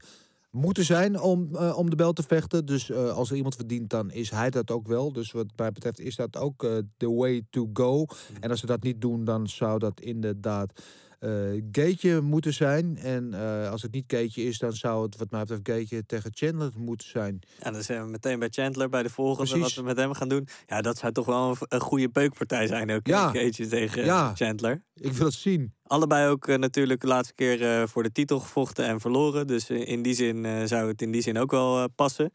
[0.53, 2.65] moeten zijn om, eh, om de bel te vechten.
[2.65, 5.13] Dus eh, als er iemand verdient, dan is hij dat ook wel.
[5.13, 8.05] Dus wat mij betreft is dat ook eh, the way to go.
[8.39, 10.81] En als ze dat niet doen, dan zou dat inderdaad
[11.19, 11.29] eh
[11.71, 12.97] Gateje moeten zijn.
[12.97, 16.31] En eh, als het niet Gateje is, dan zou het wat mij betreft Gateje tegen
[16.33, 17.39] Chandler moeten zijn.
[17.59, 19.75] Ja, dan zijn we meteen bij Chandler, bij de volgende, Precies.
[19.75, 20.47] wat we met hem gaan doen.
[20.67, 23.07] Ja, dat zou toch wel een, een goede peukpartij zijn ook.
[23.07, 23.31] Ja.
[23.31, 24.31] Tegen Ja.
[24.35, 24.81] Chandler.
[25.03, 25.73] Ik wil het zien.
[25.83, 29.47] Allebei ook eh, natuurlijk de laatste keer eh, voor de titel gevochten en verloren.
[29.47, 32.33] Dus eh, in die zin zou het in die zin ook wel passen.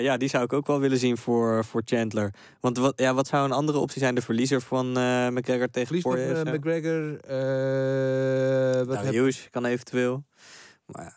[0.00, 2.34] Ja, die zou ik ook wel willen zien voor, voor Chandler.
[2.60, 4.14] Want wat, ja, wat zou een andere optie zijn?
[4.14, 4.86] De verliezer van
[5.32, 6.54] McGregor tegen Verlies Poirier?
[6.54, 7.10] McGregor.
[8.86, 10.24] wat Nou, heb- Hughes kan eventueel.
[10.86, 11.14] Maar ja,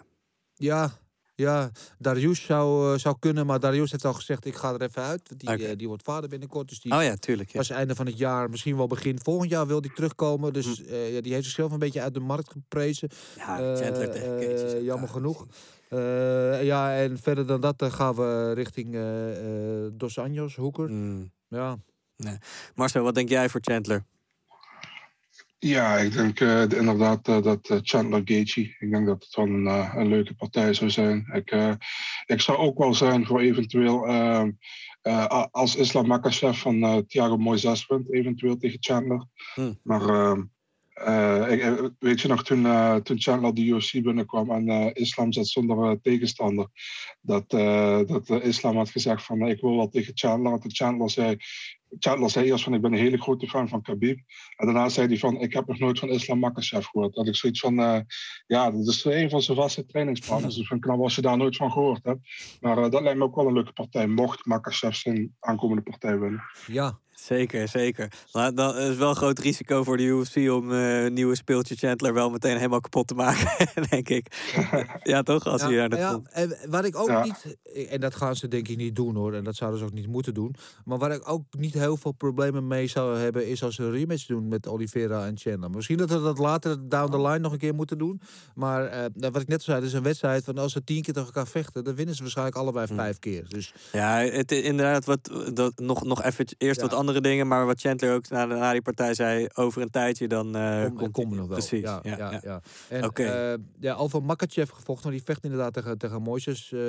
[0.55, 0.91] Ja,
[1.37, 5.01] ja, Darius zou, eh, zou kunnen, maar Darius heeft al gezegd: ik ga er even
[5.01, 5.39] uit.
[5.39, 6.69] Die, eh, die wordt vader binnenkort.
[6.69, 7.49] Dus die Oh ja, tuurlijk.
[7.51, 7.57] Ja.
[7.57, 10.53] was einde van het jaar, misschien wel begin volgend jaar wil die terugkomen.
[10.53, 10.93] Dus Hm.
[10.93, 13.09] eh, ja, die heeft zichzelf een beetje uit de markt geprezen.
[13.35, 15.45] Ja, Chandler ook jammer genoeg.
[16.63, 18.97] Ja, en verder dan dat gaan we richting
[19.97, 20.89] Dos Anjos, Hoeker.
[20.89, 21.31] Mm.
[21.47, 21.77] Ja.
[22.75, 24.03] Marcel, wat denk jij voor Chandler?
[25.59, 29.45] Ja, ik denk eh, inderdaad eh, dat eh, Chandler Gaethje, ik denk dat het wel
[29.45, 29.65] een,
[29.99, 31.29] een leuke partij zou zijn.
[31.33, 31.77] Ik,
[32.25, 34.51] ik zou ook wel zijn voor eventueel, ehm,
[35.01, 39.25] eh, als Islam Makachev van Thiago Moises wint, eventueel tegen Chandler.
[39.53, 39.79] Hmm.
[39.83, 40.43] Maar ehm,
[40.93, 42.63] eh, ik, eh, weet je nog, toen,
[43.03, 46.67] toen Chandler de UFC binnenkwam en Islam zat zonder tegenstander,
[47.21, 47.49] dat,
[48.07, 50.51] dat Islam had gezegd van ik wil wel tegen Chandler.
[50.51, 51.37] En toen Chandler zei,
[51.99, 54.19] Chandler zei eerst van ik ben een hele grote fan van Khabib.
[54.55, 57.13] En daarna zei hij van, ik heb nog nooit van Islam Makachev gehoord.
[57.13, 57.99] Dat ik zoiets van, eh,
[58.47, 60.53] ja, dat is een van zijn vaste trainingspartners.
[60.53, 62.27] Dus ik vind het knap als je daar nooit van gehoord hebt.
[62.61, 66.19] Maar eh, dat lijkt me ook wel een leuke partij, mocht Makachev zijn aankomende partij
[66.19, 66.43] winnen.
[66.67, 68.11] ja, Zeker, zeker.
[68.31, 71.75] Maar dan is wel een groot risico voor de UFC om eh, een nieuwe speeltje
[71.75, 74.53] Chandler wel meteen helemaal kapot te maken, denk ik.
[75.03, 75.47] ja, toch?
[75.47, 77.23] Als hij daar ja, ja, ja, en wat ik ook Ja.
[77.23, 77.57] niet,
[77.89, 80.07] en dat gaan ze denk ik niet doen hoor, en dat zouden ze ook niet
[80.07, 80.55] moeten doen.
[80.85, 83.91] Maar waar ik ook niet heel veel problemen mee zou hebben, is als ze een
[83.91, 85.69] rematch doen met Oliveira en Chandler.
[85.69, 88.21] Misschien dat we dat later down the line nog een keer moeten doen.
[88.55, 91.13] Maar eh, nou, wat ik net zei, is een wedstrijd van als ze tien keer
[91.13, 92.95] tegen elkaar vechten, dan winnen ze waarschijnlijk allebei Hm.
[92.95, 93.45] vijf keer.
[93.47, 96.87] Dus Ja, het, inderdaad, wat, dat, nog, nog even eerst Ja.
[96.87, 97.47] wat andere dingen.
[97.47, 100.95] Maar wat Chandler ook na, na die partij zei, over een tijdje dan eh kom,
[100.95, 101.57] komt kom nog wel.
[101.57, 102.61] Precies, ja, ja, ja, ja.
[102.89, 103.23] En Oké.
[103.23, 106.79] eh, ja, Makachev gevochten, die vecht inderdaad tegen, tegen Moises eh,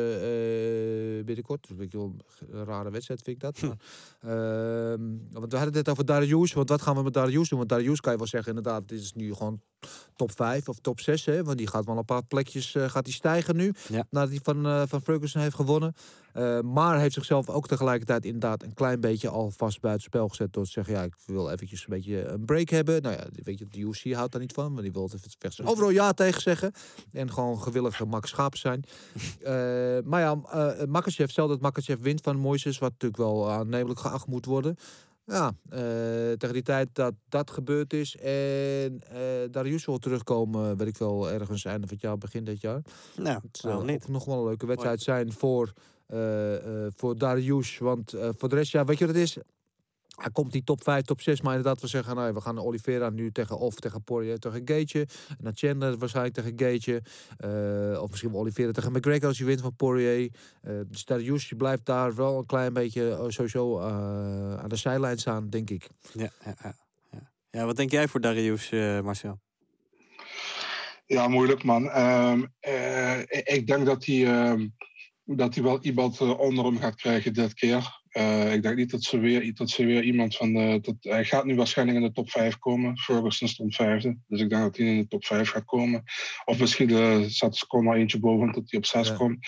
[1.25, 1.67] binnenkort.
[1.71, 3.61] Een beetje een rare wedstrijd vind ik dat.
[3.61, 3.77] Maar,
[4.21, 5.01] ehm,
[5.33, 6.53] want we hadden het net over Darius.
[6.53, 7.59] Want wat gaan we met Darius doen?
[7.59, 9.61] Want Darius kan je wel zeggen, inderdaad, dit is nu gewoon
[10.19, 11.25] top 5 of top 6.
[11.25, 11.45] Hè?
[11.45, 13.73] Want die gaat wel een paar plekjes eh, gaat die stijgen nu.
[13.89, 14.05] Ja.
[14.11, 15.95] Nadat hij van, eh, van Ferguson heeft gewonnen.
[16.33, 20.53] Eh, maar heeft zichzelf ook tegelijkertijd inderdaad een klein beetje alvast buiten spel gezet.
[20.53, 23.03] Door te zeggen, ja, ik wil eventjes een beetje een break hebben.
[23.03, 24.73] Nou ja, weet je, de UFC houdt daar niet van.
[24.73, 25.65] Maar die wil het vechten.
[25.65, 26.73] Overal ja tegen zeggen.
[27.13, 28.85] En gewoon gewillige Max Schaap zijn.
[30.05, 32.79] Maar ja, eh Makachev, stel dat Makachev wint van Moises.
[32.79, 34.77] Wat natuurlijk wel aannemelijk geacht moet worden.
[35.29, 35.81] Ja, eh,
[36.37, 39.21] tegen die tijd dat dat gebeurd is en eh
[39.51, 42.83] Darius wil terugkomen, weet ik wel, ergens einde van het jaar, begin dit jaar.
[43.17, 44.09] Nou, Het zou niet?
[44.09, 45.73] nog wel een leuke wedstrijd zijn voor,
[46.07, 46.55] eh,
[46.97, 47.79] voor Darius.
[47.79, 49.39] Want voor de rest, ja, weet je wat het is?
[50.19, 52.59] Hij komt die top 5, top 6, maar inderdaad, we zeggen, nou, ja, we gaan
[52.59, 55.01] Oliveira nu tegen of tegen Poirier tegen Gaethje.
[55.29, 57.03] En dan Chandler waarschijnlijk tegen Gaethje.
[57.37, 60.31] Eh, of misschien Oliveira tegen McGregor als je wint van Poirier.
[60.63, 63.87] Eh dus Darius, je blijft daar wel een klein beetje eh, sowieso eh,
[64.59, 65.89] aan de zijlijn staan, denk ik.
[66.13, 66.75] Ja, ja, ja,
[67.51, 67.65] ja.
[67.67, 68.71] wat denk jij voor Darius,
[69.03, 69.39] Marcel?
[71.07, 71.89] Ja, moeilijk man.
[71.91, 74.69] Ehm, eh, ik- denk dat hij, ehm,
[75.25, 77.98] dat hij wel iemand onder hem gaat krijgen dit keer.
[78.19, 80.53] Eh, ik denk niet dat ze weer, dat ze weer iemand van.
[80.53, 82.99] de dat, hij gaat nu waarschijnlijk in de top 5 komen.
[82.99, 84.17] Ferguson stond vijfde.
[84.27, 86.03] Dus ik denk dat hij in de top 5 gaat komen.
[86.45, 89.15] Of misschien uh, zat er maar eentje boven tot hij op 6 Ja.
[89.15, 89.47] komt.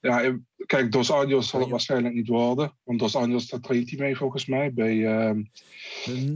[0.00, 0.32] Ja, eh,
[0.66, 2.76] kijk, Dos Anjos zal het waarschijnlijk niet worden.
[2.84, 4.72] Want Dos Anjos, daar traint hij mee volgens mij.
[4.72, 5.42] Bij, ehm,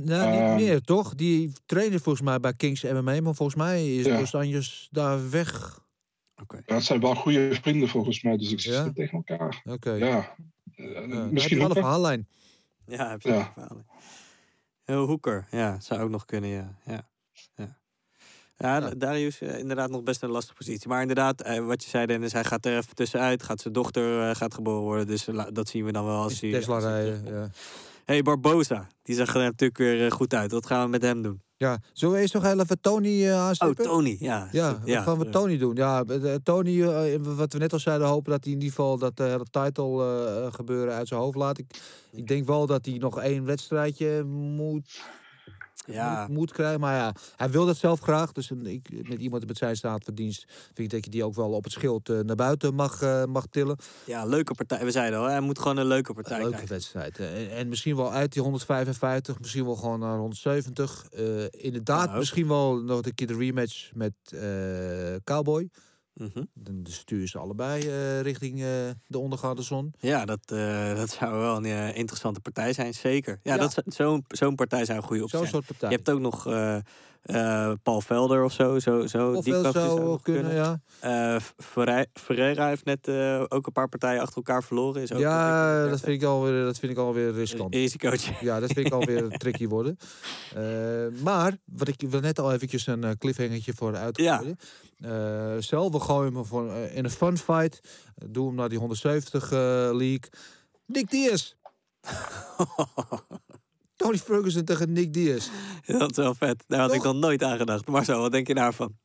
[0.05, 0.55] Nou, niet Ehm.
[0.55, 1.15] meer, toch?
[1.15, 4.19] Die trainde volgens mij bij Kings MMA, maar volgens mij is Ja.
[4.19, 5.83] Dos Anjos daar weg.
[6.67, 8.37] Ja, het zijn wel goede vrienden volgens mij.
[8.37, 8.93] Dus ik zit Ja?
[8.95, 9.63] tegen elkaar.
[9.65, 9.93] Oké.
[9.93, 10.35] Ja.
[10.77, 12.29] Eh, misschien wel een verhaallijn.
[12.87, 13.51] Ja, heb je Ja.
[13.53, 13.87] verhalen.
[14.85, 16.75] Heel Hoeker, ja, zou ook nog kunnen, ja.
[16.85, 17.09] Ja,
[17.55, 17.79] ja.
[18.57, 18.91] ja, Ja.
[18.95, 20.89] Darius eh, inderdaad nog best een lastige positie.
[20.89, 23.43] Maar inderdaad, eh, wat je zei Dennis, hij gaat er even tussenuit.
[23.43, 25.07] Gaat zijn dochter eh, gaat geboren worden.
[25.07, 26.51] Dus dat zien we dan wel als Is hij...
[26.51, 27.25] Tesla rijden.
[27.25, 27.49] Ja.
[28.05, 30.51] hey, Barbosa, die zag er natuurlijk weer goed uit.
[30.53, 31.43] Wat gaan we met hem doen?
[31.65, 31.79] Ja.
[31.93, 33.71] Zullen we eerst nog even Tony eh Oh?
[33.71, 34.49] Tony, ja.
[34.53, 35.75] Ja, wat gaan we Tony doen?
[35.75, 38.99] Ja, eh, Tony, eh, wat we net al zeiden, hopen dat hij in ieder geval
[38.99, 41.59] dat eh, hele title gebeuren uit zijn hoofd laat.
[41.59, 41.67] Ik,
[42.13, 45.03] ik denk wel dat hij nog één wedstrijdje moet
[45.87, 46.21] Ja.
[46.27, 46.81] moet, moet krijgen.
[46.81, 48.33] Maar ja, hij wil dat zelf graag.
[48.33, 51.25] Dus een, ik, met iemand met zijn staat van dienst vind ik dat je die
[51.25, 53.77] ook wel op het schild eh, naar buiten mag, eh, mag tillen.
[54.05, 54.85] Ja, leuke partij.
[54.85, 56.69] We zeiden al, hij moet gewoon een leuke partij Leuke krijgen.
[56.75, 57.19] wedstrijd.
[57.19, 61.07] eh, En, en misschien wel uit die 155, misschien wel gewoon naar 170.
[61.11, 62.17] Eh, inderdaad, ook.
[62.19, 64.41] misschien wel nog een keer de rematch met eh,
[66.15, 66.29] Cowboy.
[66.35, 66.45] Mhm.
[66.65, 68.67] Dan sturen ze allebei eh, richting eh,
[69.07, 69.95] de ondergaande zon.
[69.99, 73.41] Ja, dat, eh, dat zou wel een interessante partij zijn, zeker.
[73.43, 73.61] Ja, Ja.
[73.61, 75.63] dat zou- zo'n zo'n partij zou een goede optie Zo'n zijn.
[75.63, 75.89] soort partij.
[75.91, 76.45] Je hebt ook nog
[77.25, 78.79] eh, Paul Velder of zo.
[78.79, 80.81] zo, zo of die zou kunnen, ja.
[81.01, 85.03] Eh, Ferre- Ferreira heeft net eh, ook een paar partijen achter elkaar verloren.
[85.03, 87.75] Is ook Ja, dat vind ik alweer, dat vind ik alweer riskant.
[87.75, 88.33] risicootje.
[88.41, 89.97] Ja, dat vind ik alweer tricky worden.
[91.23, 94.57] Maar, wat ik wil net al eventjes een cliffhangertje voor uitgooien.
[95.01, 97.81] Eh stel, we gooien hem voor, in een fun fight.
[98.31, 99.59] Doe hem naar die 170 eh,
[99.93, 100.29] league.
[100.87, 101.55] Nick Diaz.
[104.05, 105.49] Tony Ferguson tegen Nick Diaz.
[105.87, 106.65] Dat is wel vet.
[106.67, 107.87] Daar had ik nog nooit aan gedacht.
[107.87, 108.99] Marcel, wat denk je daarvan?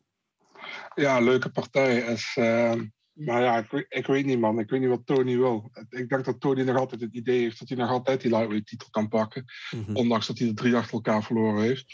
[0.95, 1.97] Ja, leuke partij.
[1.99, 2.73] Is, eh,
[3.13, 4.59] maar ja, ik, weet- ik weet niet, man.
[4.59, 5.69] Ik weet niet wat Tony wil.
[5.89, 8.67] Ik denk dat Tony nog altijd het idee heeft dat hij nog altijd die lightweight
[8.67, 9.45] titel kan pakken.
[9.71, 9.95] Mhm.
[9.95, 11.85] Ondanks dat hij de drie achter elkaar verloren heeft.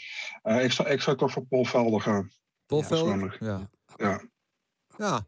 [0.42, 2.30] Eh, ik, zou, ik zou toch voor Paul Velder gaan.
[2.66, 3.08] Paul Ja, Velder?
[3.08, 3.40] zonnig.
[3.40, 3.70] Ja.
[3.96, 4.22] Ja.
[4.98, 5.26] Ja,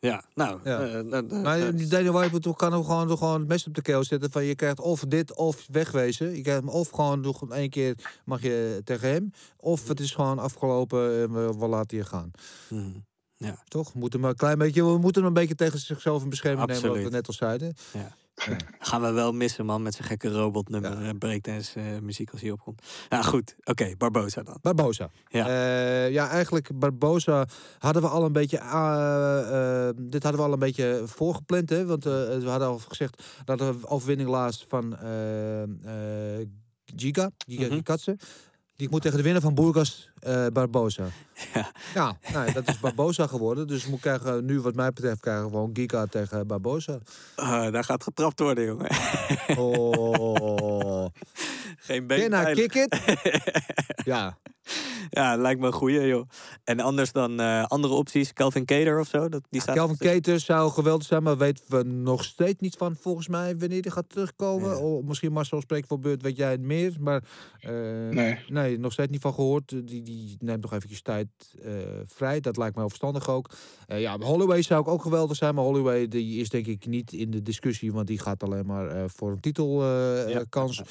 [0.00, 0.60] Ja, nou.
[0.64, 0.80] Ja.
[0.80, 2.12] eh, eh, eh, maar die Daniel
[2.54, 4.30] kan ook gewoon, gewoon het mes op de keel zetten.
[4.30, 6.36] Van je krijgt of dit of wegwezen.
[6.36, 7.94] Je krijgt hem of gewoon nog één keer
[8.24, 9.30] mag je tegen hem.
[9.56, 12.30] Of het is gewoon afgelopen en we, we laten je gaan.
[12.68, 12.88] mhm.
[13.68, 13.92] Toch?
[13.92, 16.68] We moeten hem een klein beetje, we moeten hem een beetje tegen zichzelf in bescherming
[16.68, 17.74] nemen, wat we net al zeiden.
[18.78, 21.04] Gaan we wel missen, man, met zijn gekke robotnummer.
[21.04, 21.12] Ja.
[21.12, 22.82] breakdance eh, muziek als hij opkomt.
[23.08, 24.58] Nou goed, oké, Barbosa dan.
[24.62, 25.10] Barbosa.
[25.28, 25.48] Ja.
[25.48, 26.04] Ja.
[26.04, 27.46] ja, eigenlijk Barbosa
[27.78, 31.86] hadden we al een beetje, eh, eh, dit hadden we al een beetje voorgepland, hè?
[31.86, 36.48] Want eh, we hadden al gezegd dat de overwinning laatst van eh eh
[36.96, 37.74] Giga, Giga Mhm.
[37.74, 38.16] Gikatse.
[38.80, 41.04] Die moet tegen de winnaar van Burgas eh, Barbosa.
[41.54, 41.70] Ja.
[41.94, 43.66] Ja, nou, dat is Barbosa geworden.
[43.66, 46.98] Dus we krijgen nu, wat mij betreft, krijgen we gewoon Giga tegen Barbosa.
[47.36, 48.90] Ah, daar gaat getrapt worden, jongen.
[49.56, 51.06] Oh.
[51.76, 52.54] Geen been.
[52.54, 52.98] Kick it?
[54.04, 54.38] Ja.
[55.10, 56.28] Ja, lijkt me een goeie, joh.
[56.64, 59.28] En anders dan eh, andere opties, Calvin Cater of zo.
[59.28, 62.96] Dat, die staat Calvin Keter zou geweldig zijn, maar weten we nog steeds niet van
[63.00, 64.70] volgens mij wanneer die gaat terugkomen.
[64.70, 64.76] Ja.
[64.76, 66.92] Oh, misschien Marcel spreekt voor beurt, weet jij het meer.
[67.00, 67.22] Maar
[67.60, 67.70] eh,
[68.10, 68.38] Nee.
[68.48, 69.68] nee, nog steeds niet van gehoord.
[69.68, 71.28] Die, die neemt nog eventjes tijd
[71.62, 71.72] eh,
[72.04, 72.40] vrij.
[72.40, 73.50] Dat lijkt me wel verstandig ook.
[73.86, 77.12] Eh, ja, Holloway zou ook, ook geweldig zijn, maar Holloway die is denk ik niet
[77.12, 80.76] in de discussie, want die gaat alleen maar eh, voor een titelkans.
[80.76, 80.84] Ja.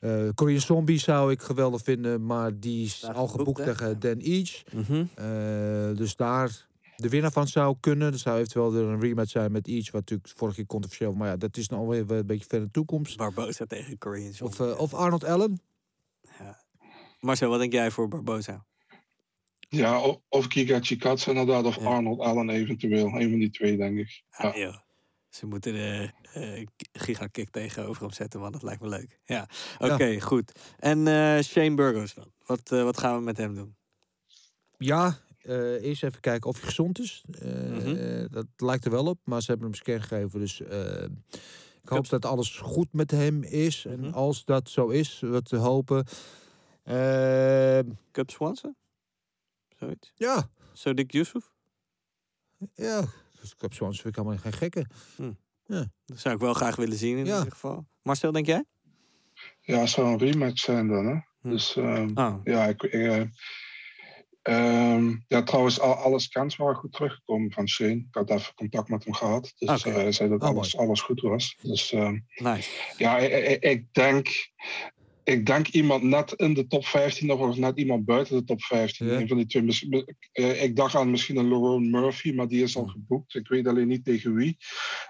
[0.00, 4.18] Eh, Korean Zombie zou ik geweldig vinden, maar die is Daar al geboekt, tegen Dan
[4.18, 4.62] Each.
[4.72, 5.04] Mhm.
[5.14, 6.66] Eh, dus daar
[6.96, 8.12] de winnaar van zou kunnen.
[8.12, 11.12] Er zou eventueel weer een rematch zijn met Each, wat natuurlijk vorige keer controversieel.
[11.14, 13.16] Maar ja, dat is nou weer een beetje ver in de toekomst.
[13.16, 14.74] Barbosa tegen Korean Of, Zombie.
[14.74, 15.60] eh, of Arnold Allen.
[16.38, 16.62] Ja.
[17.20, 18.64] Marcel, wat denk jij voor Barbosa?
[19.68, 21.84] Ja, of Giga Chikatse inderdaad, of Ja.
[21.84, 23.06] Arnold Allen eventueel.
[23.06, 24.22] Een van die twee, denk ik.
[24.38, 24.48] Ja.
[24.48, 24.76] Ah, joh.
[25.34, 28.52] Ze moeten de eh gigakick tegenover hem zetten, man.
[28.52, 29.20] Dat lijkt me leuk.
[29.24, 30.52] Ja, oké, goed.
[30.78, 32.32] En eh, Shane Burgos dan?
[32.46, 33.76] Wat, eh, wat gaan we met hem doen?
[34.78, 37.24] Ja, eh, eerst even kijken of hij gezond is.
[37.30, 37.94] Eh, Mhm.
[37.96, 40.40] eh, dat lijkt er wel op, maar ze hebben hem scan gegeven.
[40.40, 41.02] Dus eh,
[41.82, 43.84] ik hoop dat alles goed met hem is.
[43.84, 44.04] Mhm.
[44.04, 46.06] En als dat zo is, wat te hopen.
[46.82, 47.78] Eh,
[48.12, 48.76] Cup Swanson?
[49.76, 50.12] Zoiets?
[50.14, 51.50] ja, Sodik Yusuf?
[52.74, 53.04] ja.
[53.44, 54.86] Dus ik heb zo'n vind ik helemaal geen gekke.
[56.04, 57.36] Dat zou ik wel graag willen zien in Ja.
[57.38, 57.86] ieder geval.
[58.02, 58.64] Marcel, denk jij?
[59.60, 61.14] Ja, het zou een rematch zijn dan, hè?
[61.40, 61.50] Hm.
[61.50, 63.20] Dus ehm, Oh, ja, ik, eh,
[64.42, 67.94] ehm, ja, trouwens, al, alle scans waren goed teruggekomen van Shane.
[67.94, 69.52] Ik had even contact met hem gehad.
[69.58, 71.56] Dus eh, hij zei dat Oh, alles, alles goed was.
[71.62, 72.70] Dus ehm, nice.
[72.96, 74.28] ja, ik, ik- ik denk...
[75.24, 78.62] Ik denk iemand net in de top 15 of- of net iemand buiten de top
[78.62, 79.06] 15.
[79.06, 79.20] Ja.
[79.20, 80.04] Een van die twee.
[80.32, 83.34] Eh, ik dacht aan misschien een Lerone Murphy, maar die is al geboekt.
[83.34, 84.56] Ik weet alleen niet tegen wie.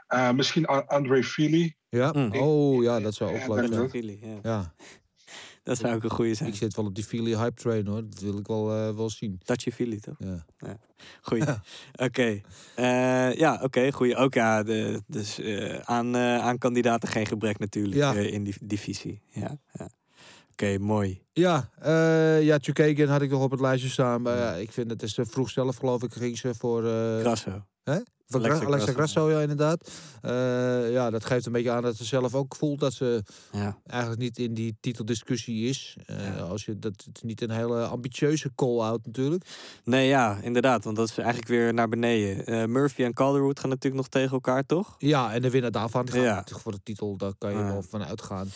[0.07, 1.77] Eh, misschien André Feely.
[1.89, 2.33] Ja, Mm.
[2.35, 3.81] oh ja, dat zou ook Ja, leuk dat- zijn.
[3.81, 4.39] dat- Philly, ja.
[4.43, 4.75] Ja,
[5.63, 6.49] Dat zou ook een goede zijn.
[6.49, 8.03] ik zit wel op die Philly hype train hoor.
[8.11, 9.41] Dat wil ik wel, eh, wel zien.
[9.45, 10.15] Touchy Philly, toch?
[10.19, 10.45] Ja.
[11.23, 11.45] Goeie.
[11.93, 12.41] Oké.
[12.75, 13.93] Eh, ja, oké.
[13.93, 14.17] goeie.
[14.17, 18.15] Ook ja, de, dus eh, aan, aan kandidaten geen gebrek natuurlijk Ja.
[18.15, 19.21] eh, in die divisie.
[19.31, 19.89] Ja, ja.
[20.55, 21.23] Oké, mooi.
[21.33, 24.23] Ja, eh ja, Chukagan had ik nog op het lijstje staan.
[24.23, 26.87] Maar ja, ik vind het is te vroeg zelf, geloof ik, ging ze voor...
[26.87, 27.51] eh Grasso.
[28.27, 29.31] voor Gra- Alexa Alexa, Grasso.
[29.31, 29.91] Ja, inderdaad.
[30.23, 33.79] Eh, ja, dat geeft een beetje aan dat ze zelf ook voelt dat ze Ja.
[33.87, 35.97] eigenlijk niet in die titeldiscussie is.
[36.07, 36.43] Eh, Ja.
[36.43, 39.45] als je, dat het is niet een hele ambitieuze call-out natuurlijk.
[39.85, 40.85] Nee, ja, inderdaad.
[40.85, 42.47] Want dat is eigenlijk weer naar beneden.
[42.47, 44.95] Eh, Murphy en Calderwood gaan natuurlijk nog tegen elkaar, toch?
[44.99, 46.35] Ja, en de winnaar daarvan gaat Ja.
[46.35, 48.49] natuurlijk voor de titel, daar kan je wel van uitgaan.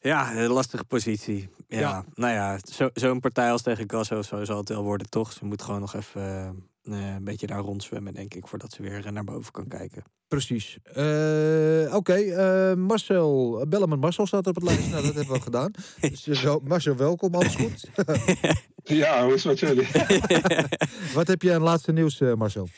[0.00, 1.48] Ja, een lastige positie.
[1.68, 2.04] Ja, Ja.
[2.14, 5.32] nou ja, zo- zo'n partij als tegen Gasso zo zal het wel worden, toch?
[5.32, 6.22] Ze moet gewoon nog even
[6.84, 10.02] eh, een beetje daar rondzwemmen, denk ik, voordat ze weer eh, naar boven kan kijken.
[10.28, 10.78] Precies.
[10.84, 13.64] Eh, Oké, eh, Marcel.
[13.68, 14.90] Bellen met Marcel staat op het lijstje.
[14.90, 15.70] Nou, dat hebben we gedaan.
[16.24, 17.34] Dus, eh, Marcel, welkom.
[17.34, 17.88] Alles goed?
[18.84, 19.88] Ja, hoe is het met jullie?
[21.14, 22.68] Wat heb je aan laatste nieuws, eh, Marcel?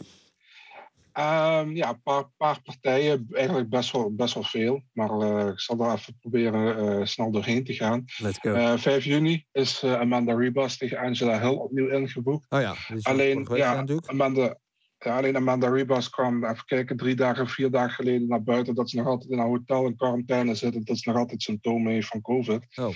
[1.12, 3.26] Ehm, ja, een paar, paar partijen.
[3.30, 4.82] Eigenlijk best wel, best wel veel.
[4.92, 8.04] Maar eh, ik zal daar even proberen eh, snel doorheen te gaan.
[8.18, 8.52] Let's go.
[8.52, 12.46] Eh 5 juni is Amanda Ribas tegen Angela Hill opnieuw ingeboekt.
[12.48, 13.84] Oh ja, Alleen, ja.
[14.06, 14.58] Amanda,
[14.98, 18.74] ja, alleen Amanda Ribas kwam, even kijken, drie dagen, vier dagen geleden naar buiten.
[18.74, 20.74] Dat ze nog altijd in een hotel in quarantaine zit.
[20.74, 22.66] en Dat ze nog altijd symptomen heeft van COVID.
[22.74, 22.94] Oh.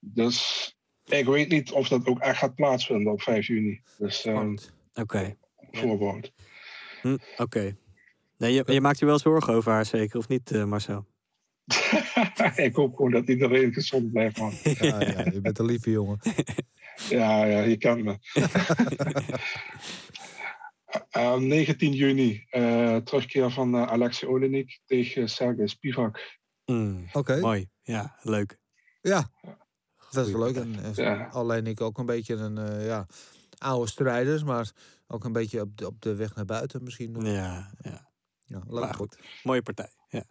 [0.00, 0.70] Dus
[1.04, 3.80] ik weet niet of dat ook echt gaat plaatsvinden op 5 juni.
[3.98, 4.72] Dus Spannend.
[4.94, 5.36] Oké.
[5.70, 6.32] voorbehoud.
[7.06, 7.76] Hm, Oké.
[8.38, 11.06] Nee, je, je maakt je wel zorgen over haar, zeker, of niet, eh, Marcel?
[12.56, 14.52] ik hoop gewoon dat iedereen gezond blijft, man.
[14.62, 16.18] Ja, ja, je bent een lieve jongen.
[17.08, 18.18] Ja, ja, je kent me.
[21.10, 26.38] Eh, 19 juni, eh, terugkeer van eh, Alexei Olenik tegen Sergej Spivak.
[26.66, 28.58] Mm, Oké, Mooi, ja, leuk.
[29.00, 29.30] ja.
[30.10, 30.56] Dat is wel leuk.
[30.56, 31.28] En, eh, Ja.
[31.32, 33.06] Alleen ik ook een beetje een eh, ja,
[33.58, 34.70] oude strijders, maar
[35.06, 37.12] ook een beetje op de, op de weg naar buiten misschien.
[37.12, 37.26] nog.
[37.26, 38.08] Ja, ja.
[38.44, 38.80] Ja, leuk.
[38.84, 39.90] Maar goed, mooie partij.
[40.08, 40.24] Ja.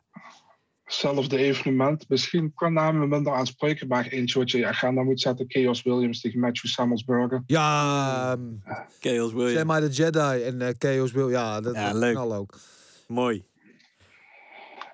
[0.84, 5.46] Hetzelfde evenement, misschien qua namen minder aanspreken, maar eentje wat je je agenda moet zetten.
[5.48, 7.44] Chaos Williams tegen Matthew Samuelsburger.
[7.46, 8.54] Ja, ehm,
[9.00, 9.54] Chaos Williams.
[9.54, 11.30] zeg maar de Jedi en eh, Chaos wil.
[11.30, 12.14] Ja, dat Ja, leuk.
[12.14, 12.60] knal ook.
[13.08, 13.46] Mooi.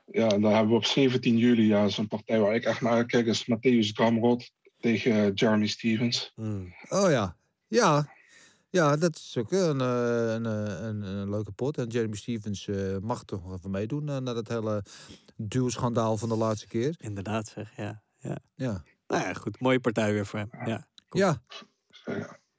[0.05, 2.93] Ja, en dan hebben we op 17 juli ja, zo'n partij waar ik echt naar
[2.93, 3.25] uitkijk.
[3.25, 6.31] is Matthäus Gamrot tegen eh, Jeremy Stevens.
[6.35, 6.73] Mm.
[6.89, 7.37] Oh ja,
[7.67, 8.13] ja.
[8.71, 11.77] Ja, dat is ook een, eh, een, eh, een, een leuke pot.
[11.77, 14.83] En Jeremy Stevens eh, mag toch nog even meedoen na dat hele
[15.35, 16.95] duwschandaal van de laatste keer.
[16.97, 17.75] Inderdaad, zeg.
[17.75, 18.03] Ja.
[18.17, 18.37] ja.
[18.55, 19.59] Ja, Nou ja, goed.
[19.59, 20.49] Mooie partij weer voor hem.
[20.65, 20.87] Ja.
[21.09, 21.41] ja.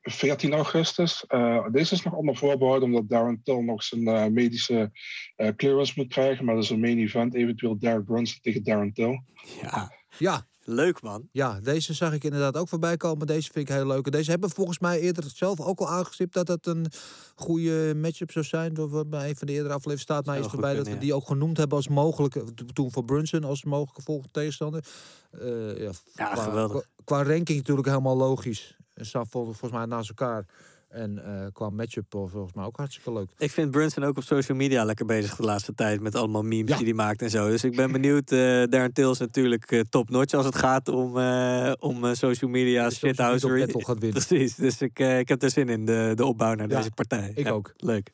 [0.02, 1.26] 14 augustus.
[1.26, 4.90] Eh, deze is nog onder voorbehoud omdat Darren Till nog zijn eh, medische
[5.36, 6.44] eh, clearance moet krijgen.
[6.44, 7.34] Maar dat is een main event.
[7.34, 9.22] Eventueel Derek Brunson tegen Darren Till.
[9.60, 10.00] ja.
[10.18, 10.46] Ja.
[10.64, 11.28] Leuk, man.
[11.32, 13.26] Ja, deze zag ik inderdaad ook voorbij komen.
[13.26, 14.04] Deze vind ik heel leuk.
[14.06, 16.86] En Deze hebben volgens mij eerder zelf ook al aangestipt dat het een
[17.34, 18.74] goede matchup zou zijn.
[18.74, 21.14] Door bij een van de eerdere afleveringen staat mij iets goed voorbij dat we die
[21.14, 22.44] ook genoemd hebben als mogelijke.
[22.72, 24.84] Toen voor Brunson als mogelijke volgende tegenstander.
[25.30, 26.82] Eh, ja, Ja, qua, geweldig.
[27.04, 28.76] Qua, qua ranking natuurlijk helemaal logisch.
[28.94, 30.46] Ze staan vol- volgens mij naast elkaar.
[30.92, 33.28] En eh, qua matchup volgens mij ook hartstikke leuk.
[33.38, 36.00] Ik vind Brunson ook op social media lekker bezig de laatste tijd.
[36.00, 36.76] Met allemaal memes Ja.
[36.76, 37.48] die hij maakt en zo.
[37.48, 38.30] Dus ik ben benieuwd.
[38.32, 42.50] eh Darren Till is natuurlijk eh, top notch als het gaat om, eh, om social
[42.50, 43.58] media Dus shithousery.
[43.60, 44.24] battle gaat winnen.
[44.26, 44.54] Precies.
[44.54, 47.32] Dus ik, ik heb er zin in, de, de opbouw naar Ja, deze partij.
[47.34, 47.72] ik Ja, ook.
[47.76, 48.10] Leuk.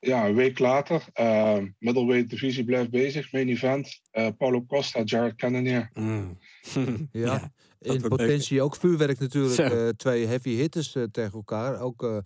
[0.00, 1.04] Ja, een week later.
[1.78, 3.32] middleweight divisie blijft bezig.
[3.32, 4.00] Main event.
[4.10, 5.90] eh, Paulo Costa, Jared Cannonier.
[5.94, 6.38] Mm.
[7.12, 7.52] Ja.
[7.80, 9.58] Ja, In potentie ook vuurwerk natuurlijk.
[9.58, 11.80] Eh, twee heavy hitters eh, tegen elkaar.
[11.80, 12.16] Ook eh,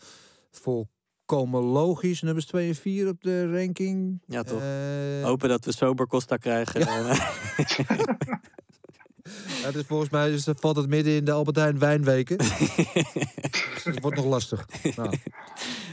[0.51, 2.23] volkomen logisch.
[2.23, 4.23] Nummers 2 en 4 op de ranking.
[4.27, 4.62] Ja, toch.
[5.23, 6.87] Hopen dat we sober Costa krijgen.
[9.62, 12.37] het is volgens mij dus, valt het midden in de Albert Heijn wijnweken.
[13.74, 14.66] dus het wordt nog lastig.
[14.97, 15.16] Nou,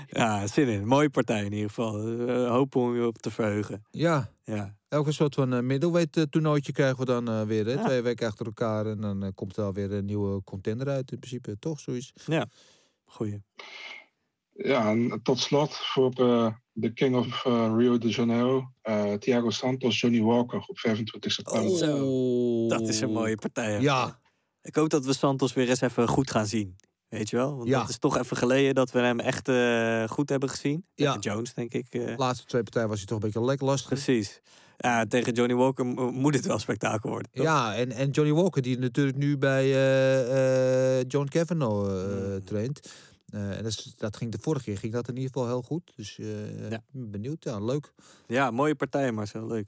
[0.07, 0.87] ja, zin in.
[0.87, 2.09] Mooie partij in ieder geval.
[2.47, 3.83] Hopen om je op te verheugen.
[3.91, 4.77] ja, Ja.
[4.89, 7.65] Elke soort van eh, middleweight eh, toernooitje krijgen we dan eh, weer.
[7.65, 7.71] Hè?
[7.73, 7.83] Ja.
[7.85, 8.85] Twee weken achter elkaar.
[8.85, 11.59] En dan komt er alweer een nieuwe contender uit in principe.
[11.59, 12.13] Toch zoiets?
[13.05, 13.41] Goeie.
[14.53, 16.11] Ja, en tot slot voor
[16.73, 17.43] de King of
[17.77, 18.71] Rio de Janeiro.
[18.81, 21.69] eh, Thiago Santos, Johnny Walker op 25 september.
[22.67, 23.71] Dat is een mooie partij.
[23.71, 23.77] hè.
[23.77, 24.19] Ja,
[24.61, 26.75] Ik hoop dat we Santos weer eens even goed gaan zien.
[27.07, 27.55] Weet je wel?
[27.57, 27.81] Want Ja.
[27.81, 30.85] het is toch even geleden dat we hem echt eh, goed hebben gezien.
[30.95, 31.17] Ja.
[31.19, 31.85] Jones, denk ik.
[31.89, 33.89] eh, de laatste twee partijen was hij toch een beetje lekker lastig.
[33.89, 34.41] precies.
[34.81, 37.31] Ja, tegen Johnny Walker mo- moet het wel spektakel worden.
[37.31, 37.43] toch?
[37.43, 42.43] Ja, en, en Johnny Walker, die natuurlijk nu bij eh, eh, John Kavanaugh eh, Mm.
[42.43, 42.93] traint.
[43.29, 43.63] En
[43.97, 45.91] dat, ging de vorige keer ging dat in ieder geval heel goed.
[45.95, 46.25] Dus Ja.
[46.69, 47.43] ik ben benieuwd.
[47.43, 47.93] Ja, leuk.
[48.27, 49.47] Ja, mooie partij, Marcel.
[49.47, 49.67] Leuk.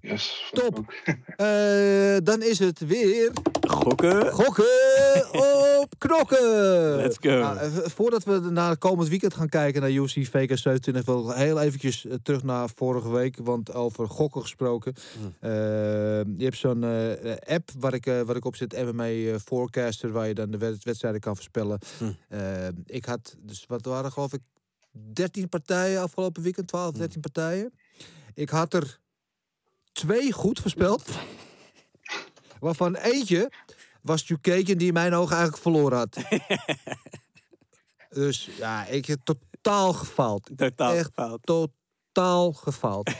[0.00, 0.78] Yes, Top.
[1.36, 3.32] Eh, dan is het weer
[3.68, 4.32] Gokken.
[4.32, 4.64] gokken
[5.80, 6.96] op knokken.
[6.96, 7.28] Let's go.
[7.30, 11.30] Nou, eh, voordat we naar het komend weekend gaan kijken naar UFC VK 27, wil
[11.30, 13.36] ik heel eventjes eh, terug naar vorige week.
[13.42, 14.94] Want over gokken gesproken.
[15.18, 15.34] Hmm.
[16.38, 20.34] Je hebt zo'n eh, app waar ik, waar ik op zit, MMA Forecaster, waar je
[20.34, 21.78] dan de wed- wedstrijden kan voorspellen.
[21.98, 22.16] Hmm.
[22.86, 24.40] Ik had, dus wat waren geloof ik
[25.12, 27.72] 13 partijen afgelopen weekend, 12, 13 partijen.
[28.34, 28.98] Ik had er
[29.94, 31.04] twee goed voorspeld.
[32.60, 33.52] waarvan eentje
[34.02, 36.16] was Jukaken die in mijn ogen eigenlijk verloren had.
[38.10, 40.50] dus ja, ik heb totaal gefaald.
[40.56, 41.40] Totaal Echt gefaald.
[41.42, 43.08] totaal gefaald.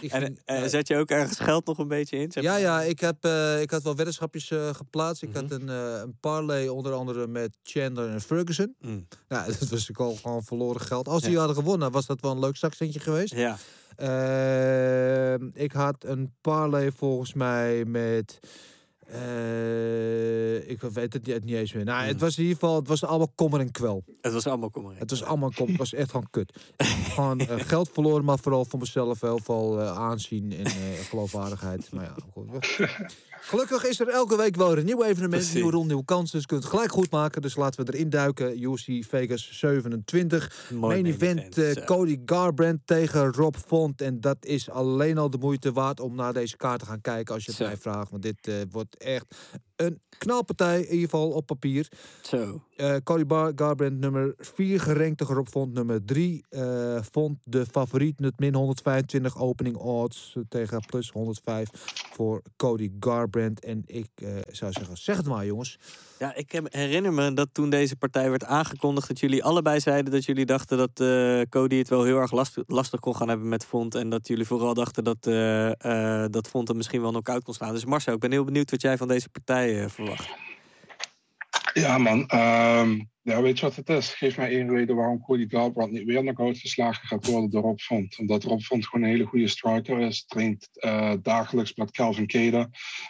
[0.00, 2.32] Ik En vind, eh, eh, zet je ook ergens geld nog een beetje in?
[2.32, 2.60] zeg ja, maar?
[2.60, 5.22] ja, ik, heb, eh, ik had wel weddenschapjes geplaatst.
[5.22, 5.38] Ik Mhm.
[5.40, 8.74] had een, eh, een parlay onder andere met Chandler en Ferguson.
[8.80, 9.06] Mm.
[9.28, 11.08] Nou, dat was natuurlijk al gewoon verloren geld.
[11.08, 11.38] Als die Ja.
[11.38, 13.34] hadden gewonnen, was dat wel een leuk zakcentje geweest.
[13.34, 13.58] Ja.
[14.00, 18.38] Ehm, ik had een parlay volgens mij met.
[19.06, 21.84] eh, ik weet het niet, niet eens meer.
[21.84, 24.04] Nou, het was in ieder geval, het was allemaal kommer en kwel.
[24.20, 24.98] Het was allemaal kom maar in.
[24.98, 26.52] Het was allemaal kom, het was echt gewoon kut.
[27.14, 30.66] gewoon eh, geld verloren, maar vooral voor mezelf heel veel eh, aanzien en
[31.10, 31.92] geloofwaardigheid.
[31.92, 32.48] Maar ja, goed.
[33.40, 35.52] Gelukkig is er elke week wel weer een nieuw evenement, Precies.
[35.54, 36.32] nieuwe ronde, nieuwe kansen.
[36.32, 37.42] Dus je kunt het gelijk goed maken.
[37.42, 38.62] Dus laten we erin duiken.
[38.62, 40.70] UFC Vegas 27.
[40.70, 41.84] Mooi Main event, eh.
[41.84, 44.00] Cody Garbrandt tegen Rob Font.
[44.00, 47.34] En dat is alleen al de moeite waard om naar deze kaart te gaan kijken
[47.34, 47.66] als je het Zo.
[47.66, 48.10] mij vraagt.
[48.10, 49.24] Want dit eh, wordt echt
[49.76, 51.88] een knalpartij, in ieder geval op papier.
[52.22, 52.60] Zo.
[52.76, 56.44] Eh, Cody Bar Garbrandt nummer 4 gerankt tegen Rob Font nummer 3.
[56.48, 61.68] eh Font de favoriet met min 125 opening odds tegen plus 105
[62.12, 63.28] voor Cody Garbrandt.
[63.36, 65.78] En ik eh, zou zeggen, zeg het maar jongens.
[66.18, 69.08] Ja, ik herinner me dat toen deze partij werd aangekondigd...
[69.08, 72.62] dat jullie allebei zeiden dat jullie dachten dat eh, Cody het wel heel erg lastig,
[72.66, 73.94] lastig kon gaan hebben met Font.
[73.94, 77.74] En dat jullie vooral dachten dat, eh, dat Font hem misschien wel knock-out kon slaan.
[77.74, 80.49] Dus Marcel, ik ben heel benieuwd wat jij van deze partij verwacht.
[81.72, 82.26] Ja, man.
[82.28, 84.14] Ehm, ja, weet je wat het is?
[84.14, 87.78] Geef mij één reden waarom Cody Garbrandt niet weer knock-out geslagen gaat worden door Rob
[87.78, 88.18] Font.
[88.18, 90.24] Omdat Rob Font gewoon een hele goede striker is.
[90.24, 92.68] Traint eh, dagelijks met Calvin Keder.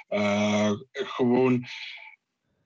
[0.08, 1.66] Eh, gewoon...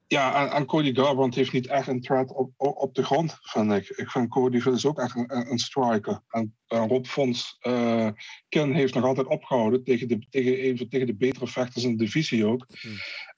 [0.06, 3.88] Ja, en, Cody Garbrandt heeft niet echt een threat op, op, de grond, vind ik.
[3.88, 6.20] Ik vind Cody is ook echt een, een striker.
[6.28, 8.08] En eh, Rob Fonts eh
[8.48, 12.04] kin heeft nog altijd opgehouden tegen de, tegen, even tegen de betere vechters in de
[12.04, 12.66] divisie ook.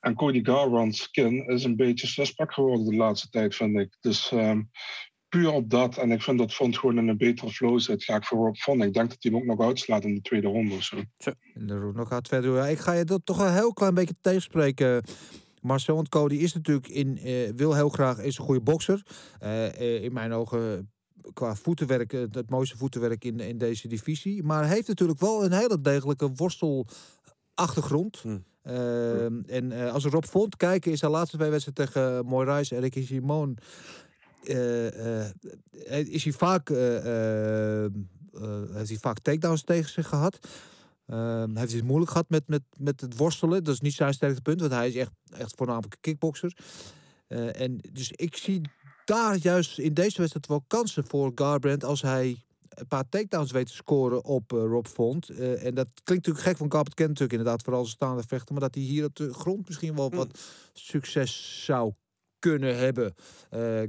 [0.01, 3.97] En Cody Garbrandt's kin is een beetje suspect geworden de laatste tijd, vind ik.
[4.01, 4.63] Dus ehm,
[5.29, 8.17] puur op dat, en ik vind dat Font gewoon in een betere flow zit, ga
[8.17, 8.83] ik voor Rob Font.
[8.83, 10.97] Ik denk dat hij hem ook nog uitslaat in de tweede ronde of zo.
[11.55, 12.57] En de nog gaat verder.
[12.57, 15.03] Ja, ik ga je dat toch een heel klein beetje tegenspreken.
[15.67, 19.07] Marcel, want Cody is natuurlijk in, eh, wil heel graag, is een goede bokser.
[19.39, 20.91] Eh, eh, in mijn ogen
[21.33, 24.43] qua voetenwerk, het mooiste voetenwerk in, in deze divisie.
[24.43, 28.19] Maar heeft natuurlijk wel een hele degelijke worstelachtergrond.
[28.19, 28.39] Hm.
[28.63, 32.81] Ehm, en als we Rob Font kijken, is zijn laatste twee wedstrijden tegen Moraes en
[32.81, 33.59] Ricky Simon.
[34.45, 35.29] eh,
[36.07, 36.69] is hij vaak,
[38.73, 40.39] heeft hij vaak takedowns tegen zich gehad.
[41.07, 43.65] Ehm, hij heeft het moeilijk gehad met, met, met het worstelen.
[43.65, 46.57] Dat is niet zijn sterkste punt, want hij is echt, echt voornamelijk een kickboxer.
[47.27, 48.61] Eh, en dus ik zie
[49.05, 53.67] daar juist in deze wedstrijd wel kansen voor Garbrandt als hij een paar takedowns weet
[53.67, 55.29] te scoren op eh, Rob Font.
[55.29, 58.55] Eh, en dat klinkt natuurlijk gek, van Garbrandt kent natuurlijk inderdaad vooral zijn staande vechten,
[58.55, 60.39] maar dat hij hier op de grond misschien wel wat
[60.73, 61.93] succes zou
[62.51, 63.15] kunnen hebben.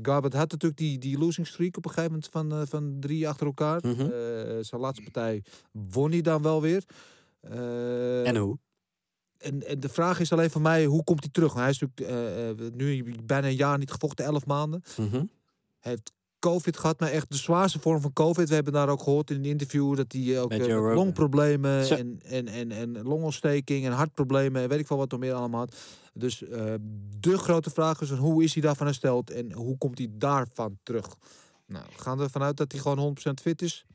[0.01, 3.27] Garbrandt had natuurlijk die, die losing streak op een gegeven moment van, eh, van drie
[3.27, 3.81] achter elkaar.
[3.81, 3.97] Eh,
[4.61, 6.84] zijn laatste partij won hij dan wel weer.
[8.23, 8.57] En hoe?
[9.38, 11.53] en, en de vraag is alleen voor mij, hoe komt hij terug?
[11.53, 14.81] Hij is natuurlijk nu bijna een jaar niet gevochten, elf maanden.
[14.97, 15.23] Mhm.
[15.79, 18.49] Hij heeft COVID gehad, maar echt de zwaarste vorm van COVID.
[18.49, 20.53] We hebben daar ook gehoord in een interview dat hij ook
[20.93, 25.34] longproblemen en, en, en, en longontsteking en hartproblemen en weet ik veel wat er meer
[25.34, 25.75] allemaal had.
[26.19, 26.73] Dus eh,
[27.19, 31.15] de grote vraag is, hoe is hij daarvan hersteld en hoe komt hij daarvan terug?
[31.65, 33.85] Nou, gaan we ervan uit dat hij gewoon 100% fit is.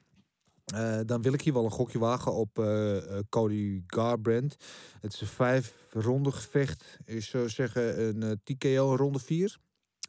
[0.65, 2.97] Eh, dan wil ik hier wel een gokje wagen op eh,
[3.29, 4.57] Cody Garbrandt.
[5.01, 6.99] Het is een vijf ronde gevecht.
[7.05, 9.59] Ik zou zeggen een TKO ronde vier.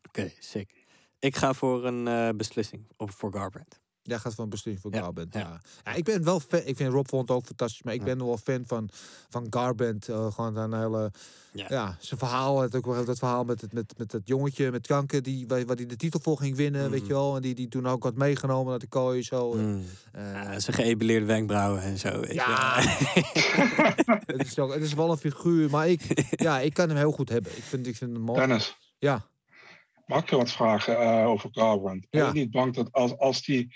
[0.08, 0.86] Oké, sick.
[1.20, 3.83] Ik ga voor een beslissing voor Garbrandt.
[4.06, 5.34] Jij gaat van beslissing voor Ja, Garbrandt.
[5.34, 5.40] ja.
[5.40, 5.62] Ja.
[5.86, 5.94] Ja.
[5.94, 6.62] ik ben wel fan.
[6.66, 8.06] Ik vind Rob Font ook fantastisch, maar ik Ja.
[8.06, 8.90] ben wel fan van,
[9.30, 10.10] van Garbrandt.
[10.10, 11.12] Eh, gewoon een hele,
[11.52, 11.66] Ja.
[11.70, 11.98] ja.
[12.00, 12.62] zijn verhaal.
[12.62, 15.66] Het ook wel dat verhaal met het met, met dat jongetje met kanker die waar,
[15.66, 17.08] waar die de titel voor ging winnen, weet Mhm.
[17.08, 17.36] je wel.
[17.36, 19.54] En die die toen ook had meegenomen naar de kooi zo.
[19.54, 19.84] Mm.
[20.12, 22.20] Eh, Ja, zijn geëpileerde wenkbrauwen en zo.
[22.20, 22.80] Weet Ja.
[22.82, 22.90] je.
[24.38, 27.12] het, is ook, het is wel een figuur, maar ik, ja, ik kan hem heel
[27.12, 27.58] goed hebben.
[27.58, 28.40] Ik vind, ik vind hem mooi.
[28.40, 29.26] Dennis, Ja,
[30.06, 32.08] mag ik je wat vragen eh, over Garbrandt?
[32.10, 32.28] Ben Ja.
[32.28, 33.70] je niet bang dat als, als hij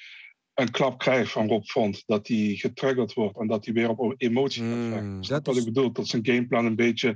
[0.57, 4.13] een klap krijgt van Rob Font, dat hij getriggerd wordt en dat hij weer op
[4.17, 5.21] emotie gaat Mm, vechten?
[5.35, 5.91] Dat wat is- ik bedoel?
[5.91, 7.15] Dat zijn gameplan een beetje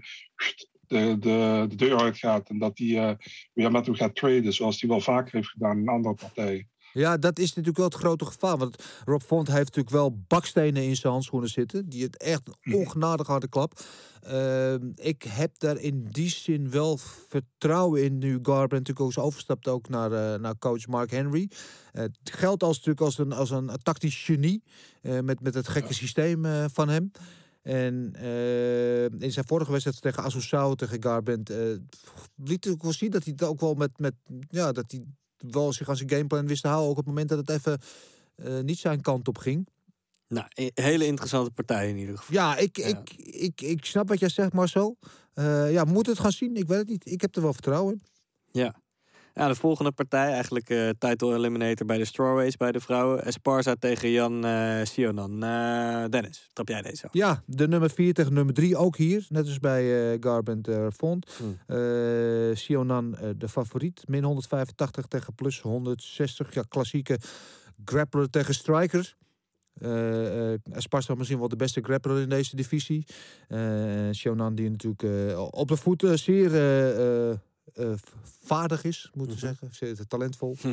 [0.88, 3.16] de, de, de deur uitgaat en dat hij eh,
[3.54, 6.70] weer met hem gaat traden, zoals hij wel vaker heeft gedaan in andere partijen.
[6.94, 8.58] Ja, dat is natuurlijk wel het grote gevaar.
[8.58, 11.90] Want Rob Font heeft natuurlijk wel bakstenen in zijn handschoenen zitten.
[11.90, 13.80] Die het echt een ongenadig harde klap.
[14.22, 16.98] Ehm, ik heb daar in die zin wel
[17.28, 18.18] vertrouwen in.
[18.18, 21.50] Nu Garbrandt natuurlijk ook is overstapt ook naar, eh, naar coach Mark Henry.
[21.92, 24.64] Eh, het geldt als, natuurlijk als een, als een tactisch genie.
[25.02, 27.12] eh, met, met het gekke systeem van hem.
[27.62, 28.14] En
[29.20, 31.54] in zijn vorige wedstrijd tegen Assunção, tegen Garbrandt,
[32.36, 34.14] liet ook wel zien dat hij het ook wel met, met
[34.50, 35.04] ja, dat hij
[35.52, 36.90] wel zich aan zijn gameplan wist te houden.
[36.90, 37.80] Ook op het moment dat het even
[38.36, 39.68] eh, niet zijn kant op ging.
[40.28, 42.36] Nou, hele interessante partij in ieder geval.
[42.36, 42.86] Ja, ik, Ja.
[42.86, 44.98] Ik, ik, ik snap wat jij zegt, Marcel.
[45.34, 46.56] Eh ja, we moeten het gaan zien.
[46.56, 47.06] Ik weet het niet.
[47.06, 48.02] Ik heb er wel vertrouwen in.
[48.52, 48.81] Ja.
[49.34, 53.26] Ja, de volgende partij, eigenlijk eh title eliminator bij de strawweights bij de vrouwen.
[53.26, 55.44] Esparza tegen Jan eh Sionan.
[55.44, 57.14] Eh, Dennis, trap jij deze af?
[57.14, 59.26] Ja, de nummer 4 tegen nummer 3 ook hier.
[59.30, 61.38] Net als bij eh Garbrandt eh Font.
[61.38, 61.78] Hmm.
[61.78, 64.04] Eh, Sionan eh, de favoriet.
[64.08, 66.54] Min 185 tegen plus 160.
[66.54, 67.20] Ja, klassieke
[67.86, 69.16] grappler tegen striker.
[69.74, 73.06] Eh eh Esparza misschien wel de beste grappler in deze divisie.
[73.48, 73.60] Eh
[74.12, 76.52] Sionan die natuurlijk eh, op de voet eh, zeer
[77.74, 77.92] eh,
[78.44, 79.56] vaardig is, moeten we Mhm.
[79.56, 79.74] zeggen.
[79.96, 80.56] Zeer talentvol.
[80.62, 80.70] Hm.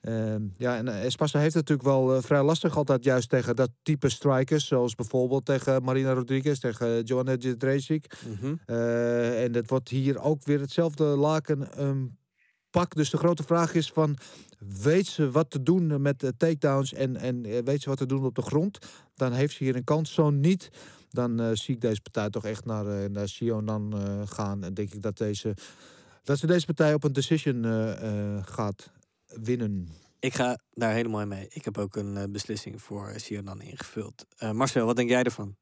[0.00, 3.56] Ehm, ja, en eh, Esparza heeft het natuurlijk wel eh, vrij lastig altijd juist tegen
[3.56, 4.66] dat type strikers.
[4.66, 8.16] Zoals bijvoorbeeld tegen Marina Rodriguez, tegen Joanna Jędrzejczyk.
[8.28, 8.54] Mhm.
[9.34, 12.06] En dat wordt hier ook weer hetzelfde laken ehm,
[12.70, 12.94] pak.
[12.94, 14.16] Dus de grote vraag is van,
[14.82, 18.24] weet ze wat te doen met de takedowns en, en weet ze wat te doen
[18.24, 18.78] op de grond?
[19.14, 20.12] Dan heeft ze hier een kans.
[20.12, 20.70] Zo niet,
[21.10, 23.94] dan zie ik deze partij toch echt naar, naar Sionan
[24.28, 24.64] gaan.
[24.64, 25.54] En denk ik dat, deze,
[26.28, 28.92] dat ze deze partij op een decision eh, eh, gaat
[29.26, 29.88] winnen.
[30.18, 31.46] Ik ga daar helemaal in mee.
[31.48, 34.26] Ik heb ook een eh, beslissing voor Sionan ingevuld.
[34.36, 35.56] Eh, Marcel, wat denk jij ervan?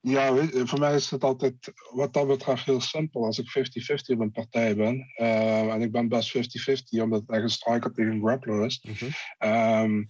[0.00, 3.24] Ja, je, voor mij is het altijd wat dat betreft heel simpel.
[3.24, 7.30] Als ik 50-50 op een partij ben, eh, en ik ben best 50-50 omdat het
[7.30, 8.84] echt een striker tegen een grappler is,
[9.38, 10.04] ehm,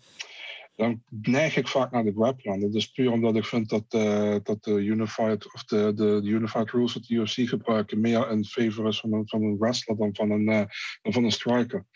[0.77, 2.61] dan neig ik vaak naar de grappler.
[2.61, 6.29] Dat is puur omdat ik vind dat, eh, dat de Unified, of de, de, de
[6.29, 9.97] Unified Rules dat de UFC gebruiken meer in favor is van een, van een wrestler
[9.97, 10.65] dan van een, eh,
[11.03, 11.87] dan van een striker.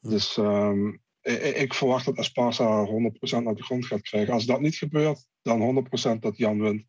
[0.00, 0.88] Dus ehm,
[1.20, 4.32] ik, ik verwacht dat Esparza 100% naar de grond gaat krijgen.
[4.32, 6.84] Als dat niet gebeurt, dan 100% dat Jan wint.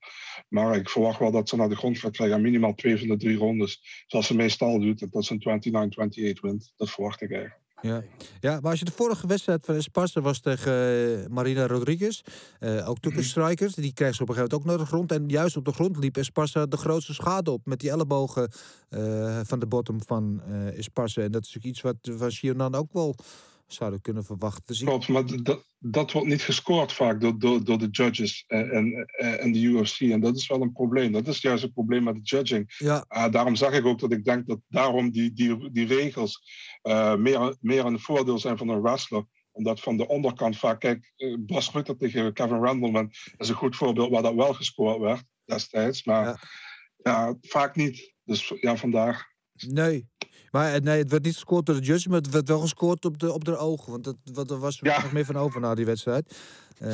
[0.48, 2.41] Maar ik verwacht wel dat ze naar de grond gaat krijgen.
[2.41, 4.03] Minimaal twee van de drie rondes.
[4.07, 5.02] Zoals ze meestal doet.
[5.02, 6.74] En dat ze een 29-28 wint.
[6.76, 7.66] Dat verwacht ik eigenlijk.
[7.82, 8.04] Ja.
[8.40, 12.22] ja, maar als je de vorige wedstrijd van Esparza was tegen eh, Marina Rodriguez,
[12.60, 15.12] eh, ook Tucker Strikers, die kreeg ze op een gegeven moment ook naar de grond.
[15.12, 18.52] En juist op de grond liep Esparza de grootste schade op met die ellebogen
[18.90, 21.22] eh, van de bottom van eh Esparza.
[21.22, 23.16] En dat is natuurlijk iets wat van Sionan ook wel
[23.68, 24.64] zouden kunnen verwachten.
[24.65, 28.44] Dus ik- Klopt, maar dat, dat wordt niet gescoord vaak door, door, door de judges
[28.48, 29.06] en, en,
[29.39, 29.99] en de UFC.
[29.99, 31.11] En dat is wel een probleem.
[31.11, 32.73] Dat is juist het probleem met de judging.
[32.77, 36.41] ja, Ah, daarom zeg ik ook dat ik denk dat daarom die, die, die regels
[36.81, 39.26] eh, meer, meer een voordeel zijn van een wrestler.
[39.52, 43.76] Omdat van de onderkant vaak, kijk, eh, Bas Rutter tegen Kevin Randleman is een goed
[43.76, 46.03] voorbeeld waar dat wel gescoord werd destijds.
[46.03, 46.38] Maar Ja.
[46.98, 47.35] ja.
[47.41, 48.14] vaak niet.
[48.23, 49.35] Dus ja, vandaar.
[49.68, 50.07] nee.
[50.51, 53.05] Maar eh, nee, het werd niet gescoord door de judge, maar het werd wel gescoord
[53.05, 53.91] op de, op de ogen.
[53.91, 55.01] Want dat, wat, er was Ja.
[55.01, 56.35] nog meer van over na die wedstrijd.
[56.77, 56.89] Eh,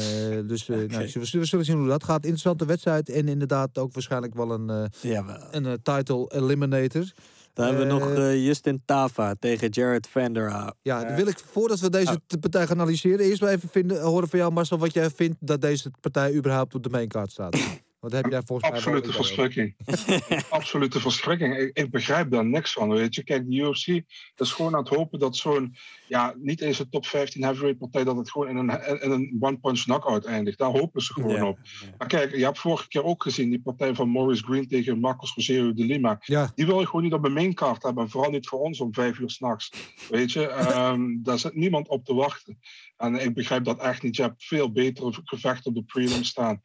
[0.48, 2.22] dus eh, nou, we, zullen- we zullen zien hoe dat gaat.
[2.24, 7.12] Interessante wedstrijd en inderdaad ook waarschijnlijk wel een, Ja, een title eliminator.
[7.54, 10.74] Dan hebben we nog Justin Tava tegen Jared Vanderaa.
[10.82, 12.16] Ja, dan wil ik voordat we deze Oh.
[12.28, 15.36] t- partij gaan analyseren, eerst wel even vinden, horen van jou, Marcel, wat jij vindt
[15.40, 17.58] dat deze partij überhaupt op de maincard staat.
[18.04, 19.76] Want daar heb volgens mij wel Absolute verschrikking.
[20.50, 21.58] Absolute verschrikking.
[21.58, 23.24] Ik, ik begrijp daar niks van, weet je.
[23.24, 23.88] Kijk, de UFC
[24.36, 25.76] is gewoon aan het hopen dat zo'n,
[26.08, 29.38] ja, niet eens een top 15 heavyweight partij, dat het gewoon in een, in een
[29.40, 30.58] one-punch knockout eindigt.
[30.58, 31.60] Daar hopen ze gewoon Ja, op.
[31.98, 35.34] Maar kijk, je hebt vorige keer ook gezien die partij van Maurice Green tegen Marcos
[35.36, 36.18] Rogério de Lima.
[36.20, 38.04] Ja, Die wil je gewoon niet op een maincard hebben.
[38.04, 39.72] En vooral niet voor ons om vijf uur s'nachts.
[40.10, 42.60] Weet je, Ehm, daar zit niemand op te wachten.
[42.98, 44.16] En ik begrijp dat echt niet.
[44.16, 46.62] Je hebt veel betere gevechten op de prelim staan.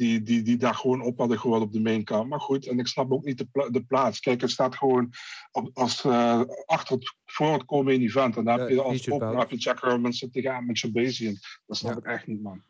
[0.00, 2.28] Die, die, die daar gewoon op hadden gehoord op de maincard.
[2.28, 4.20] Maar goed, en ik snap ook niet de, pla- de plaats.
[4.20, 5.10] Kijk, het staat gewoon
[5.52, 8.36] op, als, eh, achter het, voor het komen event.
[8.36, 11.36] En dan Ja, heb je als opener heb je Jack Robinson tegen met Shabazian.
[11.66, 11.98] Dat snap Ja.
[11.98, 12.62] ik echt niet, man.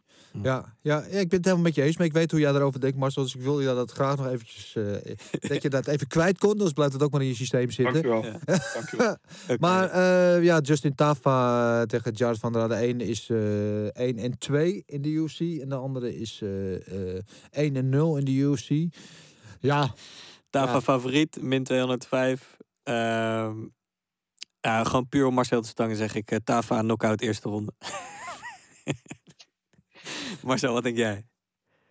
[0.43, 2.51] Ja, ja, ja, ik ben het helemaal met je eens, maar ik weet hoe jij
[2.55, 3.23] erover denkt, Marcel.
[3.23, 5.15] Dus ik wil je dat graag nog eventjes, eh,
[5.49, 6.59] dat je dat even kwijt kon.
[6.59, 8.03] Dus blijft het ook maar in je systeem zitten.
[8.03, 8.39] Dankjewel.
[8.75, 9.11] Dankjewel.
[9.11, 9.57] Oké.
[9.67, 12.75] Maar eh, ja, Justin Tafa tegen Jared van der Rade.
[12.75, 15.41] De ene is eh 1 en 2 in de UFC.
[15.41, 18.95] En de andere is eh eh 1 en 0 in de UFC.
[19.61, 19.95] Ja,
[20.51, 20.81] Tava Ja.
[20.81, 22.57] favoriet, min 205.
[22.83, 23.57] Ehm,
[24.61, 26.31] ja, gewoon puur om Marcel te stangen zeg ik.
[26.31, 27.73] eh, Tava knockout eerste ronde.
[30.45, 31.25] Marcel, wat denk jij?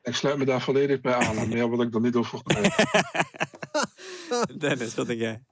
[0.02, 1.38] Ik sluit me daar volledig bij aan.
[1.38, 2.76] En meer wil ik er niet over kwijt.
[4.60, 5.44] Dennis, wat denk jij?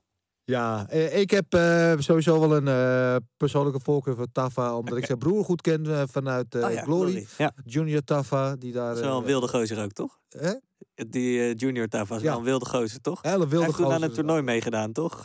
[0.43, 4.77] ja eh, ik heb eh, sowieso wel een eh, persoonlijke voorkeur voor Tafa.
[4.77, 7.27] Omdat ik zijn broer goed ken vanuit eh, Oh ja, Glory.
[7.37, 8.87] Ja, Junior Tafa, die daar...
[8.87, 10.19] dat is wel een wilde gozer ook, toch?
[10.29, 10.53] hè?
[11.07, 12.29] Die junior Tava is Ja.
[12.29, 13.21] wel een wilde gozer, toch?
[13.21, 15.23] Hele Hij heeft toen aan een toernooi meegedaan, toch?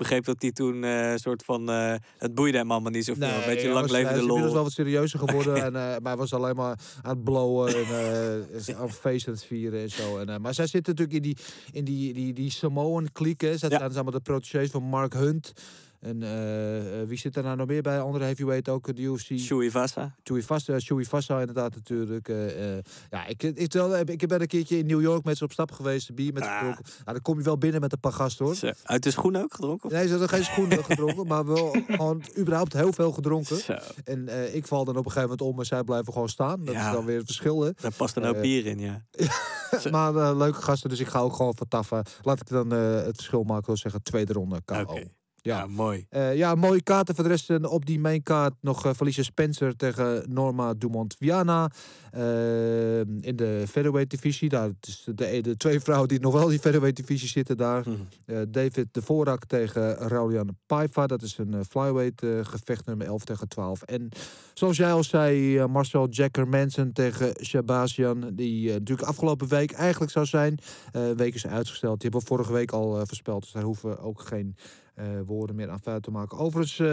[0.00, 1.70] Ik begreep dat hij toen eh soort van...
[1.70, 3.28] eh, het boeide hem allemaal niet zoveel.
[3.28, 4.52] een beetje hij lang hij levende is inmiddels lol.
[4.54, 5.54] wel wat serieuzer geworden.
[5.64, 9.44] en, eh, maar hij was alleen maar aan het blowen en aan feest aan het
[9.44, 10.18] vieren en zo.
[10.18, 11.36] En, maar zij zitten natuurlijk in die,
[11.72, 13.40] in die, die, die Samoan kliek.
[13.40, 13.56] hè.
[13.58, 13.78] Zij Ja.
[13.78, 15.52] zijn allemaal de protégés van Mark Hunt.
[16.00, 18.00] En eh, eh, wie zit er nou nog meer bij?
[18.00, 19.38] Andere heavyweight ook, de UFC.
[19.38, 20.14] Shui Vasa.
[20.22, 22.28] Chewy Vassa, Chewy Vassa inderdaad natuurlijk.
[22.28, 25.44] eh, eh, ja, ik, ik, ik, ik ben een keertje in New York met ze
[25.44, 26.56] op stap geweest, bier met Ah.
[26.58, 26.84] gedronken.
[26.86, 28.54] Nou, dan kom je wel binnen met een paar gasten hoor.
[28.54, 29.86] Zo, Uit de schoen ook gedronken?
[29.86, 33.56] of- Nee, ze hadden geen schoenen gedronken, maar wel gewoon überhaupt heel veel gedronken.
[33.56, 33.74] Zo,
[34.04, 36.64] En eh, ik val dan op een gegeven moment om en zij blijven gewoon staan.
[36.64, 36.86] Dat Ja.
[36.88, 37.70] is dan weer het verschil, hè.
[37.80, 39.04] daar past hoop Eh, bier in, ja.
[39.90, 42.02] Maar eh, leuke gasten, dus ik ga ook gewoon van taffen.
[42.22, 44.98] Laat ik dan eh, het verschil maken, wil zeggen tweede ronde KO.
[45.42, 45.58] Ja.
[45.58, 46.06] Ja, mooi.
[46.08, 47.14] Eh, ja, mooie kaarten.
[47.14, 51.70] Voor de rest eh, op die mainkaart nog uh, Felicia Spencer tegen Norma Dumont-Viana.
[52.10, 54.48] Eh, in de featherweight divisie.
[54.48, 57.88] Daar is de, de twee vrouwen die nog wel in die featherweight divisie zitten daar.
[57.88, 57.96] Mhm.
[58.26, 61.06] Eh, David de Vorak tegen Raulian Paiva.
[61.06, 63.82] Dat is een eh, flyweight eh, gevecht nummer 11 tegen 12.
[63.82, 64.08] En
[64.54, 68.30] zoals jij al zei, eh, Marcel Jacker Manson tegen Shabazian.
[68.32, 70.58] Die eh, natuurlijk afgelopen week eigenlijk zou zijn.
[70.92, 72.00] Eh, week is uitgesteld.
[72.00, 73.42] Die hebben we vorige week al eh, voorspeld.
[73.42, 74.89] Dus daar hoeven we ook geen eh,
[75.26, 76.38] woorden meer aan vuil te maken.
[76.38, 76.86] Overigens eh,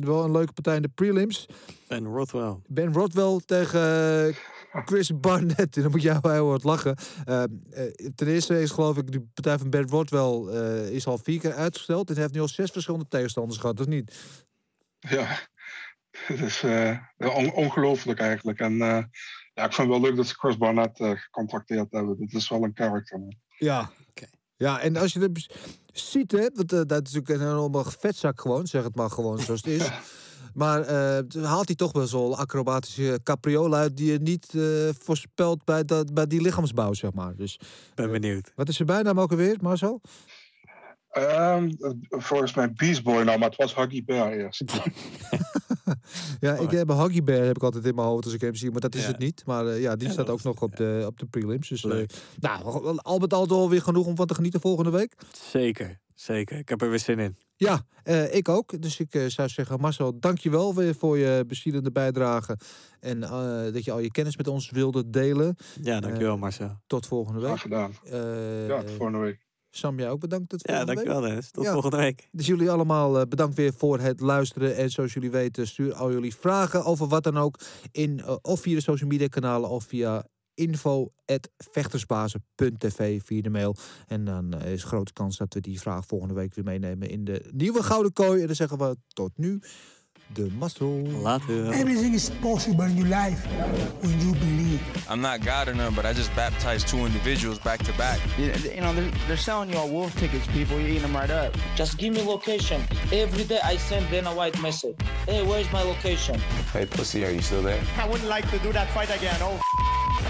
[0.00, 1.46] wel een leuke partij in de prelims.
[1.88, 2.56] En Rothwell.
[2.66, 3.80] Ben Rodwell tegen
[4.26, 4.36] eh,
[4.84, 5.74] Chris Barnett.
[5.82, 6.96] Dan moet jij wel heel hard lachen.
[7.24, 7.48] Eh, eh,
[8.14, 11.54] ten eerste is geloof ik de partij van Ben Rodwell eh, is al vier keer
[11.54, 12.10] uitgesteld.
[12.10, 14.24] En heeft nu al zes verschillende tegenstanders gehad, of niet?
[14.98, 15.26] Ja,
[16.26, 18.58] het is eh, on- ongelooflijk eigenlijk.
[18.58, 19.02] En eh,
[19.54, 22.18] ja, ik vind het wel leuk dat ze Chris Barnett eh, gecontracteerd hebben.
[22.18, 23.18] Dat is wel een character.
[23.18, 23.34] Man.
[23.58, 23.90] Ja.
[24.62, 25.46] Ja, en als je het
[25.92, 29.38] ziet, hè, want eh, dat is natuurlijk een enorme vetzak gewoon, zeg het maar gewoon
[29.38, 29.90] zoals het is.
[30.54, 34.62] Maar eh, haalt hij toch wel zo'n acrobatische capriola uit die je niet eh,
[34.98, 37.36] voorspelt bij, dat, bij die lichaamsbouw, zeg maar.
[37.36, 37.60] Dus
[37.94, 38.52] Ben benieuwd.
[38.54, 40.00] wat is zijn bijnaam ook alweer, Marcel?
[41.08, 41.70] Ehm,
[42.08, 44.62] volgens mij Beast Boy nou, maar het was Huggy Bear eerst.
[46.40, 48.54] Ja, ik heb een Huggy Bear heb ik altijd in mijn hoofd als ik hem
[48.54, 49.08] zie, maar dat is Ja.
[49.08, 49.42] het niet.
[49.46, 51.68] Maar eh, ja, die Ja, staat ook nog op de, op de prelims.
[51.68, 52.12] Dus Leuk.
[52.40, 55.14] nou, al met al weer genoeg om van te genieten volgende week.
[55.50, 56.58] Zeker, zeker.
[56.58, 57.36] Ik heb er weer zin in.
[57.56, 58.82] Ja, eh, ik ook.
[58.82, 62.56] Dus ik zou zeggen, Marcel, dankjewel weer voor je bezielende bijdrage.
[63.00, 65.56] En eh, dat je al je kennis met ons wilde delen.
[65.82, 66.80] Ja, dankjewel Marcel.
[66.86, 67.48] Tot volgende week.
[67.48, 67.92] Graag gedaan.
[68.04, 69.40] Eh, Ja, tot volgende week.
[69.74, 70.48] Sam, jij ook bedankt.
[70.48, 70.86] Tot Ja, week.
[70.86, 71.50] dankjewel Dennis.
[71.50, 71.72] Tot Ja.
[71.72, 72.28] volgende week.
[72.32, 74.76] Dus jullie allemaal eh, bedankt weer voor het luisteren.
[74.76, 77.58] En zoals jullie weten, stuur al jullie vragen over wat dan ook.
[77.90, 83.76] In, eh, of via de social media kanalen of via info.vechtersbazen.tv via de mail.
[84.06, 87.24] En dan eh, is grote kans dat we die vraag volgende week weer meenemen in
[87.24, 88.40] de nieuwe Gouden Kooi.
[88.40, 89.60] En dan zeggen we tot nu
[90.34, 91.22] de mazzel.
[91.22, 91.72] Later.
[91.74, 93.44] Everything is possible in your life
[94.02, 94.80] when you believe.
[95.10, 98.18] I'm not God or none, but I just baptized two individuals back to back.
[98.38, 100.78] You, you know, they're, they're selling you all wolf tickets, people.
[100.78, 101.54] You're eating them right up.
[101.76, 102.80] Just give me location.
[103.12, 104.96] Every day I send Dana White message.
[105.26, 106.38] Hey, where's my location?
[106.72, 107.80] Hey, pussy, are you still there?
[107.98, 109.36] I wouldn't like to do that fight again.
[109.40, 109.60] Oh,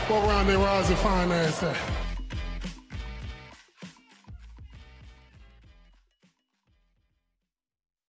[0.08, 1.76] What round they rise and fine ass at?